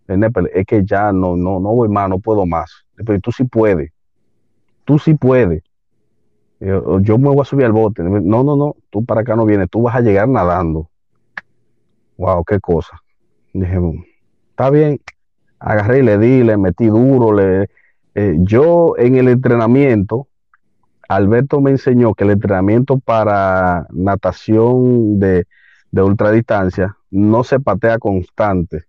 Neper, 0.08 0.52
es 0.54 0.68
que 0.68 0.86
ya 0.86 1.12
no, 1.12 1.36
no, 1.36 1.60
no 1.60 1.74
voy 1.74 1.90
más, 1.90 2.08
no 2.08 2.20
puedo 2.20 2.46
más. 2.46 2.86
Pero 2.96 3.20
tú 3.20 3.32
sí 3.32 3.46
puedes. 3.46 3.92
Tú 4.86 5.00
sí 5.00 5.16
puedes. 5.16 5.64
Yo, 6.60 7.00
yo, 7.00 7.18
me 7.18 7.30
voy 7.30 7.42
a 7.42 7.46
subir 7.46 7.66
al 7.66 7.72
bote. 7.72 8.04
No, 8.04 8.44
no, 8.44 8.56
no, 8.56 8.76
tú 8.92 9.04
para 9.06 9.22
acá 9.22 9.36
no 9.36 9.44
vienes, 9.48 9.72
tú 9.72 9.82
vas 9.82 9.96
a 9.96 10.02
llegar 10.02 10.28
nadando. 10.28 10.88
Wow, 12.18 12.44
qué 12.44 12.60
cosa. 12.60 13.02
Dije, 13.54 13.80
está 14.52 14.70
bien, 14.70 15.00
agarré 15.60 16.00
y 16.00 16.04
le 16.04 16.18
di, 16.18 16.44
le 16.44 16.58
metí 16.58 16.88
duro. 16.88 17.34
Le, 17.34 17.70
eh, 18.16 18.36
yo 18.40 18.96
en 18.98 19.16
el 19.16 19.28
entrenamiento, 19.30 20.28
Alberto 21.08 21.62
me 21.62 21.72
enseñó 21.72 22.14
que 22.14 22.24
el 22.24 22.32
entrenamiento 22.32 23.00
para 23.00 23.88
natación 23.92 25.20
de, 25.20 25.48
de 25.92 26.02
ultradistancia 26.02 26.98
no 27.10 27.44
se 27.44 27.60
patea 27.60 27.98
constante, 27.98 28.84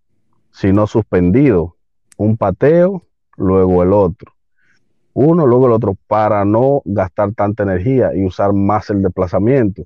sino 0.50 0.86
suspendido. 0.86 1.76
Un 2.16 2.36
pateo, 2.36 3.02
luego 3.36 3.82
el 3.82 3.92
otro. 3.92 4.32
Uno, 5.14 5.46
luego 5.46 5.66
el 5.66 5.72
otro, 5.72 5.96
para 6.06 6.44
no 6.44 6.82
gastar 6.84 7.32
tanta 7.34 7.64
energía 7.64 8.14
y 8.14 8.24
usar 8.24 8.52
más 8.52 8.88
el 8.90 9.02
desplazamiento. 9.02 9.84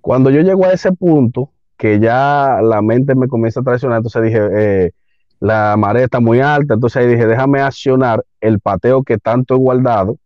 Cuando 0.00 0.30
yo 0.30 0.40
llego 0.40 0.66
a 0.66 0.72
ese 0.72 0.92
punto, 0.92 1.50
que 1.76 2.00
ya 2.00 2.60
la 2.62 2.82
mente 2.82 3.14
me 3.14 3.28
comienza 3.28 3.60
a 3.60 3.64
traicionar, 3.64 3.98
entonces 3.98 4.22
dije, 4.22 4.40
eh, 4.52 4.92
la 5.40 5.76
marea 5.76 6.04
está 6.04 6.20
muy 6.20 6.40
alta, 6.40 6.74
entonces 6.74 6.96
ahí 6.96 7.08
dije, 7.08 7.26
déjame 7.26 7.60
accionar 7.60 8.24
el 8.40 8.60
pateo 8.60 9.02
que 9.02 9.18
tanto 9.18 9.54
he 9.54 9.58
guardado 9.58 10.18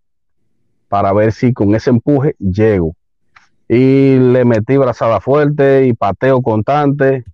para 0.88 1.12
ver 1.12 1.32
si 1.32 1.52
con 1.52 1.74
ese 1.74 1.90
empuje 1.90 2.34
llego. 2.38 2.94
Y 3.68 4.18
le 4.18 4.44
metí 4.44 4.76
brazada 4.76 5.20
fuerte 5.20 5.86
y 5.86 5.92
pateo 5.92 6.42
constante 6.42 7.24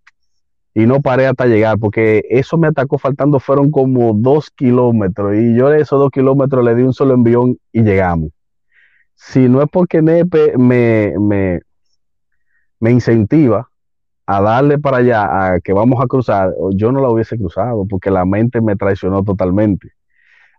y 0.75 0.85
no 0.85 1.01
paré 1.01 1.27
hasta 1.27 1.47
llegar 1.47 1.79
porque 1.79 2.23
eso 2.29 2.59
me 2.59 2.69
atacó 2.69 2.99
faltando, 2.99 3.41
fueron 3.41 3.71
como 3.71 4.13
dos 4.13 4.51
kilómetros 4.51 5.35
y 5.35 5.57
yo 5.57 5.73
esos 5.73 5.99
dos 5.99 6.11
kilómetros 6.11 6.63
le 6.63 6.75
di 6.75 6.83
un 6.83 6.93
solo 6.93 7.15
envión 7.15 7.57
y 7.73 7.83
llegamos. 7.83 8.29
Si 9.15 9.49
no 9.49 9.63
es 9.63 9.71
porque 9.71 10.03
Nepe 10.03 10.59
me, 10.59 11.15
me, 11.19 11.61
me 12.79 12.91
incentiva, 12.91 13.71
a 14.27 14.41
darle 14.41 14.79
para 14.79 14.99
allá, 14.99 15.55
a 15.55 15.61
que 15.61 15.73
vamos 15.73 16.03
a 16.03 16.09
cruzar, 16.09 16.53
yo 16.73 16.91
no 16.91 17.01
la 17.01 17.09
hubiese 17.09 17.39
cruzado 17.39 17.87
porque 17.89 18.11
la 18.11 18.25
mente 18.25 18.61
me 18.61 18.77
traicionó 18.77 19.23
totalmente. 19.23 19.93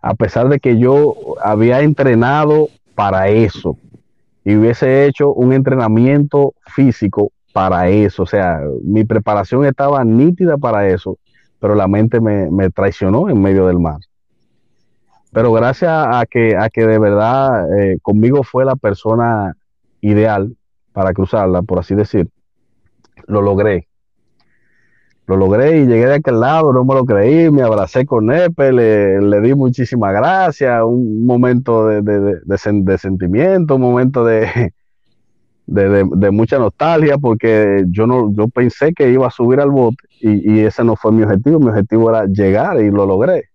a 0.00 0.14
pesar 0.14 0.48
de 0.48 0.60
que 0.60 0.78
yo 0.78 1.16
había 1.42 1.80
entrenado 1.80 2.68
para 2.94 3.28
eso 3.28 3.76
y 4.44 4.56
hubiese 4.56 5.06
hecho 5.06 5.32
un 5.32 5.52
entrenamiento 5.52 6.54
físico 6.66 7.32
para 7.52 7.88
eso, 7.88 8.22
o 8.22 8.26
sea, 8.26 8.60
mi 8.84 9.04
preparación 9.04 9.64
estaba 9.66 10.04
nítida 10.04 10.56
para 10.56 10.88
eso, 10.88 11.18
pero 11.58 11.74
la 11.74 11.88
mente 11.88 12.20
me, 12.20 12.70
traicionó 12.70 13.28
en 13.28 13.42
medio 13.42 13.66
del 13.66 13.80
mar. 13.80 13.98
Pero 15.32 15.52
gracias 15.52 15.90
a 15.90 16.24
que, 16.26 16.56
a 16.56 16.70
que 16.70 16.86
de 16.86 16.98
verdad 16.98 17.78
eh, 17.78 17.98
conmigo 18.00 18.44
fue 18.44 18.64
la 18.64 18.76
persona 18.76 19.56
ideal 20.00 20.56
para 20.92 21.12
cruzarla, 21.12 21.62
por 21.62 21.80
así 21.80 21.94
decir, 21.94 22.28
lo 23.26 23.42
logré 23.42 23.88
lo 25.28 25.36
logré 25.36 25.82
y 25.82 25.86
llegué 25.86 26.06
de 26.06 26.14
aquel 26.14 26.40
lado, 26.40 26.72
no 26.72 26.86
me 26.86 26.94
lo 26.94 27.04
creí, 27.04 27.50
me 27.50 27.60
abracé 27.60 28.06
con 28.06 28.26
Nepe, 28.26 28.72
le, 28.72 29.40
di 29.42 29.54
muchísimas 29.54 30.14
gracias, 30.14 30.82
un 30.82 31.26
momento 31.26 31.86
de, 31.86 32.40
sentimiento, 32.96 33.74
un 33.74 33.82
momento 33.82 34.24
de, 34.24 34.72
de, 35.66 36.30
mucha 36.30 36.58
nostalgia, 36.58 37.18
porque 37.18 37.84
yo 37.90 38.06
no, 38.06 38.32
yo 38.32 38.48
pensé 38.48 38.94
que 38.94 39.10
iba 39.10 39.26
a 39.26 39.30
subir 39.30 39.60
al 39.60 39.70
bote 39.70 40.02
y, 40.18 40.60
ese 40.60 40.82
no 40.82 40.96
fue 40.96 41.12
mi 41.12 41.22
objetivo, 41.24 41.60
mi 41.60 41.68
objetivo 41.68 42.08
era 42.08 42.24
llegar 42.24 42.80
y 42.80 42.90
lo 42.90 43.04
logré. 43.04 43.50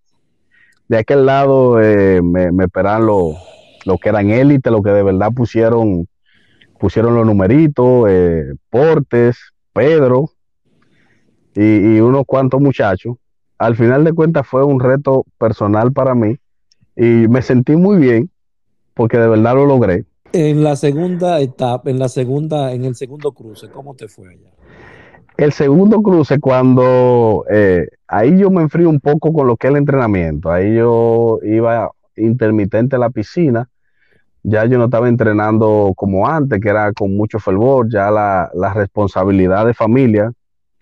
De 0.86 0.98
aquel 0.98 1.26
lado 1.26 1.80
eh, 1.80 2.22
me, 2.22 2.52
me 2.52 2.66
esperaron 2.66 3.06
los 3.06 3.34
lo 3.84 3.98
que 3.98 4.10
eran 4.10 4.30
élite, 4.30 4.70
lo 4.70 4.80
que 4.80 4.90
de 4.90 5.02
verdad 5.02 5.32
pusieron, 5.34 6.06
pusieron 6.78 7.16
los 7.16 7.26
numeritos, 7.26 8.06
eh, 8.08 8.54
Portes, 8.70 9.53
Pedro, 9.74 10.30
y, 11.54 12.00
unos 12.00 12.24
cuantos 12.26 12.60
muchachos. 12.60 13.16
Al 13.58 13.76
final 13.76 14.04
de 14.04 14.12
cuentas 14.12 14.46
fue 14.46 14.64
un 14.64 14.80
reto 14.80 15.24
personal 15.38 15.92
para 15.92 16.14
mí 16.14 16.36
y 16.96 17.28
me 17.28 17.42
sentí 17.42 17.76
muy 17.76 17.98
bien 17.98 18.30
porque 18.94 19.18
de 19.18 19.28
verdad 19.28 19.54
lo 19.54 19.66
logré. 19.66 20.04
En 20.32 20.64
la 20.64 20.74
segunda 20.76 21.40
etapa, 21.40 21.90
en 21.90 21.98
la 21.98 22.08
segunda, 22.08 22.72
en 22.72 22.84
el 22.84 22.96
segundo 22.96 23.32
cruce, 23.32 23.68
¿cómo 23.68 23.94
te 23.94 24.08
fue 24.08 24.30
allá? 24.30 24.50
El 25.36 25.52
segundo 25.52 26.00
cruce, 26.02 26.38
cuando 26.38 27.44
eh, 27.50 27.88
ahí 28.06 28.38
yo 28.38 28.50
me 28.50 28.62
enfrío 28.62 28.88
un 28.88 29.00
poco 29.00 29.32
con 29.32 29.46
lo 29.46 29.56
que 29.56 29.66
es 29.66 29.72
el 29.72 29.78
entrenamiento. 29.78 30.50
Ahí 30.50 30.76
yo 30.76 31.40
iba 31.42 31.90
intermitente 32.16 32.96
a 32.96 33.00
la 33.00 33.10
piscina. 33.10 33.68
Ya 34.44 34.64
yo 34.66 34.78
no 34.78 34.84
estaba 34.84 35.08
entrenando 35.08 35.92
como 35.96 36.28
antes, 36.28 36.60
que 36.60 36.68
era 36.68 36.92
con 36.92 37.16
mucho 37.16 37.40
fervor. 37.40 37.88
Ya 37.90 38.10
la, 38.10 38.50
la 38.54 38.72
responsabilidad 38.72 39.66
de 39.66 39.74
familia 39.74 40.30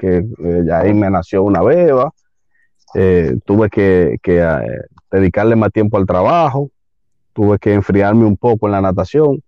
que 0.02 0.16
eh, 0.16 0.64
ahí 0.72 0.92
me 0.92 1.08
nació 1.08 1.44
una 1.44 1.62
beba, 1.62 2.12
eh, 2.96 3.38
tuve 3.44 3.70
que, 3.70 4.18
eh, 4.20 4.80
dedicarle 5.12 5.54
más 5.54 5.70
tiempo 5.70 5.96
al 5.96 6.06
trabajo, 6.06 6.70
tuve 7.32 7.56
que 7.60 7.72
enfriarme 7.72 8.24
un 8.24 8.36
poco 8.36 8.66
en 8.66 8.72
la 8.72 8.80
natación 8.80 9.40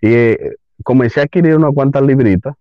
y 0.00 0.34
comencé 0.82 1.20
a 1.20 1.24
adquirir 1.24 1.56
unas 1.56 1.74
cuantas 1.74 2.02
libritas, 2.04 2.54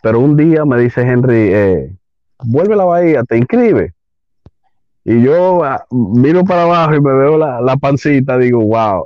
pero 0.00 0.20
un 0.20 0.36
día 0.36 0.64
me 0.64 0.78
dice 0.78 1.00
Henry, 1.02 1.98
vuelve 2.44 2.74
a 2.74 2.76
la 2.76 2.84
bahía, 2.84 3.24
te 3.24 3.36
inscribe. 3.36 3.92
Y 5.04 5.22
yo 5.22 5.64
ah, 5.64 5.84
miro 5.90 6.44
para 6.44 6.62
abajo 6.62 6.94
y 6.94 7.00
me 7.00 7.12
veo 7.14 7.36
la, 7.36 7.60
la, 7.60 7.76
pancita, 7.76 8.38
digo, 8.38 8.60
wow, 8.60 9.04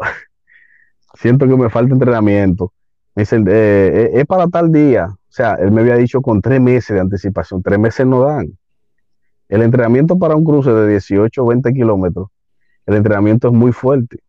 siento 1.20 1.46
que 1.46 1.56
me 1.56 1.68
falta 1.68 1.92
entrenamiento. 1.92 2.72
Me 3.14 3.22
dicen, 3.22 3.46
es 3.48 4.24
para 4.26 4.48
tal 4.48 4.72
día. 4.72 5.06
O 5.06 5.32
sea, 5.32 5.54
él 5.54 5.70
me 5.70 5.82
había 5.82 5.96
dicho 5.96 6.22
con 6.22 6.40
tres 6.40 6.60
meses 6.60 6.94
de 6.94 7.00
anticipación. 7.00 7.62
Tres 7.62 7.78
meses 7.78 8.06
no 8.06 8.22
dan. 8.22 8.58
El 9.48 9.62
entrenamiento 9.62 10.18
para 10.18 10.34
un 10.34 10.44
cruce 10.44 10.72
de 10.72 10.88
18 10.88 11.42
o 11.42 11.46
20 11.46 11.72
kilómetros, 11.72 12.28
el 12.86 12.94
entrenamiento 12.94 13.48
es 13.48 13.54
muy 13.54 13.72
fuerte 13.72 14.20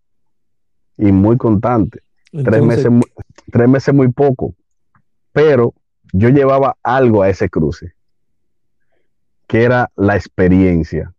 y 0.98 1.12
muy 1.12 1.38
constante. 1.38 2.02
tres, 2.32 2.62
meses, 2.62 2.92
tres 3.52 3.70
meses 3.70 3.94
muy 3.94 4.12
poco. 4.12 4.54
Pero 5.32 5.74
yo 6.12 6.30
llevaba 6.30 6.76
algo 6.84 7.24
a 7.24 7.30
ese 7.30 7.50
cruce, 7.50 7.94
que 9.48 9.64
era 9.64 9.90
la 9.96 10.16
experiencia. 10.16 11.14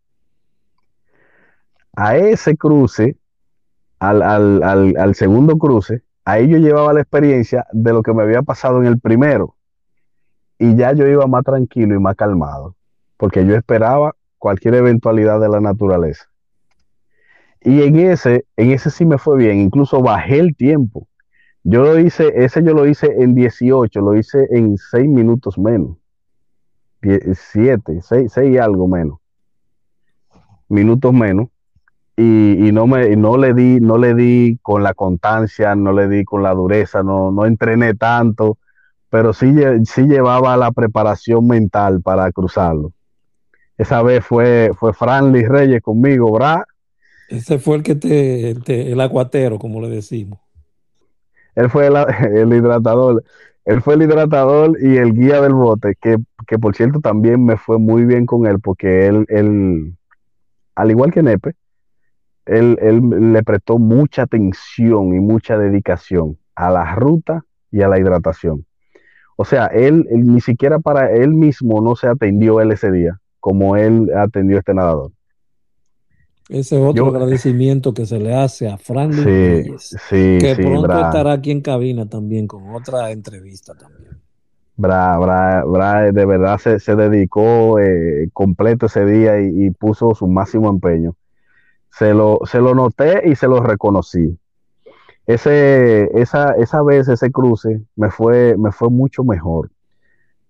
A 1.95 2.17
ese 2.17 2.57
cruce, 2.57 3.17
al, 4.11 4.63
al 4.63 5.15
segundo 5.15 5.57
cruce, 5.57 6.03
ahí 6.25 6.49
yo 6.49 6.59
llevaba 6.59 6.93
la 6.93 7.01
experiencia 7.01 7.67
de 7.73 7.93
lo 7.93 8.03
que 8.03 8.13
me 8.13 8.23
había 8.23 8.43
pasado 8.43 8.81
en 8.81 8.87
el 8.87 9.01
primero 9.01 9.57
y 10.59 10.77
ya 10.77 10.93
yo 10.93 11.07
iba 11.09 11.27
más 11.27 11.45
tranquilo 11.45 11.95
y 11.95 11.99
más 11.99 12.15
calmado, 12.15 12.77
porque 13.17 13.45
yo 13.45 13.57
esperaba 13.57 14.15
cualquier 14.39 14.75
eventualidad 14.75 15.41
de 15.41 15.49
la 15.49 15.61
naturaleza. 15.61 16.27
Y 17.61 17.83
en 17.83 17.97
ese, 17.97 18.45
en 18.57 18.71
ese 18.71 18.91
sí 18.91 19.05
me 19.05 19.19
fue 19.19 19.37
bien, 19.39 19.59
incluso 19.59 20.01
bajé 20.01 20.39
el 20.39 20.57
tiempo. 20.57 21.09
Yo 21.65 21.83
lo 21.85 21.99
hice, 21.99 22.33
ese 22.45 22.63
yo 22.63 22.75
lo 22.75 22.87
hice 22.87 23.23
en 23.23 23.35
18, 23.35 24.01
lo 24.01 24.17
hice 24.17 24.49
en 24.51 24.77
6 24.77 25.09
minutos 25.09 25.59
menos. 25.59 25.97
7, 27.01 28.01
6, 28.01 28.33
y 28.45 28.59
algo 28.59 28.89
menos. 28.89 29.19
Minutos 30.69 31.13
menos. 31.13 31.49
Y, 32.17 32.71
no 32.73 32.87
me 32.87 33.17
no 33.17 33.37
le 33.37 33.55
di, 33.55 33.81
no 33.81 33.99
le 33.99 34.15
di 34.15 34.59
con 34.63 34.83
la 34.83 34.95
constancia, 34.95 35.75
no 35.75 35.93
le 35.93 36.09
di 36.09 36.25
con 36.25 36.43
la 36.43 36.53
dureza, 36.55 37.03
no, 37.03 37.33
no 37.33 37.47
entrené 37.47 37.95
tanto 37.95 38.59
pero 39.13 39.35
sí, 39.35 39.55
sí 39.85 40.05
llevaba 40.05 40.57
la 40.57 40.73
preparación 40.73 41.47
mental 41.47 42.01
para 42.01 42.33
cruzarlo. 42.33 42.95
Esa 43.77 44.01
vez 44.01 44.25
fue, 44.25 44.71
fue 44.75 44.95
Franly 44.95 45.45
Reyes 45.45 45.83
conmigo, 45.83 46.33
¿verdad? 46.33 46.63
Ese 47.29 47.59
fue 47.59 47.77
el 47.77 47.83
que 47.83 47.95
te, 47.95 48.91
el 48.91 48.99
aguatero, 48.99 49.59
como 49.59 49.83
le 49.83 49.91
decimos. 49.91 50.41
Él 51.55 51.69
fue 51.69 51.89
el, 52.35 52.55
hidratador. 52.55 53.23
Él 53.67 53.83
fue 53.83 53.97
el 53.97 54.03
hidratador 54.03 54.79
y 54.81 54.97
el 54.97 55.13
guía 55.13 55.43
del 55.43 55.53
bote, 55.53 55.95
que, 56.01 56.17
que, 56.47 56.59
por 56.59 56.75
cierto 56.75 57.01
también 57.01 57.45
me 57.45 57.59
fue 57.59 57.79
muy 57.79 58.07
bien 58.07 58.25
con 58.25 58.47
él, 58.47 58.61
porque 58.61 59.09
él, 59.09 59.27
él 59.29 59.95
al 60.75 60.91
igual 60.91 61.13
que 61.13 61.23
Nepe, 61.23 61.53
él, 62.47 62.79
él 62.81 63.33
le 63.33 63.43
prestó 63.43 63.79
mucha 63.79 64.23
atención 64.23 65.15
y 65.15 65.21
mucha 65.21 65.57
dedicación 65.57 66.39
a 66.55 66.71
la 66.71 66.95
ruta 66.95 67.45
y 67.71 67.83
a 67.83 67.89
la 67.89 67.99
hidratación. 67.99 68.65
O 69.37 69.45
sea, 69.45 69.67
él, 69.67 70.07
ni 70.11 70.41
siquiera 70.41 70.79
para 70.79 71.11
él 71.11 71.31
mismo 71.35 71.81
no 71.81 71.97
se 71.97 72.07
atendió 72.07 72.61
él 72.61 72.73
ese 72.73 72.93
día, 72.93 73.19
como 73.41 73.77
él 73.77 74.11
atendió 74.15 74.59
este 74.59 74.75
nadador. 74.75 75.11
Ese 76.49 76.77
otro 76.77 77.07
agradecimiento 77.07 77.95
que 77.95 78.05
se 78.05 78.19
le 78.19 78.35
hace 78.35 78.69
a 78.69 78.77
Frank 78.77 79.13
sí, 79.15 79.65
sí, 79.79 80.39
que 80.39 80.55
pronto 80.57 80.93
estará 80.93 81.33
aquí 81.33 81.51
en 81.51 81.63
cabina 81.63 82.07
también 82.07 82.47
con 82.47 82.75
otra 82.75 83.11
entrevista 83.11 83.75
también. 83.75 84.21
Bra, 84.77 85.17
bra, 85.19 85.65
bra 85.65 86.13
de 86.13 86.25
verdad 86.27 86.59
se, 86.59 86.97
dedicó 86.97 87.79
eh, 87.79 88.29
completo 88.33 88.87
ese 88.87 89.05
día 89.05 89.41
y, 89.41 89.67
y, 89.67 89.71
puso 89.71 90.15
su 90.15 90.27
máximo 90.27 90.69
empeño. 90.69 91.15
Se 91.93 92.15
lo, 92.15 92.41
se 92.45 92.59
lo 92.59 92.75
noté 92.75 93.23
y 93.29 93.37
se 93.37 93.47
lo 93.47 93.61
reconocí 93.61 94.39
ese, 95.27 96.11
esa, 96.21 96.53
esa 96.53 96.83
vez, 96.83 97.09
ese 97.09 97.31
cruce, 97.31 97.81
me 97.97 98.11
fue, 98.11 98.57
me 98.57 98.73
fue 98.73 98.91
mucho 98.91 99.23
mejor, 99.23 99.71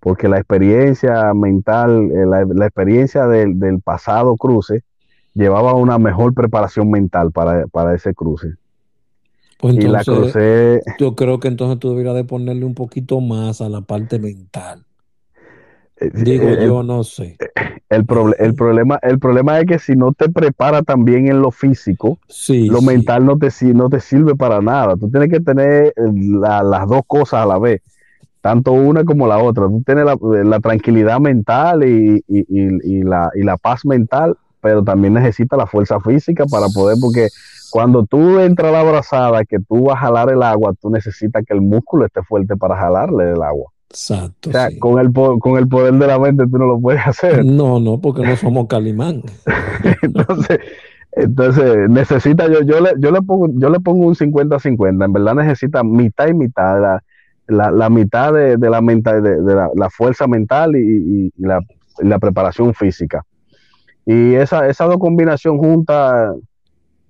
porque 0.00 0.28
la 0.28 0.38
experiencia 0.38 1.32
mental, 1.34 2.10
eh, 2.10 2.26
la, 2.26 2.66
experiencia 2.66 3.26
del, 3.26 3.80
pasado 3.82 4.36
cruce, 4.36 4.82
llevaba 5.34 5.74
una 5.74 5.98
mejor 5.98 6.34
preparación 6.34 6.90
mental 6.90 7.32
para, 7.32 7.94
ese 7.94 8.14
cruce. 8.14 8.54
Pues 9.58 9.76
y 9.76 9.82
la 9.82 10.02
crucé. 10.02 10.80
Yo 10.98 11.14
creo 11.14 11.38
que 11.38 11.48
entonces 11.48 11.78
tú 11.78 11.90
deberías 11.90 12.16
de 12.16 12.24
ponerle 12.24 12.64
un 12.64 12.74
poquito 12.74 13.20
más 13.20 13.60
a 13.60 13.68
la 13.68 13.82
parte 13.82 14.18
mental. 14.18 14.84
Eh, 16.02 16.10
Digo, 16.12 16.48
eh, 16.48 16.66
yo 16.66 16.82
no 16.82 17.04
sé. 17.04 17.36
El, 17.88 18.06
el, 18.38 18.54
problema, 18.54 18.98
el 19.02 19.18
problema 19.18 19.60
es 19.60 19.66
que 19.66 19.78
si 19.78 19.94
no 19.94 20.12
te 20.12 20.28
prepara 20.28 20.82
también 20.82 21.28
en 21.28 21.40
lo 21.40 21.50
físico, 21.50 22.18
lo 22.48 22.80
mental 22.80 23.26
no 23.26 23.36
te, 23.36 23.48
no 23.74 23.88
te 23.88 24.00
sirve 24.00 24.34
para 24.34 24.60
nada. 24.60 24.96
Tú 24.96 25.10
tienes 25.10 25.28
que 25.28 25.40
tener 25.40 25.88
eh, 25.88 25.92
las 25.96 26.88
dos 26.88 27.02
cosas 27.06 27.42
a 27.42 27.46
la 27.46 27.58
vez, 27.58 27.82
tanto 28.40 28.72
una 28.72 29.04
como 29.04 29.26
la 29.26 29.38
otra. 29.38 29.66
Tú 29.66 29.82
tienes 29.84 30.06
la, 30.06 30.60
tranquilidad 30.60 31.20
mental 31.20 31.84
y, 31.84 32.22
la, 33.02 33.30
y 33.34 33.42
la 33.42 33.56
paz 33.58 33.84
mental, 33.84 34.36
pero 34.60 34.82
también 34.82 35.14
necesitas 35.14 35.58
la 35.58 35.66
fuerza 35.66 36.00
física 36.00 36.46
para 36.46 36.68
poder, 36.68 36.96
porque 37.00 37.28
cuando 37.70 38.04
tú 38.04 38.38
entras 38.38 38.68
a 38.68 38.72
la 38.72 38.80
abrazada, 38.80 39.44
que 39.44 39.58
tú 39.58 39.84
vas 39.84 39.96
a 39.96 40.06
jalar 40.06 40.30
el 40.30 40.42
agua, 40.42 40.72
tú 40.80 40.90
necesitas 40.90 41.44
que 41.46 41.54
el 41.54 41.60
músculo 41.60 42.06
esté 42.06 42.22
fuerte 42.22 42.56
para 42.56 42.76
jalarle 42.76 43.32
el 43.32 43.42
agua. 43.42 43.70
Exacto. 43.92 44.48
O 44.48 44.52
sea, 44.52 44.68
con, 44.78 44.98
el, 44.98 45.12
con 45.12 45.58
el 45.58 45.68
poder 45.68 45.92
de 45.94 46.06
la 46.06 46.18
mente 46.18 46.44
tú 46.50 46.56
no 46.56 46.66
lo 46.66 46.80
puedes 46.80 47.06
hacer. 47.06 47.44
No, 47.52 47.78
no, 47.78 48.00
porque 48.00 48.22
no 48.22 48.34
somos 48.36 48.66
Calimán. 48.66 49.22
entonces, 50.02 50.58
entonces 51.12 51.90
necesita, 51.90 52.48
yo, 52.48 52.62
yo, 52.62 52.80
le, 52.80 52.92
yo, 52.98 53.10
le 53.10 53.20
pongo, 53.20 53.48
yo 53.54 53.68
le 53.68 53.80
pongo 53.80 54.06
un 54.06 54.14
50-50. 54.14 55.04
En 55.04 55.12
verdad 55.12 55.34
necesita 55.34 55.84
mitad 55.84 56.28
y 56.28 56.34
mitad. 56.34 56.80
La, 56.80 57.02
la, 57.48 57.70
la 57.70 57.90
mitad 57.90 58.32
de, 58.32 58.56
de 58.56 58.70
la, 58.70 58.80
mental, 58.80 59.22
de, 59.22 59.42
de 59.42 59.54
la, 59.74 59.90
fuerza 59.90 60.26
mental 60.26 60.74
y, 60.74 61.26
y, 61.26 61.32
la, 61.36 61.60
la, 61.98 62.18
preparación 62.18 62.72
física. 62.72 63.24
Y 64.06 64.34
esa, 64.34 64.68
esa 64.68 64.86
dos 64.86 64.98
combinación 64.98 65.58
juntas 65.58 66.34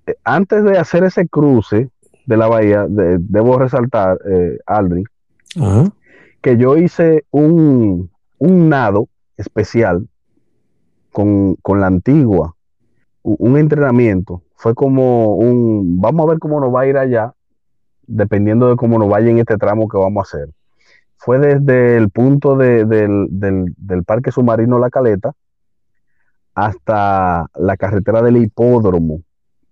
eh, 0.05 0.15
antes 0.25 0.65
de 0.65 0.77
hacer 0.77 1.05
ese 1.05 1.27
cruce 1.27 1.89
de 2.25 2.37
la 2.37 2.47
bahía, 2.47 2.85
debo 2.89 3.57
resaltar, 3.57 4.17
eh, 4.25 4.57
Aldrin, 4.65 5.05
que 6.43 6.57
yo 6.57 6.75
hice 6.75 7.25
un, 7.31 8.11
un 8.37 8.69
nado 8.69 9.07
especial 9.37 10.09
con, 11.13 11.55
con, 11.55 11.79
la 11.79 11.87
antigua, 11.87 12.55
un 13.23 13.57
entrenamiento. 13.57 14.43
Fue 14.55 14.75
como 14.75 15.35
un, 15.37 16.01
vamos 16.01 16.27
a 16.27 16.29
ver 16.31 16.39
cómo 16.39 16.59
nos 16.59 16.75
va 16.75 16.81
a 16.81 16.87
ir 16.87 16.97
allá, 16.97 17.33
dependiendo 18.05 18.69
de 18.69 18.75
cómo 18.75 18.99
nos 18.99 19.07
vaya 19.07 19.29
en 19.29 19.39
este 19.39 19.57
tramo 19.57 19.87
que 19.87 19.97
vamos 19.97 20.19
a 20.19 20.37
hacer. 20.37 20.53
Fue 21.15 21.39
desde 21.39 21.95
el 21.95 22.09
punto 22.09 22.57
de, 22.57 22.83
del, 22.83 23.27
del, 23.29 23.73
del, 23.77 24.03
Parque 24.03 24.31
Submarino 24.31 24.79
La 24.79 24.89
Caleta 24.89 25.31
hasta 26.53 27.47
la 27.55 27.77
carretera 27.77 28.21
del 28.21 28.35
hipódromo, 28.35 29.21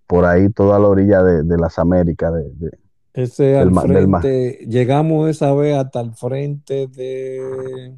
por 0.07 0.23
ahí 0.23 0.49
toda 0.49 0.79
la 0.79 0.87
orilla 0.87 1.21
de, 1.21 1.57
las 1.57 1.77
Américas. 1.77 2.33
De, 2.33 2.71
Ese 3.13 3.57
al 3.57 3.73
frente, 3.73 4.59
llegamos 4.67 5.29
esa 5.29 5.53
vez 5.53 5.75
hasta 5.75 5.99
el 5.99 6.13
frente 6.13 6.87
de... 6.87 7.93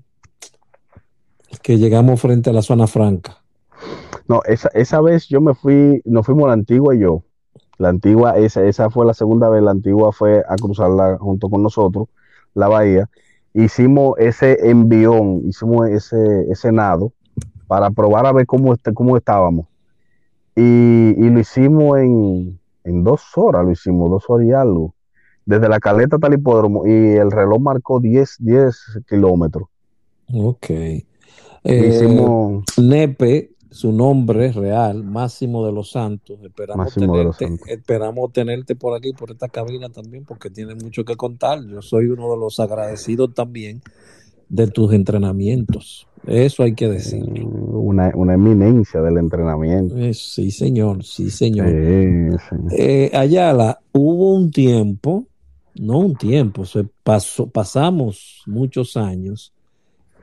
que 1.61 1.77
llegamos 1.77 2.19
frente 2.19 2.49
a 2.49 2.53
la 2.53 2.63
zona 2.63 2.87
franca. 2.87 3.37
No, 4.27 4.41
esa, 4.45 4.69
esa 4.73 5.01
vez 5.01 5.27
yo 5.27 5.41
me 5.41 5.53
fui, 5.53 6.01
nos 6.05 6.25
fuimos 6.25 6.45
a 6.45 6.47
la 6.47 6.53
antigua 6.53 6.95
y 6.95 6.99
yo. 6.99 7.23
La 7.77 7.89
antigua, 7.89 8.37
esa, 8.37 8.63
esa 8.63 8.89
fue 8.89 9.05
la 9.05 9.13
segunda 9.13 9.49
vez, 9.49 9.61
la 9.61 9.71
antigua 9.71 10.11
fue 10.11 10.43
a 10.47 10.55
cruzarla 10.55 11.17
junto 11.19 11.49
con 11.49 11.61
nosotros, 11.61 12.07
la 12.53 12.67
bahía. 12.67 13.09
Hicimos 13.53 14.17
ese 14.17 14.69
envión, 14.69 15.41
hicimos 15.45 15.89
ese, 15.89 16.17
ese 16.49 16.71
nado 16.71 17.11
para 17.67 17.91
probar 17.91 18.25
a 18.25 18.31
ver 18.31 18.45
cómo, 18.45 18.73
este, 18.73 18.93
cómo 18.93 19.17
estábamos. 19.17 19.67
Y, 20.55 21.15
lo 21.15 21.39
hicimos 21.39 21.97
en, 21.97 22.59
dos 23.03 23.23
horas, 23.35 23.65
lo 23.65 23.71
hicimos, 23.71 24.09
dos 24.09 24.25
horas 24.27 24.47
y 24.47 24.51
algo. 24.51 24.93
Desde 25.45 25.67
la 25.67 25.79
caleta 25.79 26.15
hasta 26.15 26.27
el 26.27 26.35
hipódromo 26.35 26.87
y 26.87 26.91
el 26.91 27.31
reloj 27.31 27.59
marcó 27.59 27.99
10, 27.99 28.37
10 28.39 28.75
kilómetros. 29.07 29.67
Ok. 30.33 30.69
Eh, 30.69 31.05
Nepe 32.77 33.53
su 33.73 33.91
nombre 33.91 34.51
real, 34.51 35.03
Máximo 35.03 35.65
de 35.65 35.71
los 35.71 35.89
Santos. 35.91 36.37
Esperamos, 36.43 36.93
tenerte, 36.93 37.73
esperamos 37.73 38.31
tenerte 38.31 38.75
por 38.75 38.95
aquí, 38.95 39.13
por 39.13 39.31
esta 39.31 39.49
cabina 39.49 39.89
también, 39.89 40.25
porque 40.25 40.51
tiene 40.51 40.75
mucho 40.75 41.03
que 41.03 41.15
contar. 41.15 41.65
Yo 41.65 41.81
soy 41.81 42.05
uno 42.05 42.31
de 42.31 42.37
los 42.37 42.59
agradecidos 42.59 43.33
también 43.33 43.81
de 44.47 44.67
tus 44.67 44.93
entrenamientos. 44.93 46.07
Eso 46.27 46.61
hay 46.61 46.75
que 46.75 46.87
decir. 46.87 47.23
Mm, 47.23 47.75
una, 47.75 48.33
eminencia 48.33 49.01
del 49.01 49.17
entrenamiento. 49.17 49.97
Eh, 49.97 50.13
sí, 50.13 50.51
señor, 50.51 51.03
sí, 51.03 51.31
señor. 51.31 51.67
Eh, 51.67 53.09
Ayala, 53.13 53.79
hubo 53.91 54.35
un 54.35 54.51
tiempo, 54.51 55.25
no 55.75 55.99
un 55.99 56.15
tiempo, 56.15 56.65
se 56.65 56.85
pasó, 57.03 57.49
pasamos 57.49 58.43
muchos 58.45 58.95
años 58.97 59.53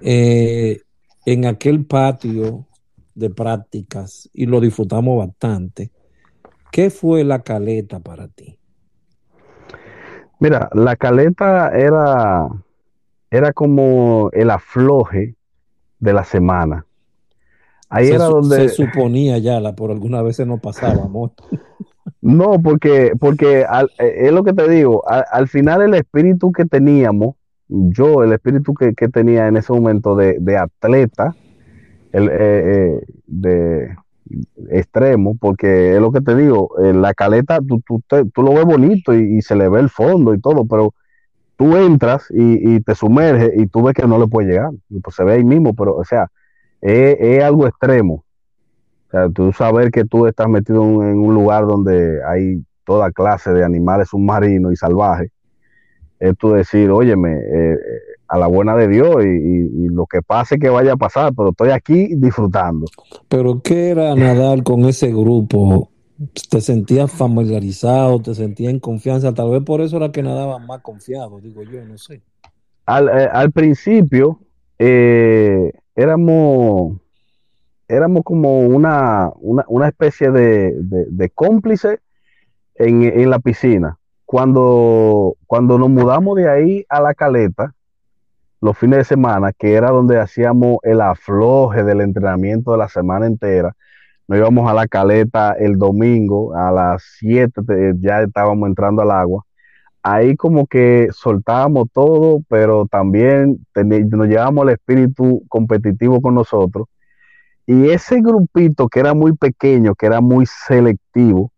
eh, 0.00 0.80
en 1.26 1.46
aquel 1.46 1.84
patio 1.84 2.66
de 3.14 3.30
prácticas 3.30 4.28
y 4.32 4.46
lo 4.46 4.60
disfrutamos 4.60 5.18
bastante. 5.18 5.90
¿Qué 6.70 6.90
fue 6.90 7.24
la 7.24 7.42
caleta 7.42 7.98
para 8.00 8.28
ti? 8.28 8.56
Mira, 10.38 10.70
la 10.72 10.96
caleta 10.96 11.70
era, 11.70 12.48
era 13.30 13.52
como 13.52 14.30
el 14.32 14.50
afloje 14.50 15.34
de 15.98 16.12
la 16.12 16.24
semana. 16.24 16.86
Ahí 17.90 18.08
era 18.08 18.24
donde. 18.26 18.68
Se 18.68 18.76
suponía 18.76 19.36
ya, 19.38 19.60
la, 19.60 19.74
por 19.74 19.90
algunas 19.90 20.22
veces 20.24 20.46
no 20.46 20.58
pasábamos. 20.58 21.32
no, 22.22 22.60
porque, 22.60 23.12
porque 23.18 23.60
eh, 23.60 24.14
es 24.16 24.32
lo 24.32 24.44
que 24.44 24.52
te 24.52 24.68
digo, 24.68 25.02
al, 25.06 25.48
final 25.48 25.82
el 25.82 25.94
espíritu 25.94 26.52
que 26.52 26.66
teníamos, 26.66 27.36
yo, 27.68 28.22
el 28.22 28.32
espíritu 28.32 28.74
que, 28.74 28.92
tenía 29.08 29.46
en 29.48 29.56
ese 29.56 29.72
momento 29.72 30.16
de, 30.16 30.36
de 30.38 30.56
atleta, 30.58 31.34
el, 32.12 32.28
eh, 32.28 32.32
eh, 32.38 33.00
de 33.26 33.96
extremo, 34.70 35.36
porque 35.40 35.94
es 35.94 36.00
lo 36.00 36.12
que 36.12 36.20
te 36.20 36.36
digo, 36.36 36.70
la 36.78 37.14
caleta 37.14 37.58
tú, 37.60 37.82
tú, 37.86 38.02
tú 38.08 38.42
lo 38.42 38.54
ves 38.54 38.64
bonito 38.64 39.14
y, 39.14 39.40
se 39.42 39.56
le 39.56 39.68
ve 39.68 39.80
el 39.80 39.88
fondo 39.88 40.34
y 40.34 40.40
todo, 40.40 40.66
pero 40.66 40.94
tú 41.56 41.76
entras 41.76 42.26
y, 42.30 42.80
te 42.80 42.94
sumerges 42.94 43.52
y 43.56 43.66
tú 43.66 43.82
ves 43.82 43.94
que 43.94 44.06
no 44.06 44.18
le 44.18 44.28
puede 44.28 44.48
llegar, 44.48 44.70
pues 45.02 45.16
se 45.16 45.24
ve 45.24 45.32
ahí 45.34 45.44
mismo, 45.44 45.74
pero 45.74 45.96
o 45.96 46.04
sea, 46.04 46.28
es, 46.80 47.42
algo 47.42 47.66
extremo. 47.66 48.24
O 49.10 49.12
sea, 49.12 49.28
tú 49.28 49.52
saber 49.52 49.90
que 49.90 50.04
tú 50.04 50.26
estás 50.26 50.48
metido 50.48 50.82
en 50.82 51.18
un 51.18 51.34
lugar 51.34 51.66
donde 51.66 52.20
hay 52.24 52.62
toda 52.84 53.10
clase 53.10 53.52
de 53.52 53.64
animales 53.64 54.08
submarinos 54.08 54.72
y 54.72 54.76
salvajes, 54.76 55.32
es 56.20 56.36
tú 56.36 56.52
decir, 56.52 56.90
óyeme, 56.90 57.32
eh, 57.32 57.76
a 58.30 58.38
la 58.38 58.46
buena 58.46 58.76
de 58.76 58.86
Dios 58.86 59.24
y, 59.24 59.88
lo 59.88 60.06
que 60.06 60.22
pase 60.22 60.58
que 60.58 60.68
vaya 60.68 60.92
a 60.92 60.96
pasar, 60.96 61.32
pero 61.36 61.50
estoy 61.50 61.70
aquí 61.70 62.14
disfrutando. 62.14 62.86
Pero 63.28 63.60
¿qué 63.60 63.90
era 63.90 64.14
nadar 64.14 64.62
con 64.62 64.84
ese 64.84 65.08
grupo? 65.08 65.90
¿Te 66.48 66.60
sentías 66.60 67.10
familiarizado? 67.10 68.22
¿Te 68.22 68.34
sentías 68.34 68.72
en 68.72 68.78
confianza? 68.78 69.34
Tal 69.34 69.50
vez 69.50 69.62
por 69.64 69.80
eso 69.80 69.96
era 69.96 70.12
que 70.12 70.22
nadaba 70.22 70.60
más 70.60 70.80
confiado, 70.80 71.40
digo 71.40 71.64
yo, 71.64 71.84
no 71.84 71.98
sé. 71.98 72.22
Al, 72.86 73.08
eh, 73.08 73.50
principio 73.52 74.38
eh, 74.78 75.72
éramos, 75.96 76.98
éramos 77.90 78.22
como 78.24 78.60
una, 78.60 79.30
una, 79.40 79.88
especie 79.88 80.30
de, 80.30 80.74
de, 80.78 81.30
cómplice 81.30 82.00
en, 82.76 83.02
en 83.02 83.30
la 83.30 83.38
piscina. 83.40 83.98
Cuando, 84.24 85.36
cuando 85.46 85.78
nos 85.78 85.90
mudamos 85.90 86.36
de 86.36 86.48
ahí 86.48 86.86
a 86.88 87.00
la 87.00 87.14
caleta, 87.14 87.74
los 88.60 88.76
fines 88.76 88.98
de 88.98 89.04
semana, 89.04 89.52
que 89.52 89.72
era 89.74 89.90
donde 89.90 90.20
hacíamos 90.20 90.78
el 90.82 91.00
afloje 91.00 91.82
del 91.82 92.00
entrenamiento 92.00 92.72
de 92.72 92.78
la 92.78 92.88
semana 92.88 93.26
entera. 93.26 93.74
Nos 94.28 94.38
íbamos 94.38 94.70
a 94.70 94.74
la 94.74 94.86
caleta 94.86 95.52
el 95.58 95.76
domingo 95.76 96.54
a 96.54 96.70
las 96.70 97.02
7, 97.18 97.62
ya 97.98 98.22
estábamos 98.22 98.68
entrando 98.68 99.02
al 99.02 99.10
agua. 99.10 99.44
Ahí 100.02 100.36
como 100.36 100.66
que 100.66 101.08
soltábamos 101.12 101.88
todo, 101.92 102.40
pero 102.48 102.86
también 102.86 103.66
nos 103.74 104.28
llevábamos 104.28 104.64
el 104.64 104.74
espíritu 104.74 105.42
competitivo 105.48 106.20
con 106.20 106.34
nosotros. 106.34 106.86
Y 107.70 107.88
ese 107.90 108.20
grupito 108.20 108.88
que 108.88 108.98
era 108.98 109.14
muy 109.14 109.32
pequeño, 109.32 109.94
que 109.94 110.06
era 110.06 110.20
muy 110.20 110.44
selectivo 110.44 111.52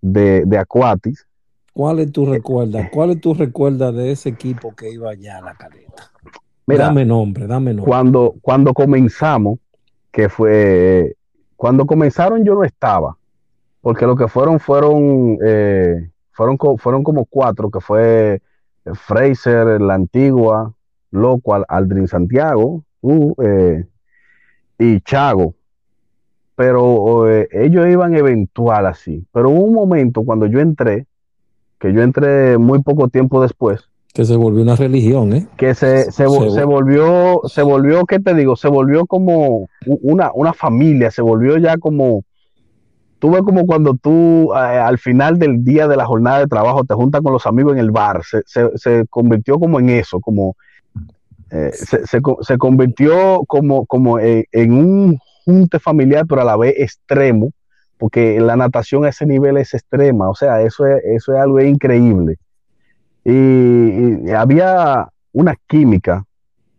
de, 0.00 0.42
de 0.44 0.58
Aquatis. 0.58 1.24
¿Cuál 1.72 2.00
es 2.00 2.10
tu 2.10 2.26
recuerda? 2.26 2.90
¿Cuál 2.90 3.10
es 3.10 3.20
tu 3.20 3.32
recuerda 3.32 3.92
de 3.92 4.10
ese 4.10 4.30
equipo 4.30 4.74
que 4.74 4.90
iba 4.90 5.10
allá 5.10 5.38
a 5.38 5.42
la 5.42 5.54
caleta? 5.54 6.10
dame 6.66 7.04
nombre, 7.04 7.46
dame 7.46 7.74
nombre. 7.74 7.88
Cuando, 7.88 8.34
cuando 8.42 8.74
comenzamos, 8.74 9.60
que 10.10 10.28
fue, 10.28 11.14
cuando 11.54 11.86
comenzaron 11.86 12.44
yo 12.44 12.54
no 12.54 12.64
estaba, 12.64 13.16
porque 13.80 14.04
lo 14.04 14.16
que 14.16 14.26
fueron 14.26 14.58
fueron, 14.58 15.38
eh, 15.46 16.10
fueron, 16.32 16.58
fueron 16.76 17.04
como 17.04 17.24
cuatro, 17.24 17.70
que 17.70 17.78
fue 17.78 18.42
Fraser, 18.94 19.80
La 19.80 19.94
Antigua, 19.94 20.74
Loco, 21.12 21.54
Aldrin 21.68 22.08
Santiago 22.08 22.82
uh, 23.02 23.34
eh, 23.44 23.84
y 24.78 25.00
Chago. 25.00 25.54
Pero 26.54 27.30
eh, 27.30 27.48
ellos 27.52 27.86
iban 27.88 28.14
eventual 28.14 28.86
así. 28.86 29.24
Pero 29.32 29.50
hubo 29.50 29.64
un 29.64 29.74
momento 29.74 30.22
cuando 30.22 30.46
yo 30.46 30.60
entré, 30.60 31.06
que 31.78 31.92
yo 31.92 32.02
entré 32.02 32.58
muy 32.58 32.82
poco 32.82 33.08
tiempo 33.08 33.42
después, 33.42 33.88
que 34.12 34.26
se 34.26 34.36
volvió 34.36 34.62
una 34.62 34.76
religión, 34.76 35.32
¿eh? 35.32 35.46
Que 35.56 35.74
se, 35.74 36.12
se, 36.12 36.26
volvió, 36.26 37.40
se 37.46 37.62
volvió, 37.62 38.04
¿qué 38.04 38.20
te 38.20 38.34
digo? 38.34 38.56
Se 38.56 38.68
volvió 38.68 39.06
como 39.06 39.70
una, 39.86 40.30
una 40.34 40.52
familia, 40.52 41.10
se 41.10 41.22
volvió 41.22 41.56
ya 41.56 41.78
como, 41.78 42.22
tú 43.18 43.30
ves 43.30 43.40
como 43.40 43.64
cuando 43.64 43.94
tú 43.94 44.52
eh, 44.52 44.58
al 44.58 44.98
final 44.98 45.38
del 45.38 45.64
día 45.64 45.88
de 45.88 45.96
la 45.96 46.04
jornada 46.04 46.40
de 46.40 46.46
trabajo 46.46 46.84
te 46.84 46.92
juntas 46.92 47.22
con 47.22 47.32
los 47.32 47.46
amigos 47.46 47.72
en 47.72 47.78
el 47.78 47.90
bar, 47.90 48.20
se, 48.22 48.42
se, 48.44 49.06
convirtió 49.08 49.58
como 49.58 49.80
en 49.80 49.88
eso, 49.88 50.20
como, 50.20 50.56
eh, 51.52 51.70
se, 51.72 52.06
se, 52.06 52.58
convirtió 52.58 53.44
como, 53.46 53.86
como 53.86 54.18
en, 54.18 54.44
en 54.52 54.72
un 54.72 55.18
junte 55.44 55.78
familiar, 55.78 56.24
pero 56.28 56.40
a 56.40 56.44
la 56.44 56.56
vez 56.56 56.74
extremo, 56.78 57.52
porque 57.98 58.40
la 58.40 58.56
natación 58.56 59.04
a 59.04 59.10
ese 59.10 59.26
nivel 59.26 59.56
es 59.58 59.74
extrema, 59.74 60.28
o 60.28 60.34
sea, 60.34 60.62
eso 60.62 60.86
es, 60.86 61.04
eso 61.04 61.34
es 61.34 61.40
algo 61.40 61.60
increíble. 61.60 62.36
Y, 63.24 64.30
había 64.32 65.08
una 65.32 65.56
química 65.66 66.24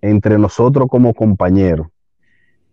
entre 0.02 0.38
nosotros 0.38 0.88
como 0.90 1.14
compañeros. 1.14 1.88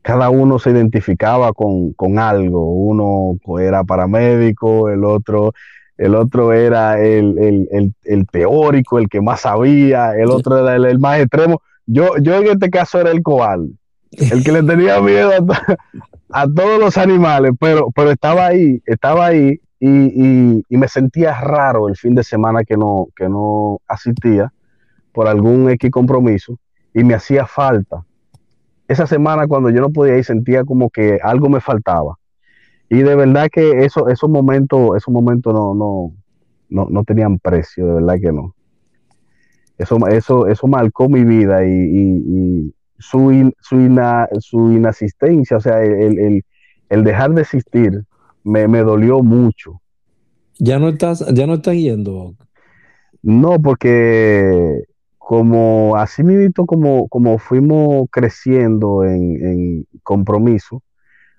Cada 0.02 0.30
uno 0.30 0.58
se 0.58 0.70
identificaba 0.70 1.52
con, 1.52 2.18
algo. 2.18 2.72
Uno 2.72 3.38
era 3.60 3.84
paramédico, 3.84 4.88
el 4.88 5.04
otro, 5.04 5.52
el 5.96 6.14
otro 6.14 6.52
era 6.52 7.00
el, 7.00 7.94
teórico, 8.32 8.98
el 8.98 9.08
que 9.08 9.20
más 9.20 9.42
sabía, 9.42 10.16
el 10.16 10.30
otro 10.30 10.58
era 10.58 10.74
el, 10.74 10.98
más 10.98 11.20
extremo. 11.20 11.60
Yo, 11.92 12.16
yo 12.18 12.36
en 12.36 12.46
este 12.46 12.70
caso 12.70 13.00
era 13.00 13.10
el 13.10 13.20
cobarde, 13.20 13.70
el 14.12 14.44
que 14.44 14.52
le 14.52 14.62
tenía 14.62 15.00
miedo 15.00 15.32
a, 16.30 16.46
todos 16.46 16.78
los 16.78 16.96
animales, 16.96 17.50
pero, 17.58 17.90
pero 17.90 18.12
estaba 18.12 18.46
ahí, 18.46 18.80
estaba 18.86 19.26
ahí 19.26 19.60
y, 19.80 20.62
me 20.68 20.86
sentía 20.86 21.40
raro 21.40 21.88
el 21.88 21.96
fin 21.96 22.14
de 22.14 22.22
semana 22.22 22.62
que 22.62 22.76
no, 22.76 23.08
que 23.16 23.28
no 23.28 23.80
asistía 23.88 24.52
por 25.12 25.26
algún 25.26 25.68
X 25.70 25.90
compromiso 25.90 26.56
y 26.94 27.02
me 27.02 27.14
hacía 27.14 27.44
falta. 27.44 28.04
Esa 28.86 29.08
semana 29.08 29.48
cuando 29.48 29.70
yo 29.70 29.80
no 29.80 29.90
podía 29.90 30.16
ir 30.16 30.24
sentía 30.24 30.62
como 30.62 30.90
que 30.90 31.18
algo 31.20 31.48
me 31.48 31.60
faltaba. 31.60 32.18
Y 32.88 33.02
de 33.02 33.16
verdad 33.16 33.48
que 33.50 33.84
eso, 33.84 34.08
esos 34.08 34.30
momentos, 34.30 34.96
esos 34.96 35.12
momentos 35.12 35.52
no, 35.52 35.74
no, 35.74 36.12
no, 36.68 36.86
no 36.88 37.02
tenían 37.02 37.40
precio, 37.40 37.84
de 37.84 37.94
verdad 37.94 38.14
que 38.20 38.32
no. 38.32 38.54
Eso, 39.80 39.96
eso, 40.08 40.46
eso 40.46 40.66
marcó 40.66 41.08
mi 41.08 41.24
vida 41.24 41.66
y, 41.66 42.70
su, 42.98 43.50
su, 43.60 44.70
inasistencia, 44.72 45.56
o 45.56 45.60
sea, 45.60 45.82
el, 45.82 46.44
dejar 46.90 47.32
de 47.32 47.40
existir, 47.40 48.04
me, 48.44 48.66
dolió 48.66 49.22
mucho. 49.22 49.80
¿Ya 50.58 50.78
no 50.78 50.90
estás, 50.90 51.24
ya 51.32 51.46
no 51.46 51.54
estás 51.54 51.76
yendo? 51.76 52.34
No, 53.22 53.58
porque 53.58 54.84
como 55.16 55.96
así 55.96 56.22
mismo 56.24 56.66
como, 56.66 57.08
como 57.08 57.38
fuimos 57.38 58.06
creciendo 58.10 59.04
en, 59.04 59.46
en 59.46 59.86
compromiso, 60.02 60.82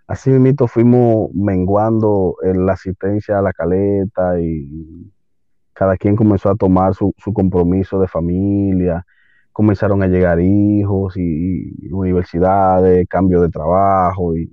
así 0.07 0.31
mismo 0.31 0.67
fuimos 0.67 1.29
menguando 1.35 2.37
en 2.41 2.65
la 2.65 2.73
asistencia 2.73 3.37
a 3.37 3.43
la 3.43 3.53
caleta 3.53 4.41
y 4.41 5.11
cada 5.73 5.97
quien 5.97 6.15
comenzó 6.15 6.49
a 6.49 6.55
tomar 6.55 6.93
su, 6.93 7.13
compromiso 7.33 7.99
de 7.99 8.07
familia, 8.07 9.05
comenzaron 9.51 10.03
a 10.03 10.07
llegar 10.07 10.39
hijos 10.39 11.17
y, 11.17 11.91
universidades, 11.91 13.07
cambio 13.07 13.41
de 13.41 13.49
trabajo 13.49 14.35
y 14.35 14.49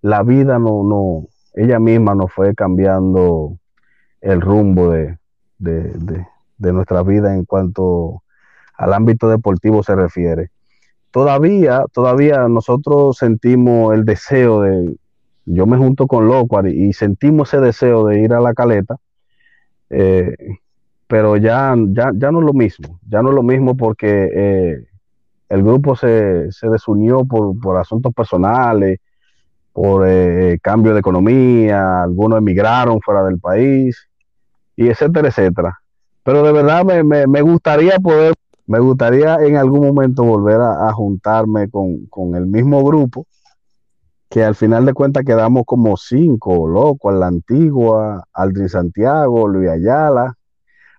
la 0.00 0.22
vida 0.22 0.58
no, 0.58 0.82
no, 0.82 1.26
ella 1.54 1.78
misma 1.78 2.14
nos 2.14 2.32
fue 2.32 2.54
cambiando 2.54 3.58
el 4.20 4.40
rumbo 4.40 4.90
de, 4.90 5.18
de 5.58 6.72
nuestra 6.72 7.02
vida 7.02 7.34
en 7.34 7.44
cuanto 7.44 8.22
al 8.76 8.92
ámbito 8.94 9.28
deportivo 9.28 9.82
se 9.82 9.94
refiere. 9.94 10.50
Todavía, 11.10 11.84
todavía 11.92 12.48
nosotros 12.48 13.18
sentimos 13.18 13.94
el 13.94 14.04
deseo 14.04 14.62
de, 14.62 14.96
yo 15.44 15.66
me 15.66 15.76
junto 15.76 16.06
con 16.06 16.26
Locuar 16.26 16.66
y 16.68 16.92
sentimos 16.94 17.52
ese 17.52 17.62
deseo 17.62 18.06
de 18.06 18.20
ir 18.20 18.32
a 18.32 18.40
la 18.40 18.54
caleta, 18.54 18.96
eh, 19.92 20.34
pero 21.06 21.36
ya, 21.36 21.74
ya, 21.88 22.10
ya 22.14 22.32
no 22.32 22.40
es 22.40 22.46
lo 22.46 22.54
mismo, 22.54 22.98
ya 23.06 23.22
no 23.22 23.28
es 23.28 23.34
lo 23.34 23.42
mismo 23.42 23.76
porque 23.76 24.30
eh, 24.34 24.86
el 25.50 25.62
grupo 25.62 25.94
se, 25.94 26.48
desunió 26.62 27.26
por, 27.26 27.76
asuntos 27.76 28.14
personales, 28.14 28.98
por 29.74 30.08
eh, 30.08 30.58
cambio 30.62 30.94
de 30.94 31.00
economía, 31.00 32.04
algunos 32.04 32.38
emigraron 32.38 33.00
fuera 33.02 33.22
del 33.24 33.38
país, 33.38 34.08
y 34.74 34.88
etcétera, 34.88 35.28
etcétera. 35.28 35.78
Pero 36.22 36.42
de 36.42 36.52
verdad 36.52 36.84
me, 36.84 37.42
gustaría 37.42 37.98
poder, 37.98 38.32
me 38.66 38.78
gustaría 38.78 39.36
en 39.42 39.56
algún 39.56 39.86
momento 39.86 40.24
volver 40.24 40.60
a, 40.60 40.90
juntarme 40.94 41.68
con, 41.68 42.06
con, 42.06 42.34
el 42.34 42.46
mismo 42.46 42.82
grupo, 42.82 43.26
que 44.32 44.42
al 44.42 44.54
final 44.54 44.86
de 44.86 44.94
cuentas 44.94 45.24
quedamos 45.26 45.64
como 45.66 45.94
cinco, 45.98 46.66
loco, 46.66 47.12
la 47.12 47.26
antigua, 47.26 48.24
Aldrin 48.32 48.70
Santiago, 48.70 49.46
Luis 49.46 49.68
Ayala, 49.68 50.34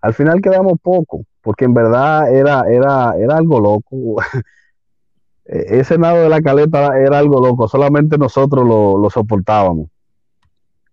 al 0.04 0.14
final 0.14 0.40
quedamos 0.40 0.74
poco, 0.80 1.26
porque 1.42 1.66
en 1.66 1.74
verdad 1.74 2.32
era, 2.32 2.66
era, 2.70 3.16
era 3.18 3.38
algo 3.38 3.60
loco. 3.60 4.22
E-, 5.46 5.80
ese 5.80 5.98
lado 5.98 6.22
de 6.22 6.30
la 6.30 6.42
caleta 6.42 6.98
era 6.98 7.20
algo 7.20 7.42
loco, 7.42 7.68
solamente 7.68 8.18
nosotros 8.18 8.66
lo, 8.66 9.10
soportábamos. 9.10 9.90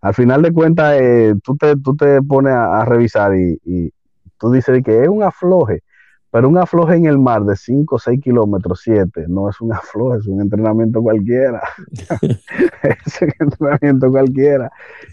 Al 0.01 0.13
final 0.13 0.43
de 0.43 0.53
cuentas, 0.53 0.99
eh, 0.99 1.35
tú, 1.45 1.57
te, 1.57 1.77
tú 1.77 1.95
te 1.95 2.21
pones 2.21 2.53
a, 2.53 2.85
revisar 2.85 3.33
y, 3.37 3.93
tú 4.39 4.51
dices 4.51 4.83
que 4.83 5.03
es 5.03 5.09
un 5.09 5.23
afloje, 5.23 5.83
pero 6.31 6.49
un 6.49 6.59
afloje 6.59 6.97
en 6.97 7.07
el 7.07 7.19
mar 7.19 7.45
de 7.45 7.57
5 7.57 7.95
o 7.95 7.99
6 7.99 8.21
kilómetros, 8.21 8.81
7, 8.85 9.27
no 9.29 9.49
es 9.49 9.61
un 9.61 9.73
afloje, 9.73 10.19
es 10.19 10.27
un 10.27 10.41
entrenamiento 10.41 11.03
cualquiera. 11.03 11.61
es 12.83 13.23
un 13.23 13.33
entrenamiento 13.39 14.11
cualquiera. 14.11 14.71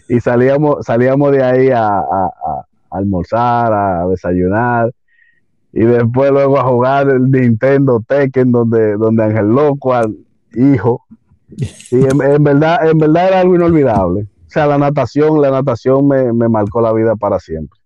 Y 0.08 0.20
salíamos, 0.20 0.84
salíamos 0.84 1.32
de 1.32 1.42
ahí 1.42 1.70
a, 1.70 2.04
almorzar, 2.90 3.72
a 3.72 4.06
desayunar 4.08 4.92
y 5.72 5.84
después 5.84 6.30
luego 6.30 6.58
a 6.58 6.64
jugar 6.64 7.08
el 7.10 7.30
Nintendo 7.30 8.02
Tekken 8.06 8.50
donde, 8.50 8.96
donde 8.96 9.22
Ángel 9.22 9.48
Loco 9.48 9.94
al 9.94 10.16
hijo. 10.54 11.04
Y 11.90 12.04
en, 12.04 12.42
verdad, 12.42 12.88
en 12.88 12.98
verdad 12.98 13.28
era 13.28 13.40
algo 13.40 13.54
inolvidable. 13.54 14.22
O 14.22 14.50
sea, 14.50 14.66
la 14.66 14.78
natación, 14.78 15.40
la 15.40 15.50
natación 15.50 16.08
me, 16.08 16.48
marcó 16.48 16.80
la 16.80 16.92
vida 16.92 17.16
para 17.16 17.38
siempre. 17.38 17.77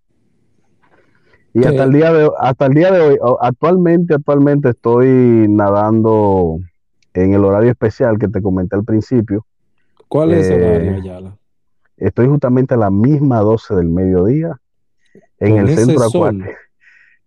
Y 1.55 1.64
hasta 1.64 1.84
el 1.84 1.92
día 1.92 2.12
de 2.12 2.30
hasta 2.38 2.66
el 2.66 2.74
día 2.74 2.90
de 2.90 3.00
hoy, 3.00 3.18
actualmente, 3.40 4.14
actualmente 4.14 4.70
estoy 4.70 5.46
nadando 5.48 6.59
en 7.14 7.34
el 7.34 7.44
horario 7.44 7.70
especial 7.70 8.18
que 8.18 8.28
te 8.28 8.40
comenté 8.40 8.76
al 8.76 8.84
principio. 8.84 9.44
¿Cuál 10.09 10.32
es 10.32 10.48
el 10.48 10.62
horario, 10.62 10.94
Ayala? 10.94 11.36
Estoy 11.96 12.26
justamente 12.26 12.74
a 12.74 12.78
la 12.78 12.90
misma 12.90 13.40
12 13.40 13.74
del 13.74 13.88
mediodía 13.88 14.59
en 15.38 15.59
el 15.59 15.76
centro 15.76 16.05
acuático. 16.05 16.50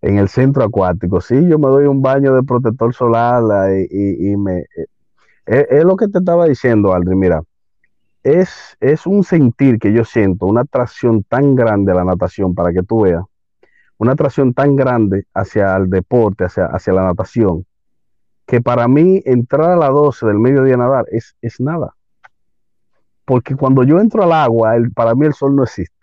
En 0.02 0.18
el 0.18 0.28
centro 0.28 0.64
acuático, 0.64 1.20
sí, 1.20 1.48
yo 1.48 1.58
me 1.58 1.68
doy 1.68 1.86
un 1.86 2.02
baño 2.02 2.34
de 2.34 2.42
protector 2.42 2.94
solar 2.94 3.42
y, 3.90 4.36
me... 4.36 4.66
Eh, 5.46 5.66
es, 5.70 5.84
lo 5.84 5.96
que 5.96 6.08
te 6.08 6.18
estaba 6.18 6.46
diciendo, 6.46 6.92
Aldri, 6.92 7.16
mira, 7.16 7.42
es, 8.22 8.76
es 8.80 9.06
un 9.06 9.24
sentir 9.24 9.78
que 9.78 9.92
yo 9.92 10.04
siento, 10.04 10.46
una 10.46 10.62
atracción 10.62 11.22
tan 11.22 11.54
grande 11.54 11.92
a 11.92 11.94
la 11.94 12.04
natación, 12.04 12.54
para 12.54 12.72
que 12.72 12.82
tú 12.82 13.02
veas, 13.02 13.24
una 13.98 14.12
atracción 14.12 14.52
tan 14.52 14.76
grande 14.76 15.26
hacia 15.34 15.76
el 15.76 15.88
deporte, 15.88 16.44
hacia, 16.44 16.66
hacia 16.66 16.92
la 16.92 17.04
natación, 17.04 17.64
que 18.46 18.60
para 18.60 18.86
mí 18.88 19.22
entrar 19.24 19.70
a 19.70 19.76
las 19.76 19.90
12 19.90 20.26
del 20.26 20.38
mediodía 20.38 20.74
a 20.74 20.78
nadar 20.78 21.06
es, 21.10 21.36
es 21.42 21.60
nada. 21.60 21.94
Porque 23.24 23.56
cuando 23.56 23.82
yo 23.82 23.98
entro 23.98 24.22
al 24.22 24.32
agua, 24.32 24.76
para 24.94 25.14
mí 25.14 25.26
el 25.26 25.34
sol 25.34 25.56
no 25.56 25.64
existe. 25.64 25.94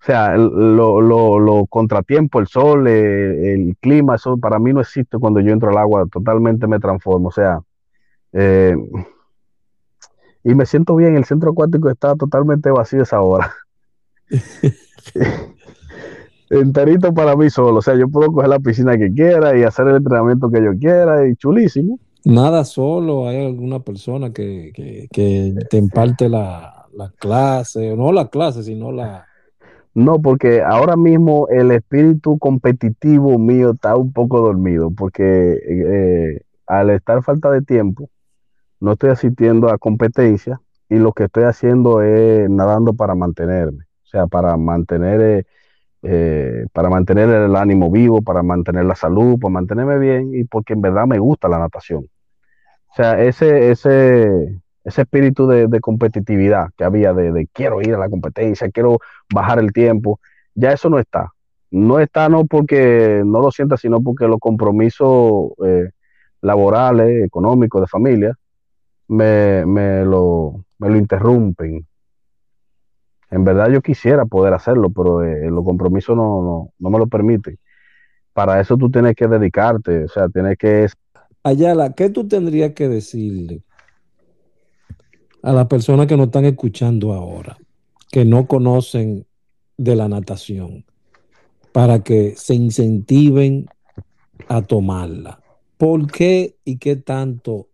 O 0.00 0.06
sea, 0.06 0.36
lo, 0.36 1.00
lo, 1.00 1.38
lo 1.38 1.64
contratiempo, 1.64 2.38
el 2.38 2.46
sol, 2.46 2.86
eh, 2.88 3.54
el, 3.54 3.74
clima, 3.80 4.16
eso 4.16 4.36
para 4.36 4.58
mí 4.58 4.70
no 4.74 4.82
existe 4.82 5.18
cuando 5.18 5.40
yo 5.40 5.50
entro 5.50 5.70
al 5.70 5.78
agua, 5.78 6.04
totalmente 6.12 6.66
me 6.66 6.78
transformo. 6.78 7.28
O 7.28 7.32
sea, 7.32 7.60
eh, 8.32 8.76
y 10.42 10.54
me 10.54 10.66
siento 10.66 10.94
bien, 10.94 11.16
el 11.16 11.24
centro 11.24 11.52
acuático 11.52 11.88
está 11.88 12.14
totalmente 12.16 12.70
vacío 12.70 13.02
esa 13.02 13.22
hora. 13.22 13.50
Enterito 16.60 17.12
para 17.14 17.36
mí 17.36 17.50
solo, 17.50 17.78
o 17.78 17.82
sea, 17.82 17.96
yo 17.96 18.08
puedo 18.08 18.32
coger 18.32 18.48
la 18.48 18.60
piscina 18.60 18.96
que 18.96 19.10
quiera 19.10 19.58
y 19.58 19.62
hacer 19.62 19.88
el 19.88 19.96
entrenamiento 19.96 20.50
que 20.50 20.62
yo 20.62 20.78
quiera 20.78 21.26
y 21.28 21.36
chulísimo. 21.36 21.98
Nada 22.24 22.64
solo, 22.64 23.28
hay 23.28 23.44
alguna 23.44 23.80
persona 23.80 24.32
que, 24.32 24.72
que, 24.74 25.08
que 25.12 25.54
te 25.68 25.76
imparte 25.76 26.28
la, 26.28 26.86
la 26.94 27.10
clase, 27.18 27.94
no 27.96 28.12
la 28.12 28.28
clase, 28.28 28.62
sino 28.62 28.92
la, 28.92 29.26
no, 29.94 30.20
porque 30.20 30.60
ahora 30.60 30.96
mismo 30.96 31.46
el 31.48 31.70
espíritu 31.70 32.36
competitivo 32.38 33.38
mío 33.38 33.70
está 33.70 33.96
un 33.96 34.12
poco 34.12 34.40
dormido, 34.40 34.90
porque 34.90 35.22
eh, 35.68 36.40
al 36.66 36.90
estar 36.90 37.22
falta 37.22 37.50
de 37.52 37.62
tiempo, 37.62 38.10
no 38.80 38.92
estoy 38.92 39.10
asistiendo 39.10 39.68
a 39.70 39.78
competencia 39.78 40.60
y 40.88 40.96
lo 40.96 41.12
que 41.12 41.24
estoy 41.24 41.44
haciendo 41.44 42.02
es 42.02 42.50
nadando 42.50 42.94
para 42.94 43.14
mantenerme, 43.14 43.84
o 44.02 44.06
sea, 44.06 44.26
para 44.26 44.56
mantener, 44.56 45.20
eh, 45.20 45.46
eh, 46.06 46.66
para 46.74 46.90
mantener 46.90 47.30
el 47.30 47.56
ánimo 47.56 47.90
vivo, 47.90 48.20
para 48.20 48.42
mantener 48.42 48.84
la 48.84 48.94
salud, 48.94 49.38
para 49.40 49.52
mantenerme 49.52 49.98
bien 49.98 50.34
y 50.34 50.44
porque 50.44 50.74
en 50.74 50.82
verdad 50.82 51.06
me 51.06 51.18
gusta 51.18 51.48
la 51.48 51.58
natación. 51.58 52.04
O 52.90 52.94
sea, 52.94 53.20
ese, 53.22 53.70
ese, 53.70 54.60
ese 54.84 55.02
espíritu 55.02 55.46
de, 55.46 55.80
competitividad 55.80 56.68
que 56.76 56.84
había, 56.84 57.14
de, 57.14 57.48
quiero 57.52 57.80
ir 57.80 57.94
a 57.94 57.98
la 57.98 58.10
competencia, 58.10 58.70
quiero 58.70 58.98
bajar 59.32 59.58
el 59.58 59.72
tiempo, 59.72 60.20
ya 60.54 60.72
eso 60.72 60.90
no 60.90 60.98
está. 60.98 61.32
No 61.70 61.98
está 61.98 62.28
no 62.28 62.44
porque 62.44 63.22
no 63.24 63.40
lo 63.40 63.50
sienta, 63.50 63.76
sino 63.78 64.00
porque 64.02 64.28
los 64.28 64.38
compromisos 64.38 65.52
eh, 65.64 65.88
laborales, 66.42 67.24
económicos, 67.24 67.80
de 67.80 67.86
familia, 67.88 68.38
me, 69.08 69.64
me, 69.66 70.04
lo, 70.04 70.64
me 70.78 70.90
lo 70.90 70.96
interrumpen. 70.96 71.86
En 73.30 73.44
verdad 73.44 73.70
yo 73.70 73.80
quisiera 73.80 74.24
poder 74.26 74.54
hacerlo, 74.54 74.90
pero 74.90 75.22
eh, 75.22 75.50
los 75.50 75.64
compromisos 75.64 76.16
no, 76.16 76.42
no, 76.42 76.72
no 76.78 76.90
me 76.90 76.98
lo 76.98 77.06
permiten. 77.06 77.58
Para 78.32 78.60
eso 78.60 78.76
tú 78.76 78.90
tienes 78.90 79.14
que 79.14 79.26
dedicarte, 79.26 80.04
o 80.04 80.08
sea, 80.08 80.28
tienes 80.28 80.56
que... 80.58 80.86
Ayala, 81.42 81.92
¿qué 81.92 82.10
tú 82.10 82.26
tendrías 82.26 82.72
que 82.72 82.88
decirle 82.88 83.62
a 85.42 85.52
las 85.52 85.66
personas 85.66 86.06
que 86.06 86.16
nos 86.16 86.26
están 86.26 86.46
escuchando 86.46 87.12
ahora, 87.12 87.58
que 88.10 88.24
no 88.24 88.46
conocen 88.46 89.26
de 89.76 89.94
la 89.94 90.08
natación, 90.08 90.86
para 91.72 92.02
que 92.02 92.34
se 92.36 92.54
incentiven 92.54 93.66
a 94.48 94.62
tomarla. 94.62 95.40
¿Por 95.76 96.10
qué 96.10 96.56
y 96.64 96.78
qué 96.78 96.96
tanto 96.96 97.68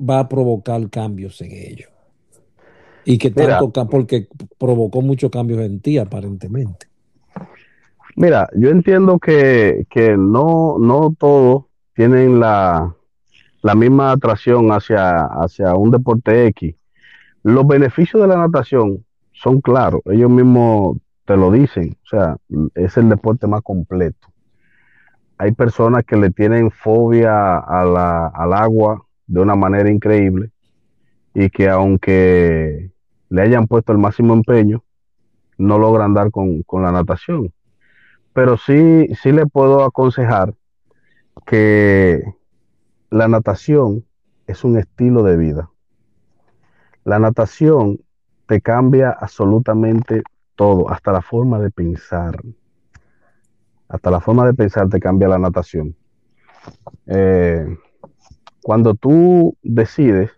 va 0.00 0.20
a 0.20 0.28
provocar 0.28 0.88
cambios 0.88 1.40
en 1.42 1.52
ello? 1.52 1.88
Y 3.10 3.16
qué 3.16 3.30
tanto, 3.30 3.72
porque 3.88 4.28
provocó 4.58 5.00
muchos 5.00 5.30
cambios 5.30 5.60
en 5.60 5.80
ti, 5.80 5.96
aparentemente. 5.96 6.88
Mira, 8.16 8.50
yo 8.54 8.68
entiendo 8.68 9.18
que, 9.18 9.86
no, 10.18 10.76
no 10.78 11.14
todos 11.18 11.64
tienen 11.94 12.38
la, 12.38 12.94
misma 13.74 14.12
atracción 14.12 14.70
hacia, 14.72 15.24
hacia 15.24 15.74
un 15.74 15.90
deporte 15.90 16.48
X. 16.48 16.74
Los 17.42 17.66
beneficios 17.66 18.20
de 18.20 18.28
la 18.28 18.36
natación 18.36 19.02
son 19.32 19.62
claros, 19.62 20.02
ellos 20.04 20.28
mismos 20.28 20.98
te 21.24 21.34
lo 21.34 21.50
dicen, 21.50 21.96
o 22.04 22.08
sea, 22.08 22.36
es 22.74 22.94
el 22.98 23.08
deporte 23.08 23.46
más 23.46 23.62
completo. 23.62 24.28
Hay 25.38 25.52
personas 25.52 26.04
que 26.04 26.16
le 26.16 26.28
tienen 26.28 26.70
fobia 26.70 27.56
a 27.56 27.86
la, 27.86 28.26
al 28.26 28.52
agua 28.52 29.02
de 29.26 29.40
una 29.40 29.56
manera 29.56 29.90
increíble 29.90 30.50
y 31.32 31.48
que 31.48 31.70
aunque 31.70 32.90
le 33.30 33.42
hayan 33.42 33.66
puesto 33.66 33.92
el 33.92 33.98
máximo 33.98 34.34
empeño, 34.34 34.84
no 35.58 35.78
logran 35.78 36.14
dar 36.14 36.30
con, 36.30 36.62
con 36.62 36.82
la 36.82 36.92
natación. 36.92 37.52
Pero 38.32 38.56
sí, 38.56 39.08
sí 39.20 39.32
le 39.32 39.46
puedo 39.46 39.84
aconsejar 39.84 40.54
que 41.46 42.22
la 43.10 43.28
natación 43.28 44.04
es 44.46 44.64
un 44.64 44.78
estilo 44.78 45.22
de 45.22 45.36
vida. 45.36 45.70
La 47.04 47.18
natación 47.18 48.00
te 48.46 48.60
cambia 48.60 49.10
absolutamente 49.10 50.22
todo, 50.54 50.90
hasta 50.90 51.12
la 51.12 51.22
forma 51.22 51.58
de 51.58 51.70
pensar. 51.70 52.40
Hasta 53.88 54.10
la 54.10 54.20
forma 54.20 54.46
de 54.46 54.54
pensar 54.54 54.88
te 54.88 55.00
cambia 55.00 55.28
la 55.28 55.38
natación. 55.38 55.94
Eh, 57.06 57.66
cuando 58.62 58.94
tú 58.94 59.56
decides 59.62 60.30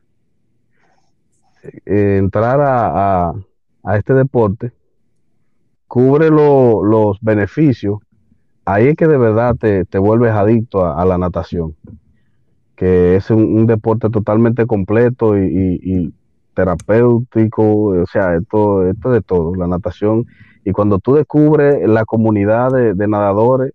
eh, 1.62 2.16
entrar 2.18 2.60
a, 2.62 3.34
este 3.94 4.14
deporte, 4.14 4.72
cubre 5.86 6.30
los 6.30 7.18
beneficios, 7.20 7.98
ahí 8.64 8.88
es 8.88 8.96
que 8.96 9.06
de 9.06 9.18
verdad 9.18 9.56
te, 9.56 9.98
vuelves 9.98 10.32
adicto 10.32 10.86
a, 10.86 11.04
la 11.04 11.18
natación, 11.18 11.74
que 12.76 13.16
es 13.16 13.30
un, 13.30 13.66
deporte 13.66 14.08
totalmente 14.10 14.66
completo 14.66 15.38
y, 15.38 16.14
terapéutico, 16.54 17.84
o 17.84 18.06
sea, 18.06 18.34
esto, 18.34 18.86
esto 18.86 19.10
de 19.10 19.22
todo, 19.22 19.54
la 19.54 19.66
natación. 19.66 20.26
Y 20.64 20.72
cuando 20.72 20.98
tú 20.98 21.14
descubres 21.14 21.88
la 21.88 22.04
comunidad 22.04 22.70
de, 22.70 23.08
nadadores 23.08 23.72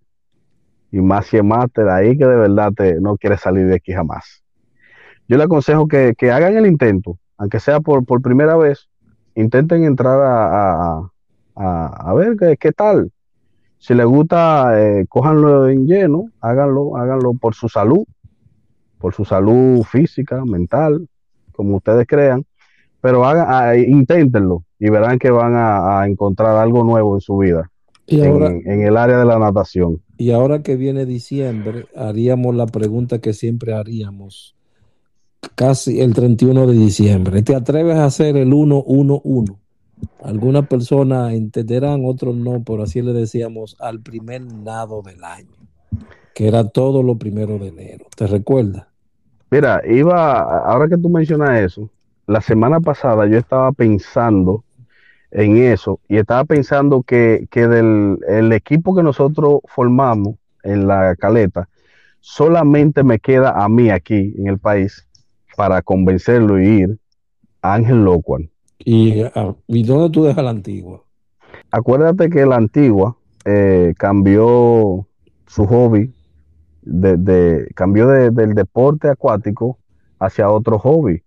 y 0.92 1.00
más 1.00 1.32
y 1.34 1.42
más, 1.42 1.66
de 1.74 1.90
ahí 1.90 2.16
que 2.16 2.26
de 2.26 2.36
verdad 2.36 2.72
te, 2.72 3.00
no 3.00 3.16
quieres 3.16 3.40
salir 3.40 3.66
de 3.66 3.76
aquí 3.76 3.92
jamás. 3.92 4.44
Yo 5.28 5.36
le 5.36 5.44
aconsejo 5.44 5.88
que, 5.88 6.14
que 6.16 6.30
hagan 6.30 6.56
el 6.56 6.66
intento, 6.66 7.18
aunque 7.38 7.60
sea 7.60 7.80
por, 7.80 8.04
por 8.04 8.22
primera 8.22 8.56
vez, 8.56 8.88
intenten 9.34 9.84
entrar 9.84 10.20
a, 10.22 11.10
a, 11.54 12.14
ver 12.14 12.36
qué, 12.38 12.56
qué, 12.56 12.72
tal. 12.72 13.10
Si 13.78 13.94
les 13.94 14.06
gusta, 14.06 14.80
eh, 14.80 15.06
cójanlo 15.08 15.68
en 15.68 15.86
lleno, 15.86 16.30
háganlo, 16.40 16.96
háganlo 16.96 17.34
por 17.34 17.54
su 17.54 17.68
salud, 17.68 18.04
por 18.98 19.14
su 19.14 19.24
salud 19.24 19.82
física, 19.82 20.44
mental, 20.44 21.08
como 21.52 21.76
ustedes 21.76 22.06
crean, 22.06 22.44
pero 23.00 23.24
hagan, 23.24 23.78
inténtenlo 23.78 24.64
y 24.78 24.90
verán 24.90 25.18
que 25.18 25.30
van 25.30 25.54
a, 25.56 26.06
encontrar 26.06 26.56
algo 26.56 26.84
nuevo 26.84 27.16
en 27.16 27.20
su 27.20 27.36
vida. 27.38 27.70
en, 28.06 28.62
en 28.66 28.82
el 28.82 28.96
área 28.96 29.18
de 29.18 29.24
la 29.24 29.38
natación. 29.38 30.00
Y 30.16 30.30
ahora 30.30 30.62
que 30.62 30.76
viene 30.76 31.04
diciembre, 31.04 31.86
haríamos 31.94 32.54
la 32.54 32.66
pregunta 32.66 33.20
que 33.20 33.34
siempre 33.34 33.74
haríamos 33.74 34.55
casi 35.54 36.00
el 36.00 36.14
31 36.14 36.66
de 36.66 36.74
diciembre. 36.74 37.42
¿Te 37.42 37.54
atreves 37.54 37.96
a 37.96 38.06
hacer 38.06 38.36
el 38.36 38.52
1-1-1? 38.52 39.56
Algunas 40.22 40.66
personas 40.66 41.32
entenderán, 41.32 42.02
otros 42.04 42.36
no, 42.36 42.62
pero 42.64 42.82
así 42.82 43.00
le 43.00 43.12
decíamos 43.12 43.76
al 43.80 44.00
primer 44.00 44.42
nado 44.42 45.02
del 45.02 45.22
año, 45.24 45.56
que 46.34 46.48
era 46.48 46.68
todo 46.68 47.02
lo 47.02 47.16
primero 47.16 47.58
de 47.58 47.68
enero. 47.68 48.06
¿Te 48.14 48.26
recuerdas? 48.26 48.86
Mira, 49.50 49.80
iba, 49.88 50.40
ahora 50.40 50.88
que 50.88 50.98
tú 50.98 51.08
mencionas 51.08 51.60
eso, 51.60 51.88
la 52.26 52.40
semana 52.40 52.80
pasada 52.80 53.26
yo 53.26 53.38
estaba 53.38 53.72
pensando 53.72 54.64
en 55.30 55.58
eso 55.58 56.00
y 56.08 56.16
estaba 56.16 56.44
pensando 56.44 57.02
que, 57.02 57.46
que 57.50 57.68
del 57.68 58.18
el 58.28 58.52
equipo 58.52 58.94
que 58.94 59.02
nosotros 59.02 59.60
formamos 59.66 60.36
en 60.62 60.88
la 60.88 61.14
caleta, 61.16 61.68
solamente 62.20 63.04
me 63.04 63.20
queda 63.20 63.52
a 63.62 63.68
mí 63.68 63.90
aquí 63.90 64.34
en 64.36 64.48
el 64.48 64.58
país 64.58 65.05
para 65.56 65.82
convencerlo 65.82 66.60
y 66.60 66.66
ir 66.66 66.98
a 67.62 67.74
Ángel 67.74 68.04
Locuan. 68.04 68.50
¿Y, 68.78 69.22
ah, 69.22 69.54
¿Y 69.66 69.82
dónde 69.82 70.10
tú 70.10 70.24
dejas 70.24 70.44
la 70.44 70.50
antigua? 70.50 71.02
Acuérdate 71.70 72.30
que 72.30 72.46
la 72.46 72.56
antigua 72.56 73.16
eh, 73.44 73.94
cambió 73.98 75.06
su 75.46 75.66
hobby, 75.66 76.12
de, 76.82 77.68
cambió 77.74 78.08
del 78.08 78.54
deporte 78.54 79.08
acuático 79.08 79.78
hacia 80.18 80.50
otro 80.50 80.78
hobby. 80.78 81.22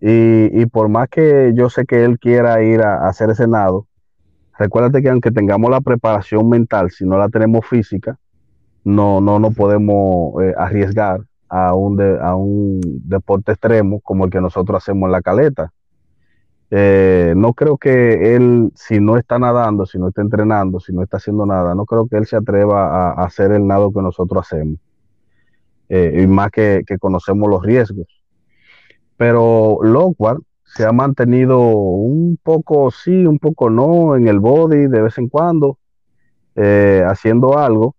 Y, 0.00 0.66
por 0.66 0.88
más 0.88 1.08
que 1.08 1.52
yo 1.54 1.70
sé 1.70 1.84
que 1.86 2.04
él 2.04 2.18
quiera 2.18 2.62
ir 2.62 2.82
a, 2.82 3.06
hacer 3.06 3.30
ese 3.30 3.46
nado, 3.46 3.86
recuérdate 4.58 5.00
que 5.00 5.08
aunque 5.08 5.30
tengamos 5.30 5.70
la 5.70 5.80
preparación 5.80 6.48
mental, 6.48 6.90
si 6.90 7.04
no 7.04 7.18
la 7.18 7.28
tenemos 7.28 7.64
física, 7.66 8.18
no, 8.84 9.20
no 9.20 9.38
nos 9.38 9.54
podemos 9.54 10.42
eh, 10.42 10.54
arriesgar 10.58 11.20
a 11.52 11.74
un, 11.74 12.00
a 12.00 12.34
un 12.34 12.80
deporte 13.04 13.52
extremo 13.52 14.00
como 14.00 14.24
el 14.24 14.30
que 14.30 14.40
nosotros 14.40 14.82
hacemos 14.82 15.06
en 15.06 15.12
la 15.12 15.20
caleta. 15.20 15.70
Eh, 16.70 17.34
no 17.36 17.52
creo 17.52 17.76
que 17.76 18.34
él, 18.34 18.72
si 18.74 19.00
no 19.00 19.18
está 19.18 19.38
nadando, 19.38 19.84
si 19.84 19.98
no 19.98 20.08
está 20.08 20.22
entrenando, 20.22 20.80
si 20.80 20.94
no 20.94 21.02
está 21.02 21.18
haciendo 21.18 21.44
nada, 21.44 21.74
no 21.74 21.84
creo 21.84 22.08
que 22.08 22.16
él 22.16 22.24
se 22.24 22.36
atreva 22.36 23.10
a, 23.10 23.24
hacer 23.24 23.52
el 23.52 23.66
nado 23.66 23.92
que 23.92 24.00
nosotros 24.00 24.46
hacemos. 24.46 24.78
Eh, 25.90 26.22
y 26.22 26.26
más 26.26 26.50
que, 26.50 26.82
conocemos 26.98 27.50
los 27.50 27.62
riesgos. 27.62 28.06
Pero 29.18 29.80
Lockward 29.82 30.40
se 30.64 30.86
ha 30.86 30.92
mantenido 30.92 31.60
un 31.60 32.38
poco 32.42 32.90
sí, 32.90 33.26
un 33.26 33.38
poco 33.38 33.68
no 33.68 34.16
en 34.16 34.26
el 34.26 34.40
body 34.40 34.86
de 34.86 35.02
vez 35.02 35.18
en 35.18 35.28
cuando, 35.28 35.76
eh, 36.54 37.04
haciendo 37.06 37.58
algo. 37.58 37.94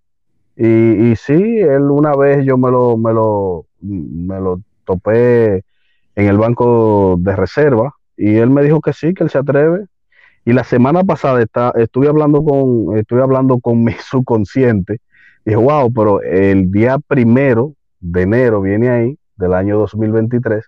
Y, 0.55 0.67
y, 1.11 1.15
sí, 1.15 1.33
él 1.33 1.89
una 1.89 2.15
vez 2.15 2.45
yo 2.45 2.57
me 2.57 2.69
lo, 2.69 2.95
me 2.97 3.11
lo, 3.13 3.65
me 3.81 4.39
lo 4.39 4.61
topé 4.85 5.63
en 6.15 6.27
el 6.27 6.37
banco 6.37 7.15
de 7.19 7.35
reserva 7.35 7.95
y 8.17 8.35
él 8.35 8.49
me 8.49 8.61
dijo 8.63 8.79
que 8.81 8.93
sí, 8.93 9.13
que 9.13 9.23
él 9.23 9.29
se 9.29 9.39
atreve. 9.39 9.85
Y 10.45 10.53
la 10.53 10.63
semana 10.63 11.03
pasada 11.03 11.41
está, 11.41 11.73
estuve 11.75 12.07
hablando 12.07 12.43
con, 12.43 12.97
estuve 12.97 13.21
hablando 13.21 13.59
con 13.59 13.83
mi 13.83 13.93
subconsciente. 13.93 14.99
Y 15.45 15.55
wow, 15.55 15.91
pero 15.91 16.21
el 16.21 16.71
día 16.71 16.99
primero 16.99 17.73
de 17.99 18.21
enero 18.21 18.61
viene 18.61 18.89
ahí, 18.89 19.17
del 19.35 19.53
año 19.53 19.77
2023. 19.79 20.65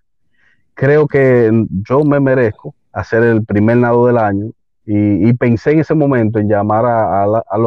Creo 0.73 1.07
que 1.07 1.51
yo 1.87 2.03
me 2.03 2.19
merezco 2.19 2.75
hacer 2.91 3.23
el 3.23 3.45
primer 3.45 3.77
nado 3.77 4.07
del 4.07 4.17
año. 4.17 4.51
Y, 4.87 5.33
pensé 5.33 5.71
en 5.71 5.79
ese 5.79 5.95
momento 5.95 6.37
en 6.37 6.47
llamar 6.47 6.85
a, 6.85 7.23
a, 7.23 7.25
a 7.25 7.57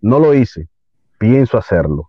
No 0.00 0.18
lo 0.18 0.34
hice, 0.34 0.66
pienso 1.20 1.58
hacerlo 1.58 2.08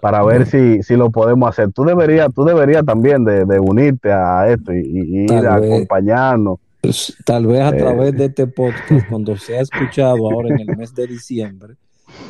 para 0.00 0.24
ver 0.24 0.46
si, 0.46 0.82
si 0.82 0.96
lo 0.96 1.10
podemos 1.10 1.48
hacer. 1.50 1.70
Tú 1.72 1.84
deberías, 1.84 2.32
tú 2.34 2.44
deberías 2.44 2.84
también 2.84 3.24
de, 3.24 3.60
unirte 3.60 4.10
a 4.10 4.50
esto 4.50 4.72
y, 4.72 5.24
ir 5.24 5.32
a 5.46 5.56
acompañarnos. 5.56 6.58
Pues, 6.80 7.16
tal 7.24 7.46
vez 7.46 7.60
a 7.60 7.68
eh. 7.68 7.78
través 7.78 8.16
de 8.16 8.24
este 8.24 8.46
podcast, 8.46 9.08
cuando 9.08 9.36
se 9.36 9.58
ha 9.58 9.60
escuchado 9.60 10.30
ahora 10.30 10.48
en 10.48 10.60
el 10.60 10.76
mes 10.76 10.94
de 10.94 11.06
diciembre, 11.06 11.74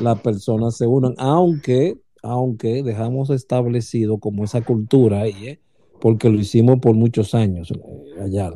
las 0.03 0.19
personas 0.21 0.77
se 0.77 0.87
unan, 0.87 1.15
aunque, 1.19 1.97
aunque 2.23 2.83
dejamos 2.83 3.31
establecido 3.31 4.19
como 4.19 4.45
esa 4.45 4.63
cultura 4.63 5.21
ahí, 5.21 5.49
¿eh? 5.49 5.61
porque 6.01 6.29
lo 6.29 6.39
hicimos 6.39 6.81
por 6.81 6.95
muchos 6.95 7.35
años, 7.35 7.71
eh, 7.71 8.23
allá. 8.23 8.51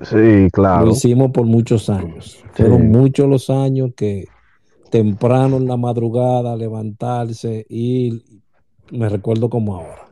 Sí, 0.00 0.48
claro. 0.52 0.86
Lo 0.86 0.92
hicimos 0.92 1.30
por 1.30 1.44
muchos 1.44 1.88
años. 1.88 2.42
Fueron 2.54 2.90
muchos 2.90 3.28
los 3.28 3.50
años 3.50 3.90
que 3.94 4.26
temprano 4.92 5.56
en 5.56 5.66
la 5.66 5.78
madrugada, 5.78 6.54
levantarse 6.54 7.64
y 7.68 8.22
me 8.92 9.08
recuerdo 9.08 9.48
como 9.48 9.74
ahora. 9.76 10.06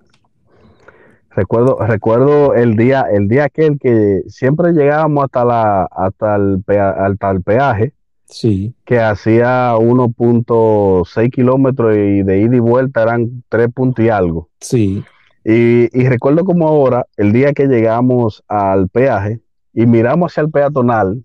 Recuerdo, 1.29 1.77
recuerdo 1.87 2.55
el 2.55 2.77
día, 2.77 3.03
el 3.13 3.29
día 3.29 3.45
aquel 3.45 3.79
que 3.79 4.23
siempre 4.27 4.73
llegábamos 4.73 5.25
hasta 5.25 5.45
la, 5.45 5.85
hasta 5.85 6.37
el, 6.37 6.65
hasta 6.67 7.31
el 7.31 7.43
peaje. 7.43 7.93
Sí. 8.25 8.75
Que 8.85 9.01
hacía 9.01 9.75
1.6 9.75 11.31
kilómetros 11.31 11.95
y 11.97 12.23
de 12.23 12.41
ida 12.41 12.57
y 12.57 12.61
vuelta 12.61 13.03
eran 13.03 13.45
3 13.49 13.69
puntos 13.75 14.05
y 14.05 14.09
algo. 14.09 14.49
Sí. 14.61 15.05
Y, 15.45 15.89
y, 15.99 16.09
recuerdo 16.09 16.45
como 16.45 16.69
ahora, 16.69 17.07
el 17.17 17.33
día 17.33 17.53
que 17.53 17.67
llegamos 17.67 18.43
al 18.49 18.89
peaje 18.89 19.41
y 19.75 19.87
miramos 19.87 20.33
hacia 20.33 20.43
el 20.43 20.51
peatonal 20.51 21.25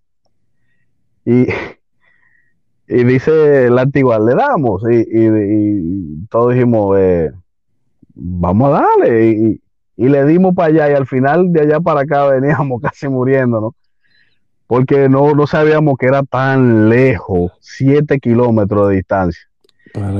y 1.26 1.48
y 2.87 3.03
dice 3.03 3.69
la 3.69 3.81
antigua, 3.83 4.19
le 4.19 4.35
damos. 4.35 4.83
Y, 4.89 5.05
y, 5.09 6.27
todos 6.27 6.53
dijimos, 6.53 6.97
eh, 6.99 7.31
vamos 8.13 8.69
a 8.69 8.83
darle. 8.83 9.29
Y, 9.29 9.61
le 9.97 10.25
dimos 10.25 10.53
para 10.53 10.67
allá 10.67 10.91
y 10.91 10.93
al 10.93 11.07
final 11.07 11.53
de 11.53 11.61
allá 11.61 11.79
para 11.79 12.01
acá 12.01 12.27
veníamos 12.29 12.81
casi 12.81 13.07
muriendo, 13.07 13.61
¿no? 13.61 13.75
porque 14.67 15.09
no, 15.09 15.33
no 15.33 15.47
sabíamos 15.47 15.97
que 15.97 16.07
era 16.07 16.23
tan 16.23 16.89
lejos, 16.89 17.51
siete 17.59 18.19
kilómetros 18.19 18.89
de 18.89 18.95
distancia. 18.95 19.43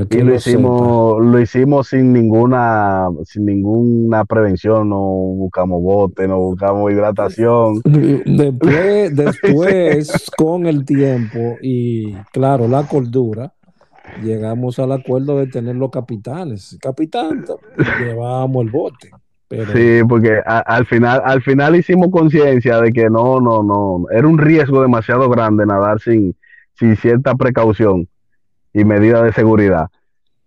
Y 0.10 0.22
lo, 0.22 0.36
hicimos, 0.36 1.24
lo 1.24 1.40
hicimos 1.40 1.88
sin 1.88 2.14
ninguna, 2.14 3.08
sin 3.26 3.46
ninguna 3.46 4.24
prevención, 4.24 4.90
no 4.90 5.00
buscamos 5.00 5.82
bote, 5.82 6.28
no 6.28 6.40
buscamos 6.40 6.92
hidratación. 6.92 7.82
Después, 7.84 9.16
después 9.16 10.32
con 10.38 10.66
el 10.66 10.86
tiempo 10.86 11.58
y 11.62 12.14
claro, 12.32 12.68
la 12.68 12.84
cordura, 12.84 13.54
llegamos 14.24 14.80
al 14.80 14.92
acuerdo 14.94 15.38
de 15.38 15.48
tener 15.48 15.76
los 15.76 15.90
capitanes. 15.90 16.78
Capitán, 16.82 17.44
llevábamos 18.00 18.66
el 18.66 18.72
bote. 18.72 19.10
Sí, 19.74 20.02
porque 20.08 20.42
al 20.46 20.86
final, 20.86 21.22
al 21.24 21.42
final 21.42 21.76
hicimos 21.76 22.10
conciencia 22.12 22.82
de 22.82 22.92
que 22.92 23.10
no, 23.10 23.40
no, 23.40 23.62
no, 23.62 24.06
era 24.10 24.28
un 24.28 24.38
riesgo 24.38 24.82
demasiado 24.82 25.30
grande 25.30 25.66
nadar 25.66 26.00
sin, 26.00 26.36
sin 26.74 26.96
cierta 26.96 27.36
precaución 27.36 28.08
y 28.76 28.86
medida 28.86 29.24
de 29.24 29.34
seguridad. 29.34 29.88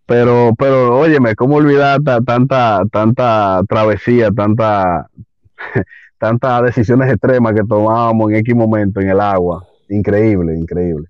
Pero, 0.06 0.54
pero, 0.56 1.00
óyeme, 1.00 1.34
¿cómo 1.34 1.56
olvidar 1.56 2.00
tanta, 2.24 2.82
tanta 2.92 3.60
travesía, 3.68 4.30
tanta, 4.30 5.10
tantas 6.18 6.62
decisiones 6.62 7.10
extremas 7.10 7.54
que 7.54 7.64
tomábamos 7.64 8.30
en 8.30 8.36
X 8.36 8.54
momento 8.54 9.00
en 9.00 9.10
el 9.10 9.20
agua? 9.20 9.66
Increíble, 9.88 10.56
increíble. 10.56 11.08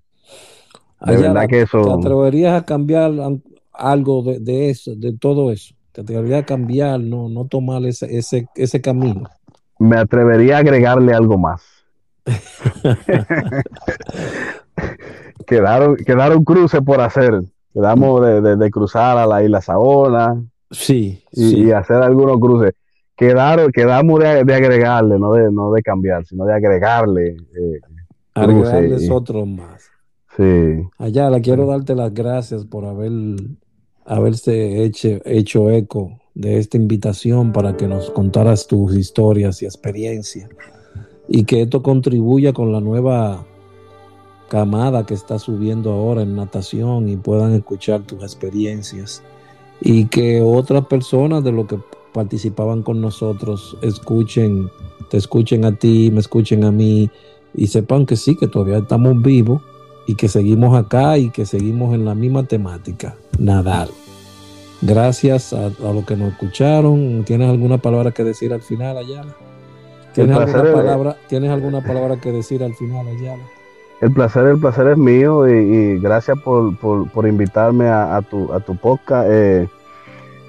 De 1.01 1.17
verdad 1.17 1.47
que 1.47 1.61
eso. 1.61 1.81
¿Te 1.81 2.07
atreverías 2.07 2.61
a 2.61 2.65
cambiar 2.65 3.11
algo 3.73 4.23
de, 4.23 4.39
de 4.39 4.69
eso, 4.69 4.95
de 4.95 5.13
todo 5.13 5.51
eso? 5.51 5.75
te 5.91 6.01
atrevería 6.01 6.39
a 6.39 6.45
cambiar, 6.45 6.99
no, 6.99 7.29
no 7.29 7.45
tomar 7.45 7.85
ese, 7.85 8.17
ese, 8.17 8.47
ese 8.55 8.81
camino. 8.81 9.29
Me 9.79 9.97
atrevería 9.97 10.57
a 10.57 10.59
agregarle 10.59 11.13
algo 11.13 11.37
más. 11.37 11.61
quedaron, 15.45 15.95
quedaron 15.95 16.43
cruces 16.43 16.81
por 16.81 17.01
hacer. 17.01 17.41
Quedamos 17.73 18.21
de, 18.21 18.71
cruzar 18.71 19.17
a 19.17 19.25
la 19.25 19.43
isla 19.43 19.61
Saona. 19.61 20.43
Sí, 20.71 21.23
y, 21.31 21.71
hacer 21.71 21.97
algunos 21.97 22.39
cruces. 22.39 22.73
Quedaron, 23.15 23.71
quedamos 23.71 24.19
de, 24.19 24.53
agregarle, 24.53 25.19
no 25.19 25.33
de, 25.33 25.51
no 25.51 25.71
de 25.71 25.81
cambiar, 25.81 26.25
sino 26.25 26.45
de 26.45 26.53
agregarle. 26.53 27.29
Eh, 27.29 27.79
Agregarles 28.33 29.09
otros 29.09 29.47
más. 29.47 29.89
Sí. 30.37 30.87
Allá, 30.97 31.29
la 31.29 31.41
quiero 31.41 31.65
darte 31.65 31.95
las 31.95 32.13
gracias 32.13 32.65
por 32.65 32.85
haber 32.85 33.11
haberse 34.09 34.83
hecho, 34.83 35.19
hecho 35.23 35.69
eco 35.69 36.19
de 36.33 36.57
esta 36.57 36.77
invitación 36.77 37.51
para 37.51 37.77
que 37.77 37.87
nos 37.87 38.09
contaras 38.09 38.65
tus 38.65 38.95
historias 38.95 39.61
y 39.61 39.65
experiencias 39.65 40.49
y 41.27 41.43
que 41.43 41.61
esto 41.61 41.83
contribuya 41.83 42.51
con 42.51 42.71
la 42.71 42.81
nueva 42.81 43.45
camada 44.49 45.05
que 45.05 45.13
está 45.13 45.39
subiendo 45.39 45.91
ahora 45.91 46.23
en 46.23 46.35
natación 46.35 47.07
y 47.07 47.15
puedan 47.15 47.53
escuchar 47.53 48.01
tus 48.01 48.21
experiencias 48.23 49.23
y 49.79 50.05
que 50.05 50.41
otras 50.41 50.85
personas 50.87 51.43
de 51.43 51.51
lo 51.51 51.67
que 51.67 51.79
participaban 52.13 52.83
con 52.83 52.99
nosotros 52.99 53.77
escuchen, 53.81 54.69
te 55.09 55.17
escuchen 55.17 55.63
a 55.63 55.75
ti, 55.75 56.11
me 56.11 56.19
escuchen 56.19 56.63
a 56.65 56.71
mí 56.71 57.09
y 57.53 57.67
sepan 57.67 58.05
que 58.05 58.15
sí, 58.15 58.35
que 58.35 58.47
todavía 58.47 58.79
estamos 58.79 59.21
vivos 59.21 59.61
y 60.07 60.15
que 60.15 60.27
seguimos 60.27 60.77
acá 60.77 61.17
y 61.17 61.29
que 61.29 61.45
seguimos 61.45 61.93
en 61.93 62.03
la 62.03 62.15
misma 62.15 62.43
temática, 62.43 63.15
nadar. 63.37 63.87
Gracias 64.81 65.53
a, 65.53 65.67
a 65.67 65.93
los 65.93 66.05
que 66.05 66.15
nos 66.15 66.31
escucharon. 66.31 67.23
¿Tienes 67.25 67.49
alguna 67.49 67.77
palabra 67.77 68.11
que 68.11 68.23
decir 68.23 68.53
al 68.53 68.61
final, 68.61 68.97
Ayala? 68.97 69.35
¿Tienes 70.13 70.37
alguna, 70.37 70.73
palabra, 70.73 71.17
¿Tienes 71.27 71.51
alguna 71.51 71.83
palabra 71.83 72.19
que 72.19 72.31
decir 72.31 72.63
al 72.63 72.73
final, 72.73 73.07
Ayala? 73.07 73.43
El 74.01 74.13
placer, 74.13 74.45
el 74.45 74.57
placer 74.57 74.87
es 74.87 74.97
mío 74.97 75.47
y, 75.47 75.99
gracias 75.99 76.39
por, 76.39 77.27
invitarme 77.27 77.89
a, 77.89 78.21
tu, 78.21 78.51
a 78.53 78.61
tu 78.61 78.77
podcast. 78.77 79.27
Eh, 79.29 79.67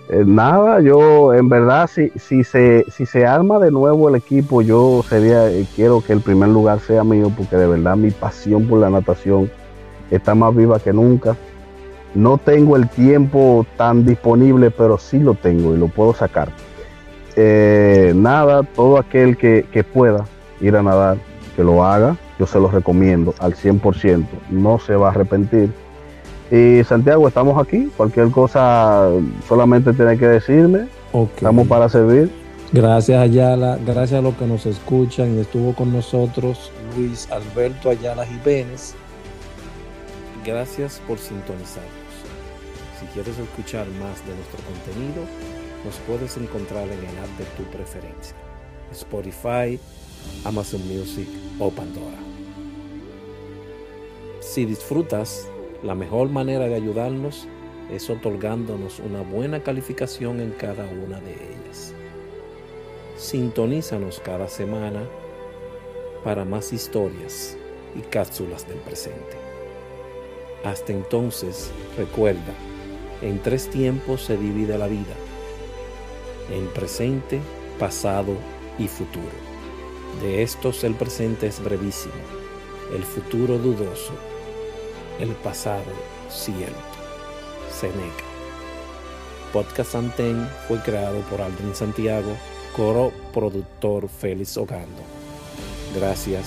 eh, 0.09 0.22
nada, 0.24 0.81
yo 0.81 1.35
en 1.35 1.48
verdad, 1.48 1.90
si, 1.93 2.10
si, 2.10 2.44
se, 2.44 2.85
si 2.93 3.06
se 3.06 3.27
arma 3.27 3.59
de 3.59 3.72
nuevo 3.72 4.09
el 4.09 4.14
equipo, 4.14 4.62
yo 4.62 5.02
sería, 5.09 5.51
eh, 5.51 5.66
quiero 5.74 6.01
que 6.01 6.12
el 6.12 6.20
primer 6.20 6.51
lugar 6.51 6.78
sea 6.78 7.02
mío, 7.02 7.32
porque 7.36 7.56
de 7.56 7.66
verdad 7.66 7.97
mi 7.97 8.12
pasión 8.12 8.68
por 8.68 8.78
la 8.78 8.90
natación 8.90 9.51
está 10.12 10.36
más 10.36 10.55
viva 10.55 10.78
que 10.78 10.93
nunca. 10.93 11.36
No 12.14 12.39
tengo 12.39 12.77
el 12.77 12.89
tiempo 12.89 13.66
tan 13.77 14.05
disponible, 14.05 14.70
pero 14.70 14.97
sí 14.97 15.18
lo 15.18 15.35
tengo 15.35 15.74
y 15.74 15.78
lo 15.78 15.89
puedo 15.89 16.14
sacar. 16.14 16.51
Nada, 18.14 18.62
todo 18.62 18.98
aquel 18.98 19.36
que, 19.36 19.64
que 19.72 19.82
pueda 19.82 20.27
ir 20.60 20.77
a 20.77 20.82
nadar, 20.82 21.16
que 21.56 21.64
lo 21.64 21.85
haga, 21.85 22.16
yo 22.40 22.46
se 22.46 22.58
lo 22.58 22.68
recomiendo 22.68 23.34
al 23.38 23.54
100%, 23.54 24.26
no 24.50 24.80
se 24.80 24.96
va 24.96 25.08
a 25.08 25.10
arrepentir 25.12 25.70
y 26.50 26.82
Santiago, 26.82 27.28
estamos 27.28 27.64
aquí. 27.64 27.90
Cualquier 27.96 28.30
cosa 28.30 29.08
solamente 29.46 29.92
tiene 29.92 30.18
que 30.18 30.26
decirme. 30.26 30.88
Estamos 31.36 31.68
para 31.68 31.88
servir. 31.88 32.30
Gracias 32.72 33.20
Ayala, 33.20 33.78
gracias 33.84 34.18
a 34.18 34.22
los 34.22 34.34
que 34.34 34.46
nos 34.46 34.66
escuchan. 34.66 35.38
Estuvo 35.38 35.74
con 35.74 35.92
nosotros 35.92 36.72
Luis 36.96 37.28
Alberto 37.30 37.90
Ayala 37.90 38.26
Jiménez. 38.26 38.94
Gracias 40.44 41.00
por 41.06 41.18
sintonizarnos. 41.18 41.90
Si 42.98 43.06
quieres 43.06 43.38
escuchar 43.38 43.86
más 44.00 44.24
de 44.26 44.34
nuestro 44.34 44.58
contenido, 44.66 45.22
nos 45.84 45.96
puedes 46.06 46.36
encontrar 46.36 46.84
en 46.84 46.98
el 46.98 47.18
app 47.18 47.38
de 47.38 47.44
tu 47.56 47.62
preferencia. 47.70 48.36
Spotify, 48.92 49.78
Amazon 50.44 50.80
Music 50.88 51.28
o 51.58 51.70
Pandora. 51.70 52.30
Si 54.40 54.64
disfrutas 54.64 55.46
la 55.82 55.94
mejor 55.94 56.30
manera 56.30 56.66
de 56.66 56.74
ayudarnos 56.74 57.46
es 57.90 58.08
otorgándonos 58.08 58.98
una 58.98 59.20
buena 59.20 59.62
calificación 59.62 60.40
en 60.40 60.52
cada 60.52 60.86
una 60.86 61.20
de 61.20 61.32
ellas. 61.34 61.92
Sintonízanos 63.18 64.18
cada 64.20 64.48
semana 64.48 65.02
para 66.24 66.46
más 66.46 66.72
historias 66.72 67.58
y 67.94 68.00
cápsulas 68.00 68.66
del 68.66 68.78
presente. 68.78 69.36
Hasta 70.64 70.92
entonces, 70.92 71.70
recuerda, 71.98 72.54
en 73.20 73.42
tres 73.42 73.68
tiempos 73.68 74.22
se 74.22 74.38
divide 74.38 74.78
la 74.78 74.86
vida, 74.86 75.14
en 76.50 76.66
presente, 76.68 77.40
pasado 77.78 78.32
y 78.78 78.88
futuro. 78.88 79.50
De 80.22 80.42
estos 80.42 80.82
el 80.82 80.94
presente 80.94 81.46
es 81.46 81.62
brevísimo, 81.62 82.14
el 82.94 83.04
futuro 83.04 83.58
dudoso 83.58 84.30
el 85.20 85.30
pasado 85.36 85.84
cierto. 86.30 86.74
Seneca. 87.70 88.24
Podcast 89.52 89.94
Anten 89.94 90.48
fue 90.66 90.80
creado 90.80 91.20
por 91.22 91.40
Aldrin 91.40 91.74
Santiago, 91.74 92.32
coro 92.76 93.12
productor 93.32 94.09
Félix 94.09 94.56
Ogando. 94.56 95.02
Gracias 95.94 96.47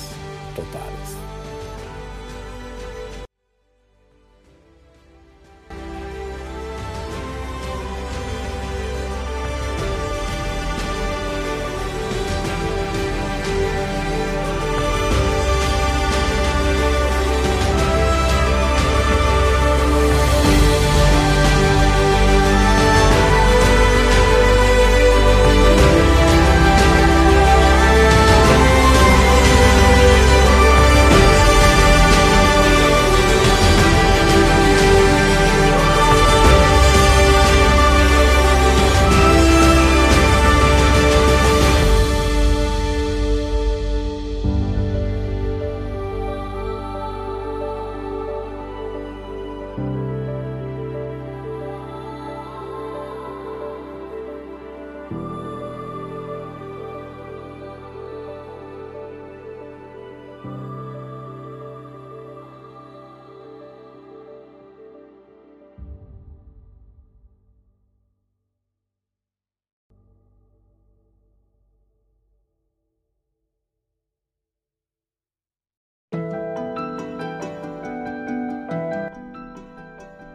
totales. 0.56 1.23